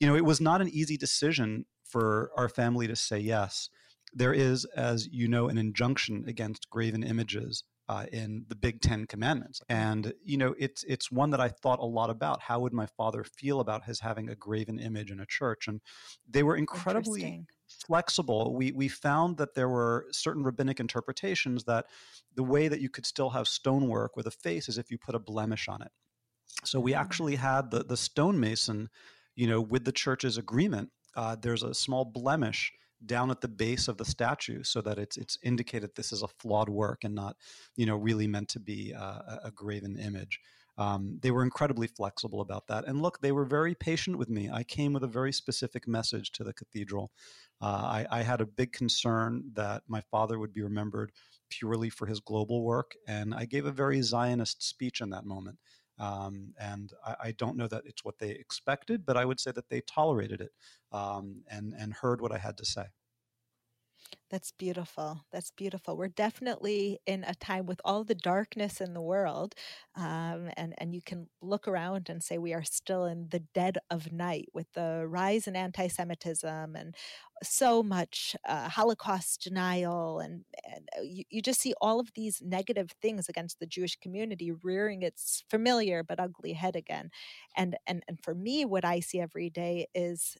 you 0.00 0.06
know 0.08 0.16
it 0.16 0.24
was 0.24 0.40
not 0.40 0.60
an 0.60 0.68
easy 0.68 0.96
decision 0.96 1.64
for 1.88 2.32
our 2.36 2.48
family 2.48 2.88
to 2.88 2.96
say 2.96 3.18
yes 3.18 3.70
there 4.16 4.32
is 4.32 4.64
as 4.76 5.06
you 5.12 5.28
know 5.28 5.48
an 5.48 5.58
injunction 5.58 6.24
against 6.26 6.70
graven 6.70 7.02
images 7.02 7.62
uh, 7.88 8.06
in 8.10 8.46
the 8.48 8.56
Big 8.56 8.80
Ten 8.80 9.06
Commandments, 9.06 9.60
and 9.68 10.12
you 10.24 10.38
know 10.38 10.54
it's 10.58 10.82
it's 10.84 11.12
one 11.12 11.30
that 11.30 11.40
I 11.40 11.50
thought 11.50 11.78
a 11.78 11.84
lot 11.84 12.10
about. 12.10 12.40
How 12.40 12.58
would 12.60 12.72
my 12.72 12.86
father 12.96 13.22
feel 13.22 13.60
about 13.60 13.84
his 13.84 14.00
having 14.00 14.28
a 14.28 14.34
graven 14.34 14.80
image 14.80 15.10
in 15.10 15.20
a 15.20 15.26
church? 15.26 15.68
And 15.68 15.80
they 16.28 16.42
were 16.42 16.56
incredibly 16.56 17.44
flexible. 17.86 18.54
We 18.54 18.72
we 18.72 18.88
found 18.88 19.36
that 19.36 19.54
there 19.54 19.68
were 19.68 20.06
certain 20.10 20.42
rabbinic 20.42 20.80
interpretations 20.80 21.64
that 21.64 21.86
the 22.34 22.42
way 22.42 22.68
that 22.68 22.80
you 22.80 22.88
could 22.88 23.06
still 23.06 23.30
have 23.30 23.46
stonework 23.46 24.16
with 24.16 24.26
a 24.26 24.32
face 24.32 24.68
is 24.68 24.78
if 24.78 24.90
you 24.90 24.98
put 24.98 25.14
a 25.14 25.20
blemish 25.20 25.68
on 25.68 25.82
it. 25.82 25.92
So 26.64 26.80
we 26.80 26.92
mm. 26.92 26.98
actually 26.98 27.36
had 27.36 27.70
the 27.70 27.84
the 27.84 27.96
stonemason, 27.98 28.88
you 29.36 29.46
know, 29.46 29.60
with 29.60 29.84
the 29.84 29.92
church's 29.92 30.38
agreement. 30.38 30.90
Uh, 31.14 31.36
there's 31.40 31.62
a 31.62 31.72
small 31.72 32.04
blemish 32.04 32.72
down 33.04 33.30
at 33.30 33.40
the 33.40 33.48
base 33.48 33.88
of 33.88 33.98
the 33.98 34.04
statue 34.04 34.62
so 34.62 34.80
that 34.80 34.98
it's 34.98 35.16
it's 35.16 35.38
indicated 35.42 35.90
this 35.94 36.12
is 36.12 36.22
a 36.22 36.28
flawed 36.28 36.68
work 36.68 37.04
and 37.04 37.14
not 37.14 37.36
you 37.76 37.86
know 37.86 37.96
really 37.96 38.26
meant 38.26 38.48
to 38.48 38.60
be 38.60 38.92
a, 38.92 39.40
a 39.44 39.50
graven 39.54 39.98
image. 39.98 40.40
Um, 40.78 41.18
they 41.22 41.30
were 41.30 41.42
incredibly 41.42 41.86
flexible 41.86 42.42
about 42.42 42.66
that. 42.66 42.86
And 42.86 43.00
look 43.00 43.20
they 43.20 43.32
were 43.32 43.46
very 43.46 43.74
patient 43.74 44.18
with 44.18 44.28
me. 44.28 44.50
I 44.52 44.62
came 44.62 44.92
with 44.92 45.04
a 45.04 45.08
very 45.08 45.32
specific 45.32 45.88
message 45.88 46.32
to 46.32 46.44
the 46.44 46.52
cathedral. 46.52 47.12
Uh, 47.62 48.04
I, 48.04 48.06
I 48.10 48.22
had 48.22 48.42
a 48.42 48.46
big 48.46 48.72
concern 48.72 49.44
that 49.54 49.82
my 49.88 50.02
father 50.10 50.38
would 50.38 50.52
be 50.52 50.62
remembered 50.62 51.12
purely 51.48 51.90
for 51.90 52.06
his 52.06 52.20
global 52.20 52.64
work 52.64 52.94
and 53.06 53.34
i 53.34 53.44
gave 53.44 53.66
a 53.66 53.72
very 53.72 54.02
zionist 54.02 54.62
speech 54.62 55.00
in 55.00 55.10
that 55.10 55.24
moment 55.24 55.58
um, 55.98 56.54
and 56.58 56.92
I, 57.04 57.16
I, 57.24 57.32
don't 57.32 57.56
know 57.56 57.68
that 57.68 57.82
it's 57.86 58.04
what 58.04 58.18
they 58.18 58.30
expected, 58.30 59.06
but 59.06 59.16
I 59.16 59.24
would 59.24 59.40
say 59.40 59.50
that 59.52 59.70
they 59.70 59.80
tolerated 59.80 60.40
it 60.40 60.52
um, 60.92 61.42
and 61.50 61.72
and 61.78 61.92
heard 61.94 62.20
what 62.20 62.32
I 62.32 62.38
had 62.38 62.58
to 62.58 62.66
say. 62.66 62.84
That's 64.30 64.50
beautiful. 64.52 65.24
That's 65.32 65.52
beautiful. 65.52 65.96
We're 65.96 66.08
definitely 66.08 66.98
in 67.06 67.22
a 67.24 67.34
time 67.34 67.64
with 67.66 67.80
all 67.84 68.02
the 68.02 68.14
darkness 68.16 68.80
in 68.80 68.92
the 68.92 69.00
world, 69.00 69.54
um, 69.94 70.50
and 70.56 70.74
and 70.78 70.94
you 70.94 71.00
can 71.00 71.28
look 71.40 71.68
around 71.68 72.08
and 72.08 72.22
say 72.22 72.36
we 72.36 72.52
are 72.52 72.64
still 72.64 73.04
in 73.04 73.28
the 73.30 73.38
dead 73.54 73.78
of 73.88 74.12
night 74.12 74.48
with 74.52 74.66
the 74.74 75.04
rise 75.08 75.46
in 75.46 75.54
anti-Semitism 75.54 76.74
and 76.76 76.94
so 77.44 77.82
much 77.84 78.34
uh, 78.48 78.68
Holocaust 78.68 79.42
denial, 79.42 80.18
and, 80.20 80.44
and 80.74 80.88
uh, 80.98 81.02
you, 81.02 81.22
you 81.30 81.40
just 81.42 81.60
see 81.60 81.74
all 81.80 82.00
of 82.00 82.10
these 82.14 82.42
negative 82.44 82.90
things 83.00 83.28
against 83.28 83.60
the 83.60 83.66
Jewish 83.66 83.96
community 83.96 84.50
rearing 84.50 85.02
its 85.02 85.44
familiar 85.50 86.02
but 86.02 86.18
ugly 86.18 86.54
head 86.54 86.74
again. 86.76 87.10
And 87.56 87.76
and 87.86 88.02
and 88.08 88.18
for 88.22 88.34
me, 88.34 88.64
what 88.64 88.84
I 88.84 89.00
see 89.00 89.20
every 89.20 89.50
day 89.50 89.86
is 89.94 90.36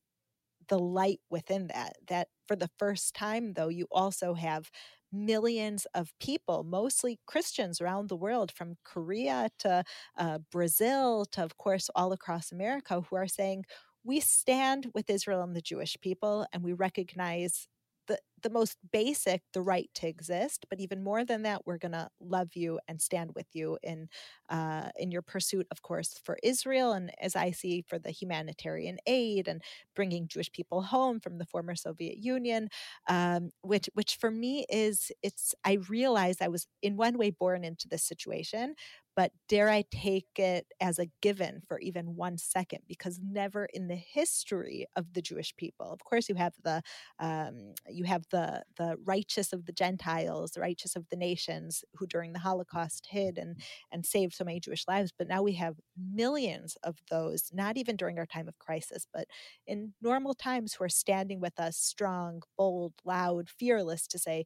the 0.68 0.78
light 0.78 1.20
within 1.30 1.68
that. 1.68 1.96
That 2.08 2.28
for 2.46 2.56
the 2.56 2.70
first 2.78 3.14
time, 3.14 3.54
though, 3.54 3.68
you 3.68 3.86
also 3.90 4.34
have 4.34 4.70
millions 5.12 5.86
of 5.94 6.12
people, 6.20 6.64
mostly 6.64 7.18
Christians 7.26 7.80
around 7.80 8.08
the 8.08 8.16
world, 8.16 8.50
from 8.52 8.76
Korea 8.84 9.48
to 9.60 9.84
uh, 10.18 10.38
Brazil 10.50 11.24
to, 11.32 11.44
of 11.44 11.56
course, 11.56 11.88
all 11.94 12.12
across 12.12 12.52
America, 12.52 13.00
who 13.08 13.16
are 13.16 13.28
saying, 13.28 13.64
we 14.04 14.20
stand 14.20 14.88
with 14.94 15.10
Israel 15.10 15.42
and 15.42 15.56
the 15.56 15.60
Jewish 15.60 15.96
people, 16.00 16.46
and 16.52 16.62
we 16.62 16.72
recognize 16.72 17.68
the, 18.08 18.18
the 18.42 18.50
most 18.50 18.78
basic, 18.92 19.42
the 19.52 19.62
right 19.62 19.90
to 19.94 20.06
exist. 20.08 20.66
But 20.68 20.80
even 20.80 21.02
more 21.02 21.24
than 21.24 21.42
that, 21.42 21.62
we're 21.66 21.78
going 21.78 21.92
to 21.92 22.08
love 22.20 22.50
you 22.54 22.78
and 22.88 23.00
stand 23.00 23.32
with 23.34 23.46
you 23.52 23.78
in 23.82 24.08
uh, 24.48 24.90
in 24.96 25.10
your 25.10 25.22
pursuit, 25.22 25.66
of 25.70 25.82
course, 25.82 26.20
for 26.24 26.38
Israel, 26.42 26.92
and 26.92 27.10
as 27.20 27.34
I 27.36 27.50
see 27.50 27.82
for 27.82 27.98
the 27.98 28.10
humanitarian 28.10 28.98
aid 29.06 29.48
and 29.48 29.62
bringing 29.94 30.28
Jewish 30.28 30.52
people 30.52 30.82
home 30.82 31.20
from 31.20 31.38
the 31.38 31.46
former 31.46 31.74
Soviet 31.74 32.18
Union, 32.18 32.68
um, 33.08 33.50
which 33.62 33.88
which 33.94 34.16
for 34.16 34.30
me 34.30 34.66
is 34.68 35.10
it's. 35.22 35.54
I 35.64 35.78
realized 35.88 36.42
I 36.42 36.48
was 36.48 36.66
in 36.82 36.96
one 36.96 37.18
way 37.18 37.30
born 37.30 37.64
into 37.64 37.88
this 37.88 38.04
situation, 38.04 38.74
but 39.16 39.32
dare 39.48 39.70
I 39.70 39.84
take 39.90 40.26
it 40.36 40.66
as 40.80 40.98
a 40.98 41.06
given 41.22 41.62
for 41.66 41.78
even 41.80 42.16
one 42.16 42.36
second? 42.38 42.80
Because 42.86 43.18
never 43.22 43.64
in 43.72 43.88
the 43.88 43.96
history 43.96 44.86
of 44.94 45.12
the 45.14 45.22
Jewish 45.22 45.54
people, 45.56 45.90
of 45.90 46.04
course, 46.04 46.28
you 46.28 46.34
have 46.34 46.52
the 46.62 46.82
um, 47.18 47.72
you 47.88 48.04
have 48.04 48.25
the 48.30 48.62
the 48.76 48.96
righteous 49.04 49.52
of 49.52 49.66
the 49.66 49.72
Gentiles, 49.72 50.52
the 50.52 50.60
righteous 50.60 50.96
of 50.96 51.08
the 51.10 51.16
nations, 51.16 51.84
who 51.94 52.06
during 52.06 52.32
the 52.32 52.40
Holocaust 52.40 53.08
hid 53.10 53.38
and 53.38 53.60
and 53.92 54.04
saved 54.04 54.34
so 54.34 54.44
many 54.44 54.60
Jewish 54.60 54.84
lives. 54.88 55.12
But 55.16 55.28
now 55.28 55.42
we 55.42 55.54
have 55.54 55.76
millions 56.12 56.76
of 56.82 56.98
those, 57.10 57.50
not 57.52 57.76
even 57.76 57.96
during 57.96 58.18
our 58.18 58.26
time 58.26 58.48
of 58.48 58.58
crisis, 58.58 59.06
but 59.12 59.26
in 59.66 59.94
normal 60.00 60.34
times, 60.34 60.74
who 60.74 60.84
are 60.84 60.88
standing 60.88 61.40
with 61.40 61.58
us, 61.58 61.76
strong, 61.76 62.42
bold, 62.56 62.94
loud, 63.04 63.48
fearless, 63.48 64.06
to 64.08 64.18
say. 64.18 64.44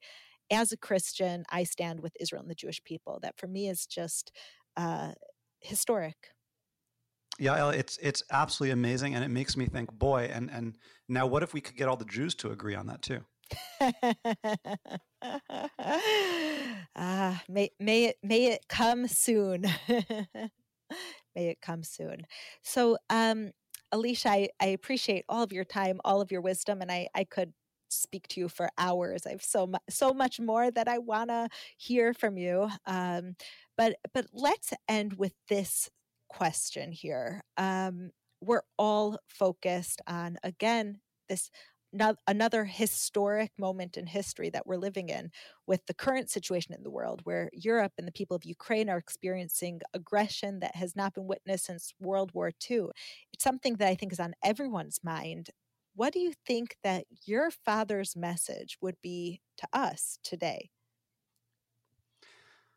As 0.53 0.73
a 0.73 0.77
Christian, 0.77 1.45
I 1.51 1.63
stand 1.63 2.01
with 2.01 2.17
Israel 2.19 2.43
and 2.43 2.51
the 2.51 2.57
Jewish 2.57 2.83
people. 2.83 3.21
That 3.23 3.39
for 3.39 3.47
me 3.47 3.69
is 3.69 3.87
just 3.87 4.33
uh, 4.77 5.13
historic. 5.61 6.17
Yeah, 7.39 7.71
it's 7.71 7.99
it's 8.03 8.23
absolutely 8.31 8.73
amazing, 8.73 9.15
and 9.15 9.25
it 9.25 9.29
makes 9.29 9.57
me 9.57 9.67
think, 9.67 9.91
boy, 9.93 10.29
and 10.33 10.51
and 10.51 10.77
now 11.09 11.27
what 11.27 11.43
if 11.43 11.55
we 11.55 11.61
could 11.63 11.77
get 11.77 11.89
all 11.89 11.97
the 11.97 12.05
Jews 12.05 12.35
to 12.37 12.51
agree 12.51 12.75
on 12.75 12.87
that 12.89 13.01
too? 13.01 13.21
ah, 16.97 17.43
may 17.49 17.71
may 17.79 18.05
it 18.07 18.17
may 18.23 18.47
it 18.47 18.67
come 18.69 19.07
soon. 19.09 19.65
may 21.35 21.49
it 21.49 21.61
come 21.61 21.83
soon. 21.83 22.23
So, 22.63 22.99
um, 23.09 23.51
Elisha, 23.93 24.31
I, 24.31 24.49
I 24.61 24.67
appreciate 24.67 25.25
all 25.29 25.43
of 25.43 25.53
your 25.53 25.65
time, 25.65 26.01
all 26.05 26.21
of 26.21 26.31
your 26.31 26.41
wisdom, 26.41 26.81
and 26.83 26.91
I 26.93 27.09
I 27.15 27.25
could 27.25 27.53
speak 27.89 28.29
to 28.29 28.41
you 28.41 28.49
for 28.49 28.71
hours. 28.79 29.27
I 29.27 29.31
have 29.31 29.43
so 29.43 29.67
much 29.67 29.83
so 29.91 30.13
much 30.15 30.41
more 30.41 30.71
that 30.71 30.89
I 30.89 30.99
want 30.99 31.31
to 31.31 31.49
hear 31.77 32.15
from 32.15 32.39
you. 32.39 32.69
Um, 32.87 33.35
but 33.77 33.97
but 34.15 34.27
let's 34.33 34.73
end 34.89 35.15
with 35.15 35.35
this 35.49 35.89
question 36.29 36.93
here. 36.93 37.43
Um, 37.57 38.11
we're 38.41 38.63
all 38.79 39.19
focused 39.29 40.01
on 40.07 40.39
again 40.43 41.01
this 41.29 41.51
no, 41.93 42.15
another 42.27 42.65
historic 42.65 43.51
moment 43.59 43.97
in 43.97 44.07
history 44.07 44.49
that 44.51 44.67
we're 44.67 44.77
living 44.77 45.09
in 45.09 45.31
with 45.67 45.87
the 45.87 45.95
current 45.95 46.31
situation 46.31 46.75
in 46.75 46.83
the 46.83 46.91
world 46.91 47.21
where 47.25 47.51
Europe 47.53 47.93
and 47.99 48.07
the 48.07 48.13
people 48.13 48.37
of 48.37 48.45
Ukraine 48.45 48.89
are 48.89 48.99
experiencing 48.99 49.81
aggression 49.93 50.61
that 50.61 50.77
has 50.77 50.95
not 50.95 51.15
been 51.15 51.27
witnessed 51.27 51.67
since 51.67 51.93
World 52.01 52.31
War 52.33 52.53
II. 52.71 52.87
It's 53.33 53.45
something 53.45 53.77
that 53.77 53.89
I 53.89 53.95
think 53.95 54.13
is 54.13 54.21
on 54.21 54.35
everyone's 54.45 55.01
mind. 55.03 55.51
What 55.95 56.13
do 56.13 56.21
you 56.21 56.33
think 56.47 56.77
that 56.85 57.07
your 57.27 57.51
father's 57.51 58.15
message 58.15 58.79
would 58.81 58.97
be 59.03 59.41
to 59.59 59.69
us 59.73 60.19
today? 60.23 60.71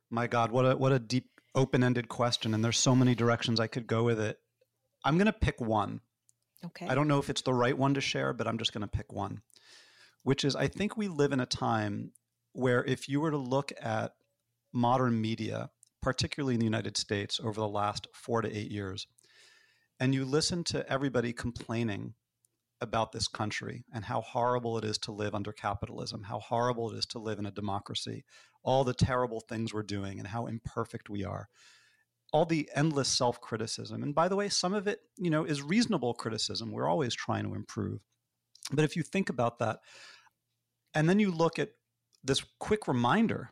My 0.10 0.28
God, 0.28 0.52
what 0.52 0.66
a 0.66 0.76
what 0.76 0.92
a 0.92 1.00
deep 1.00 1.30
open-ended 1.56 2.10
question 2.10 2.54
and 2.54 2.64
there's 2.64 2.80
so 2.80 2.96
many 2.96 3.14
directions 3.14 3.60
I 3.60 3.68
could 3.68 3.86
go 3.86 4.04
with 4.04 4.20
it. 4.20 4.40
I'm 5.06 5.18
going 5.18 5.28
to 5.28 5.34
pick 5.34 5.62
one. 5.62 6.02
Okay. 6.66 6.88
I 6.88 6.96
don't 6.96 7.08
know 7.08 7.20
if 7.20 7.30
it's 7.30 7.42
the 7.42 7.54
right 7.54 7.78
one 7.78 7.94
to 7.96 8.02
share, 8.02 8.34
but 8.34 8.48
I'm 8.48 8.58
just 8.58 8.74
going 8.74 8.82
to 8.82 8.88
pick 8.88 9.12
one. 9.12 9.42
Which 10.24 10.46
is 10.46 10.56
I 10.56 10.68
think 10.68 10.96
we 10.96 11.08
live 11.08 11.32
in 11.34 11.40
a 11.40 11.46
time 11.46 12.12
where 12.54 12.84
if 12.86 13.10
you 13.10 13.20
were 13.20 13.32
to 13.32 13.38
look 13.38 13.74
at 13.82 14.14
modern 14.72 15.20
media, 15.20 15.70
particularly 16.02 16.54
in 16.54 16.60
the 16.60 16.66
United 16.66 16.98
States 16.98 17.40
over 17.44 17.60
the 17.60 17.68
last 17.68 18.08
4 18.14 18.44
to 18.44 18.58
8 18.58 18.72
years, 18.72 19.08
and 20.00 20.14
you 20.14 20.26
listen 20.26 20.64
to 20.66 20.90
everybody 20.90 21.34
complaining 21.34 22.14
about 22.82 23.12
this 23.12 23.28
country 23.28 23.86
and 23.94 24.06
how 24.06 24.22
horrible 24.22 24.78
it 24.78 24.84
is 24.84 24.98
to 24.98 25.12
live 25.12 25.34
under 25.34 25.52
capitalism, 25.52 26.24
how 26.24 26.40
horrible 26.40 26.92
it 26.92 26.98
is 26.98 27.06
to 27.06 27.20
live 27.20 27.40
in 27.40 27.46
a 27.46 27.52
democracy, 27.52 28.24
all 28.64 28.84
the 28.84 28.94
terrible 28.94 29.40
things 29.40 29.74
we're 29.74 29.84
doing 29.84 30.20
and 30.20 30.28
how 30.28 30.46
imperfect 30.46 31.10
we 31.10 31.24
are. 31.24 31.48
All 32.34 32.46
the 32.46 32.70
endless 32.76 33.08
self-criticism. 33.08 34.04
And 34.04 34.14
by 34.14 34.28
the 34.28 34.36
way, 34.36 34.50
some 34.50 34.74
of 34.74 34.88
it, 34.88 35.00
you 35.18 35.30
know, 35.30 35.46
is 35.46 35.62
reasonable 35.62 36.14
criticism. 36.16 36.72
We're 36.72 36.90
always 36.90 37.14
trying 37.14 37.46
to 37.46 37.54
improve. 37.54 38.02
But 38.72 38.84
if 38.84 38.96
you 38.96 39.04
think 39.04 39.30
about 39.30 39.60
that, 39.60 39.80
and 40.94 41.08
then 41.08 41.20
you 41.20 41.32
look 41.32 41.60
at 41.60 41.70
this 42.24 42.44
quick 42.60 42.88
reminder 42.88 43.52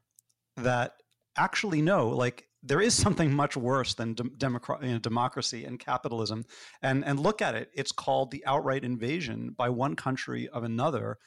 that 0.57 0.95
actually 1.37 1.81
no, 1.81 2.09
like 2.09 2.47
there 2.63 2.81
is 2.81 2.93
something 2.93 3.33
much 3.33 3.57
worse 3.57 3.93
than 3.93 4.13
de- 4.13 4.23
you 4.23 4.93
know, 4.93 4.99
democracy 4.99 5.65
and 5.65 5.79
capitalism. 5.79 6.45
And, 6.81 7.03
and 7.05 7.19
look 7.19 7.41
at 7.41 7.55
it, 7.55 7.69
it's 7.73 7.91
called 7.91 8.31
the 8.31 8.43
outright 8.45 8.83
invasion 8.83 9.53
by 9.57 9.69
one 9.69 9.95
country 9.95 10.47
of 10.47 10.63
another 10.63 11.17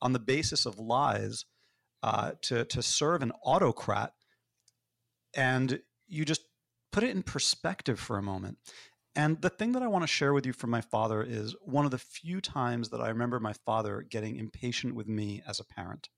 on 0.00 0.12
the 0.12 0.18
basis 0.18 0.66
of 0.66 0.78
lies 0.78 1.44
uh, 2.02 2.32
to, 2.42 2.64
to 2.64 2.82
serve 2.82 3.22
an 3.22 3.32
autocrat. 3.44 4.12
And 5.34 5.80
you 6.06 6.24
just 6.24 6.42
put 6.94 7.02
it 7.02 7.10
in 7.10 7.24
perspective 7.24 7.98
for 7.98 8.18
a 8.18 8.22
moment. 8.22 8.56
And 9.16 9.40
the 9.42 9.50
thing 9.50 9.72
that 9.72 9.82
I 9.82 9.88
want 9.88 10.04
to 10.04 10.08
share 10.08 10.32
with 10.32 10.46
you 10.46 10.52
from 10.52 10.70
my 10.70 10.80
father 10.80 11.24
is 11.24 11.56
one 11.62 11.84
of 11.84 11.90
the 11.90 11.98
few 11.98 12.40
times 12.40 12.90
that 12.90 13.00
I 13.00 13.08
remember 13.08 13.40
my 13.40 13.52
father 13.66 14.06
getting 14.08 14.36
impatient 14.36 14.94
with 14.94 15.08
me 15.08 15.42
as 15.44 15.58
a 15.58 15.64
parent. 15.64 16.08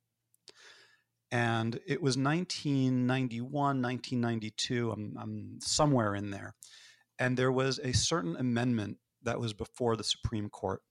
And 1.33 1.81
it 1.87 2.03
was 2.03 2.19
1991, 2.19 3.51
1992, 3.51 4.91
I'm, 4.91 5.17
I'm 5.19 5.59
somewhere 5.63 6.15
in 6.15 6.31
there. 6.31 6.55
And 7.19 7.39
there 7.39 7.53
was 7.53 7.79
a 7.79 7.93
certain 7.93 8.37
amendment 8.37 8.99
that 9.23 9.41
was 9.41 9.55
before 9.55 9.97
the 9.97 10.05
Supreme 10.05 10.51
Court. 10.51 10.83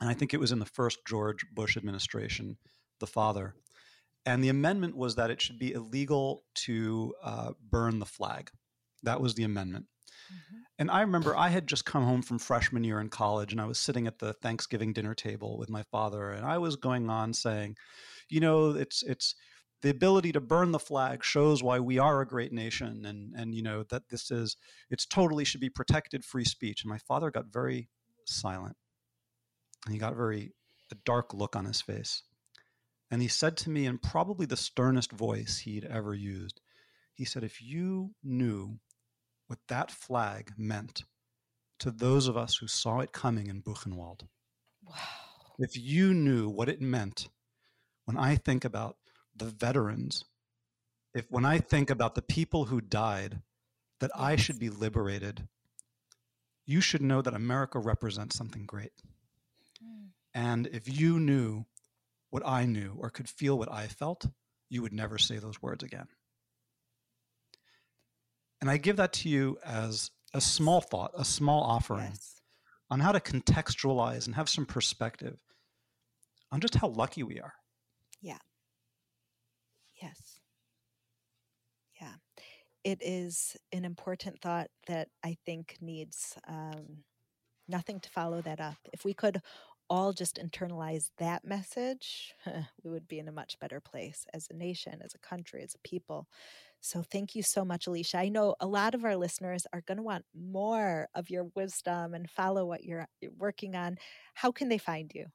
And 0.00 0.08
I 0.08 0.14
think 0.14 0.34
it 0.34 0.40
was 0.40 0.52
in 0.52 0.60
the 0.60 0.66
first 0.66 1.00
George 1.04 1.44
Bush 1.52 1.76
administration, 1.76 2.58
the 3.00 3.08
father. 3.08 3.56
And 4.24 4.42
the 4.42 4.50
amendment 4.50 4.96
was 4.96 5.16
that 5.16 5.30
it 5.30 5.42
should 5.42 5.58
be 5.58 5.72
illegal 5.72 6.44
to 6.66 7.12
uh, 7.24 7.52
burn 7.60 7.98
the 7.98 8.06
flag. 8.06 8.52
That 9.02 9.20
was 9.20 9.34
the 9.34 9.44
amendment. 9.44 9.86
Mm-hmm. 10.32 10.56
And 10.78 10.90
I 10.90 11.00
remember 11.02 11.36
I 11.36 11.48
had 11.48 11.66
just 11.66 11.84
come 11.84 12.04
home 12.04 12.22
from 12.22 12.38
freshman 12.38 12.84
year 12.84 13.00
in 13.00 13.08
college 13.08 13.52
and 13.52 13.60
I 13.60 13.66
was 13.66 13.78
sitting 13.78 14.06
at 14.06 14.18
the 14.18 14.32
Thanksgiving 14.34 14.92
dinner 14.92 15.14
table 15.14 15.58
with 15.58 15.68
my 15.68 15.82
father 15.84 16.30
and 16.30 16.46
I 16.46 16.58
was 16.58 16.76
going 16.76 17.10
on 17.10 17.34
saying, 17.34 17.76
you 18.28 18.40
know, 18.40 18.70
it's 18.70 19.02
it's 19.02 19.34
the 19.82 19.90
ability 19.90 20.32
to 20.32 20.40
burn 20.40 20.72
the 20.72 20.78
flag 20.78 21.24
shows 21.24 21.62
why 21.62 21.80
we 21.80 21.98
are 21.98 22.20
a 22.20 22.26
great 22.26 22.52
nation 22.52 23.04
and 23.06 23.34
and 23.36 23.54
you 23.54 23.62
know 23.62 23.82
that 23.84 24.08
this 24.10 24.30
is 24.30 24.56
it's 24.90 25.06
totally 25.06 25.44
should 25.44 25.60
be 25.60 25.70
protected 25.70 26.24
free 26.24 26.44
speech. 26.44 26.82
And 26.82 26.90
my 26.90 26.98
father 26.98 27.30
got 27.30 27.52
very 27.52 27.88
silent. 28.26 28.76
And 29.84 29.94
he 29.94 29.98
got 29.98 30.14
very 30.14 30.52
a 30.92 30.96
dark 31.04 31.32
look 31.34 31.56
on 31.56 31.64
his 31.64 31.80
face. 31.80 32.22
And 33.10 33.22
he 33.22 33.28
said 33.28 33.56
to 33.58 33.70
me 33.70 33.86
in 33.86 33.98
probably 33.98 34.46
the 34.46 34.56
sternest 34.56 35.12
voice 35.12 35.58
he'd 35.58 35.84
ever 35.84 36.14
used, 36.14 36.60
he 37.14 37.24
said, 37.24 37.42
If 37.42 37.60
you 37.62 38.14
knew 38.22 38.78
what 39.50 39.58
that 39.66 39.90
flag 39.90 40.52
meant 40.56 41.02
to 41.80 41.90
those 41.90 42.28
of 42.28 42.36
us 42.36 42.56
who 42.56 42.68
saw 42.68 43.00
it 43.00 43.12
coming 43.12 43.48
in 43.48 43.60
Buchenwald. 43.60 44.28
Wow. 44.84 44.94
If 45.58 45.76
you 45.76 46.14
knew 46.14 46.48
what 46.48 46.68
it 46.68 46.80
meant 46.80 47.28
when 48.04 48.16
I 48.16 48.36
think 48.36 48.64
about 48.64 48.96
the 49.34 49.46
veterans, 49.46 50.24
if 51.14 51.26
when 51.30 51.44
I 51.44 51.58
think 51.58 51.90
about 51.90 52.14
the 52.14 52.22
people 52.22 52.66
who 52.66 52.80
died, 52.80 53.42
that. 53.98 54.12
I 54.14 54.36
should 54.36 54.60
be 54.60 54.70
liberated, 54.70 55.48
you 56.64 56.80
should 56.80 57.02
know 57.02 57.20
that 57.20 57.34
America 57.34 57.80
represents 57.80 58.38
something 58.38 58.66
great. 58.66 58.92
Mm. 59.84 60.10
And 60.32 60.66
if 60.68 60.88
you 60.88 61.18
knew 61.18 61.64
what 62.30 62.46
I 62.46 62.66
knew 62.66 62.94
or 62.98 63.10
could 63.10 63.28
feel 63.28 63.58
what 63.58 63.70
I 63.70 63.88
felt, 63.88 64.26
you 64.68 64.80
would 64.82 64.92
never 64.92 65.18
say 65.18 65.38
those 65.38 65.60
words 65.60 65.82
again. 65.82 66.06
And 68.60 68.70
I 68.70 68.76
give 68.76 68.96
that 68.96 69.12
to 69.14 69.28
you 69.28 69.58
as 69.64 70.10
a 70.34 70.40
small 70.40 70.80
thought, 70.80 71.12
a 71.16 71.24
small 71.24 71.62
offering 71.62 72.10
yes. 72.10 72.40
on 72.90 73.00
how 73.00 73.12
to 73.12 73.20
contextualize 73.20 74.26
and 74.26 74.34
have 74.34 74.48
some 74.48 74.66
perspective 74.66 75.38
on 76.52 76.60
just 76.60 76.74
how 76.74 76.88
lucky 76.88 77.22
we 77.22 77.40
are. 77.40 77.54
Yeah. 78.20 78.38
Yes. 80.00 80.40
Yeah. 82.00 82.14
It 82.84 82.98
is 83.02 83.56
an 83.72 83.84
important 83.84 84.40
thought 84.40 84.68
that 84.86 85.08
I 85.24 85.36
think 85.44 85.76
needs 85.80 86.36
um, 86.48 87.04
nothing 87.68 88.00
to 88.00 88.10
follow 88.10 88.40
that 88.42 88.60
up. 88.60 88.78
If 88.92 89.04
we 89.04 89.14
could 89.14 89.40
all 89.88 90.12
just 90.12 90.38
internalize 90.38 91.10
that 91.18 91.44
message, 91.44 92.34
we 92.84 92.90
would 92.90 93.08
be 93.08 93.18
in 93.18 93.28
a 93.28 93.32
much 93.32 93.58
better 93.58 93.80
place 93.80 94.26
as 94.32 94.48
a 94.50 94.54
nation, 94.54 95.00
as 95.04 95.14
a 95.14 95.18
country, 95.18 95.62
as 95.62 95.74
a 95.74 95.88
people. 95.88 96.28
So 96.80 97.02
thank 97.02 97.34
you 97.34 97.42
so 97.42 97.64
much, 97.64 97.86
Elisha. 97.86 98.18
I 98.18 98.28
know 98.28 98.54
a 98.58 98.66
lot 98.66 98.94
of 98.94 99.04
our 99.04 99.16
listeners 99.16 99.66
are 99.72 99.82
going 99.82 99.98
to 99.98 100.02
want 100.02 100.24
more 100.34 101.08
of 101.14 101.28
your 101.28 101.44
wisdom 101.54 102.14
and 102.14 102.28
follow 102.28 102.64
what 102.64 102.84
you're 102.84 103.06
working 103.38 103.76
on. 103.76 103.98
How 104.34 104.50
can 104.50 104.68
they 104.68 104.78
find 104.78 105.12
you? 105.14 105.26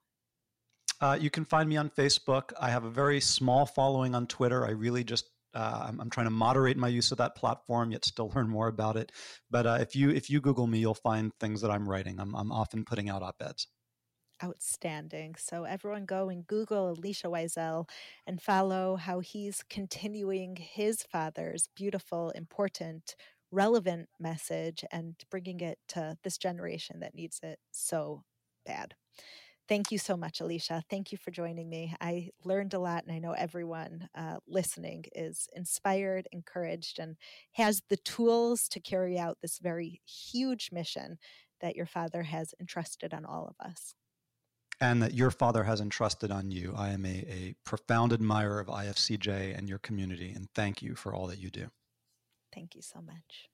Uh, 1.02 1.18
you 1.20 1.30
can 1.30 1.46
find 1.46 1.70
me 1.70 1.78
on 1.78 1.90
Facebook. 1.90 2.52
I 2.60 2.70
have 2.70 2.84
a 2.84 2.90
very 2.90 3.20
small 3.22 3.66
following 3.66 4.16
on 4.16 4.28
Twitter. 4.28 4.66
I 4.66 4.72
really 4.72 5.04
just 5.04 5.26
uh, 5.54 5.86
I'm, 5.88 6.02
I'm, 6.02 6.10
trying 6.10 6.26
to 6.26 6.32
moderate 6.32 6.76
my 6.76 6.90
use 6.90 7.14
of 7.14 7.18
that 7.20 7.36
platform, 7.36 7.92
yet 7.92 8.04
still 8.04 8.30
learn 8.36 8.50
more 8.50 8.68
about 8.68 8.98
it. 8.98 9.14
But 9.50 9.66
uh, 9.66 9.78
if 9.80 9.96
you 9.96 10.10
if 10.10 10.30
you 10.30 10.42
Google 10.42 10.68
me, 10.68 10.80
you'll 10.80 10.94
find 10.94 11.32
things 11.40 11.62
that 11.62 11.72
I'm 11.72 11.88
writing. 11.88 12.20
I'm, 12.20 12.36
I'm 12.36 12.52
often 12.52 12.84
putting 12.84 13.10
out 13.10 13.24
op 13.24 13.42
eds 13.42 13.68
outstanding. 14.44 15.36
So 15.38 15.64
everyone 15.64 16.06
go 16.06 16.30
and 16.30 16.46
Google 16.46 16.90
Elisha 16.90 17.28
Wiesel 17.28 17.88
and 18.28 18.42
follow 18.42 18.96
how 18.96 19.20
he's 19.20 19.64
continuing 19.70 20.56
his 20.56 21.04
father's 21.04 21.70
beautiful, 21.76 22.32
important, 22.32 23.16
relevant 23.52 24.10
message 24.20 24.84
and 24.92 25.16
bringing 25.30 25.62
it 25.62 25.80
to 25.90 26.18
this 26.24 26.38
generation 26.38 27.00
that 27.00 27.16
needs 27.16 27.40
it 27.44 27.60
so 27.72 28.24
bad. 28.66 28.96
Thank 29.68 29.92
you 29.92 29.98
so 29.98 30.16
much, 30.16 30.42
Elisha. 30.42 30.84
Thank 30.92 31.12
you 31.12 31.18
for 31.18 31.32
joining 31.32 31.68
me. 31.70 31.96
I 32.00 32.30
learned 32.44 32.76
a 32.76 32.80
lot, 32.80 33.04
and 33.04 33.12
I 33.12 33.18
know 33.18 33.32
everyone 33.32 34.10
uh, 34.14 34.38
listening 34.48 35.06
is 35.16 35.50
inspired, 35.56 36.28
encouraged, 36.32 37.00
and 37.00 37.16
has 37.54 37.82
the 37.90 37.98
tools 37.98 38.68
to 38.70 38.80
carry 38.80 39.18
out 39.18 39.40
this 39.42 39.58
very 39.58 40.02
huge 40.06 40.70
mission 40.72 41.18
that 41.62 41.76
your 41.76 41.88
father 41.88 42.22
has 42.24 42.54
entrusted 42.60 43.12
on 43.12 43.26
all 43.26 43.48
of 43.48 43.66
us 43.66 43.96
and 44.80 45.02
that 45.02 45.14
your 45.14 45.32
father 45.32 45.64
has 45.64 45.82
entrusted 45.82 46.32
on 46.32 46.52
you. 46.52 46.74
I 46.76 46.90
am 46.90 47.06
a, 47.06 47.26
a 47.30 47.56
profound 47.64 48.14
admirer 48.14 48.60
of 48.60 48.68
IFCJ 48.68 49.58
and 49.58 49.70
your 49.70 49.80
community, 49.80 50.32
and 50.32 50.50
thank 50.54 50.82
you 50.82 50.96
for 50.96 51.14
all 51.14 51.28
that 51.28 51.40
you 51.40 51.50
do. 51.50 51.68
Thank 52.54 52.76
you 52.76 52.82
so 52.82 53.02
much. 53.02 53.50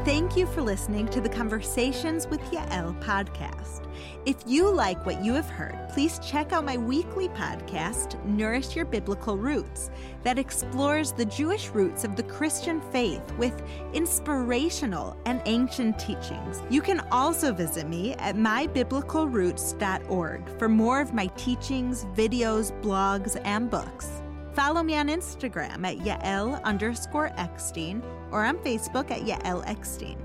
Thank 0.00 0.36
you 0.36 0.46
for 0.46 0.62
listening 0.62 1.06
to 1.08 1.20
the 1.20 1.28
Conversations 1.28 2.26
with 2.26 2.40
Yael 2.50 3.00
podcast. 3.04 3.86
If 4.26 4.34
you 4.46 4.68
like 4.68 5.06
what 5.06 5.22
you 5.22 5.32
have 5.34 5.48
heard, 5.48 5.78
please 5.90 6.18
check 6.18 6.50
out 6.50 6.64
my 6.64 6.76
weekly 6.76 7.28
podcast, 7.28 8.20
Nourish 8.24 8.74
Your 8.74 8.84
Biblical 8.84 9.38
Roots, 9.38 9.92
that 10.24 10.40
explores 10.40 11.12
the 11.12 11.26
Jewish 11.26 11.68
roots 11.68 12.02
of 12.02 12.16
the 12.16 12.24
Christian 12.24 12.80
faith 12.90 13.22
with 13.34 13.62
inspirational 13.92 15.16
and 15.24 15.40
ancient 15.44 16.00
teachings. 16.00 16.60
You 16.68 16.82
can 16.82 16.98
also 17.12 17.52
visit 17.52 17.88
me 17.88 18.14
at 18.14 18.34
mybiblicalroots.org 18.34 20.58
for 20.58 20.68
more 20.68 21.00
of 21.00 21.14
my 21.14 21.28
teachings, 21.36 22.06
videos, 22.06 22.72
blogs, 22.82 23.40
and 23.44 23.70
books. 23.70 24.21
Follow 24.54 24.82
me 24.82 24.96
on 24.96 25.08
Instagram 25.08 25.86
at 25.86 25.98
Yael 25.98 26.62
underscore 26.62 27.32
Eckstein 27.38 28.02
or 28.30 28.44
on 28.44 28.58
Facebook 28.58 29.10
at 29.10 29.22
Yael 29.22 29.66
Eckstein. 29.66 30.18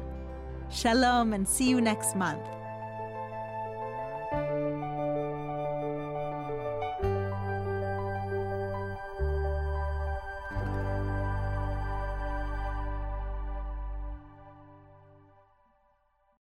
Shalom 0.70 1.32
and 1.34 1.48
see 1.48 1.70
you 1.70 1.80
next 1.80 2.16
month. 2.16 2.57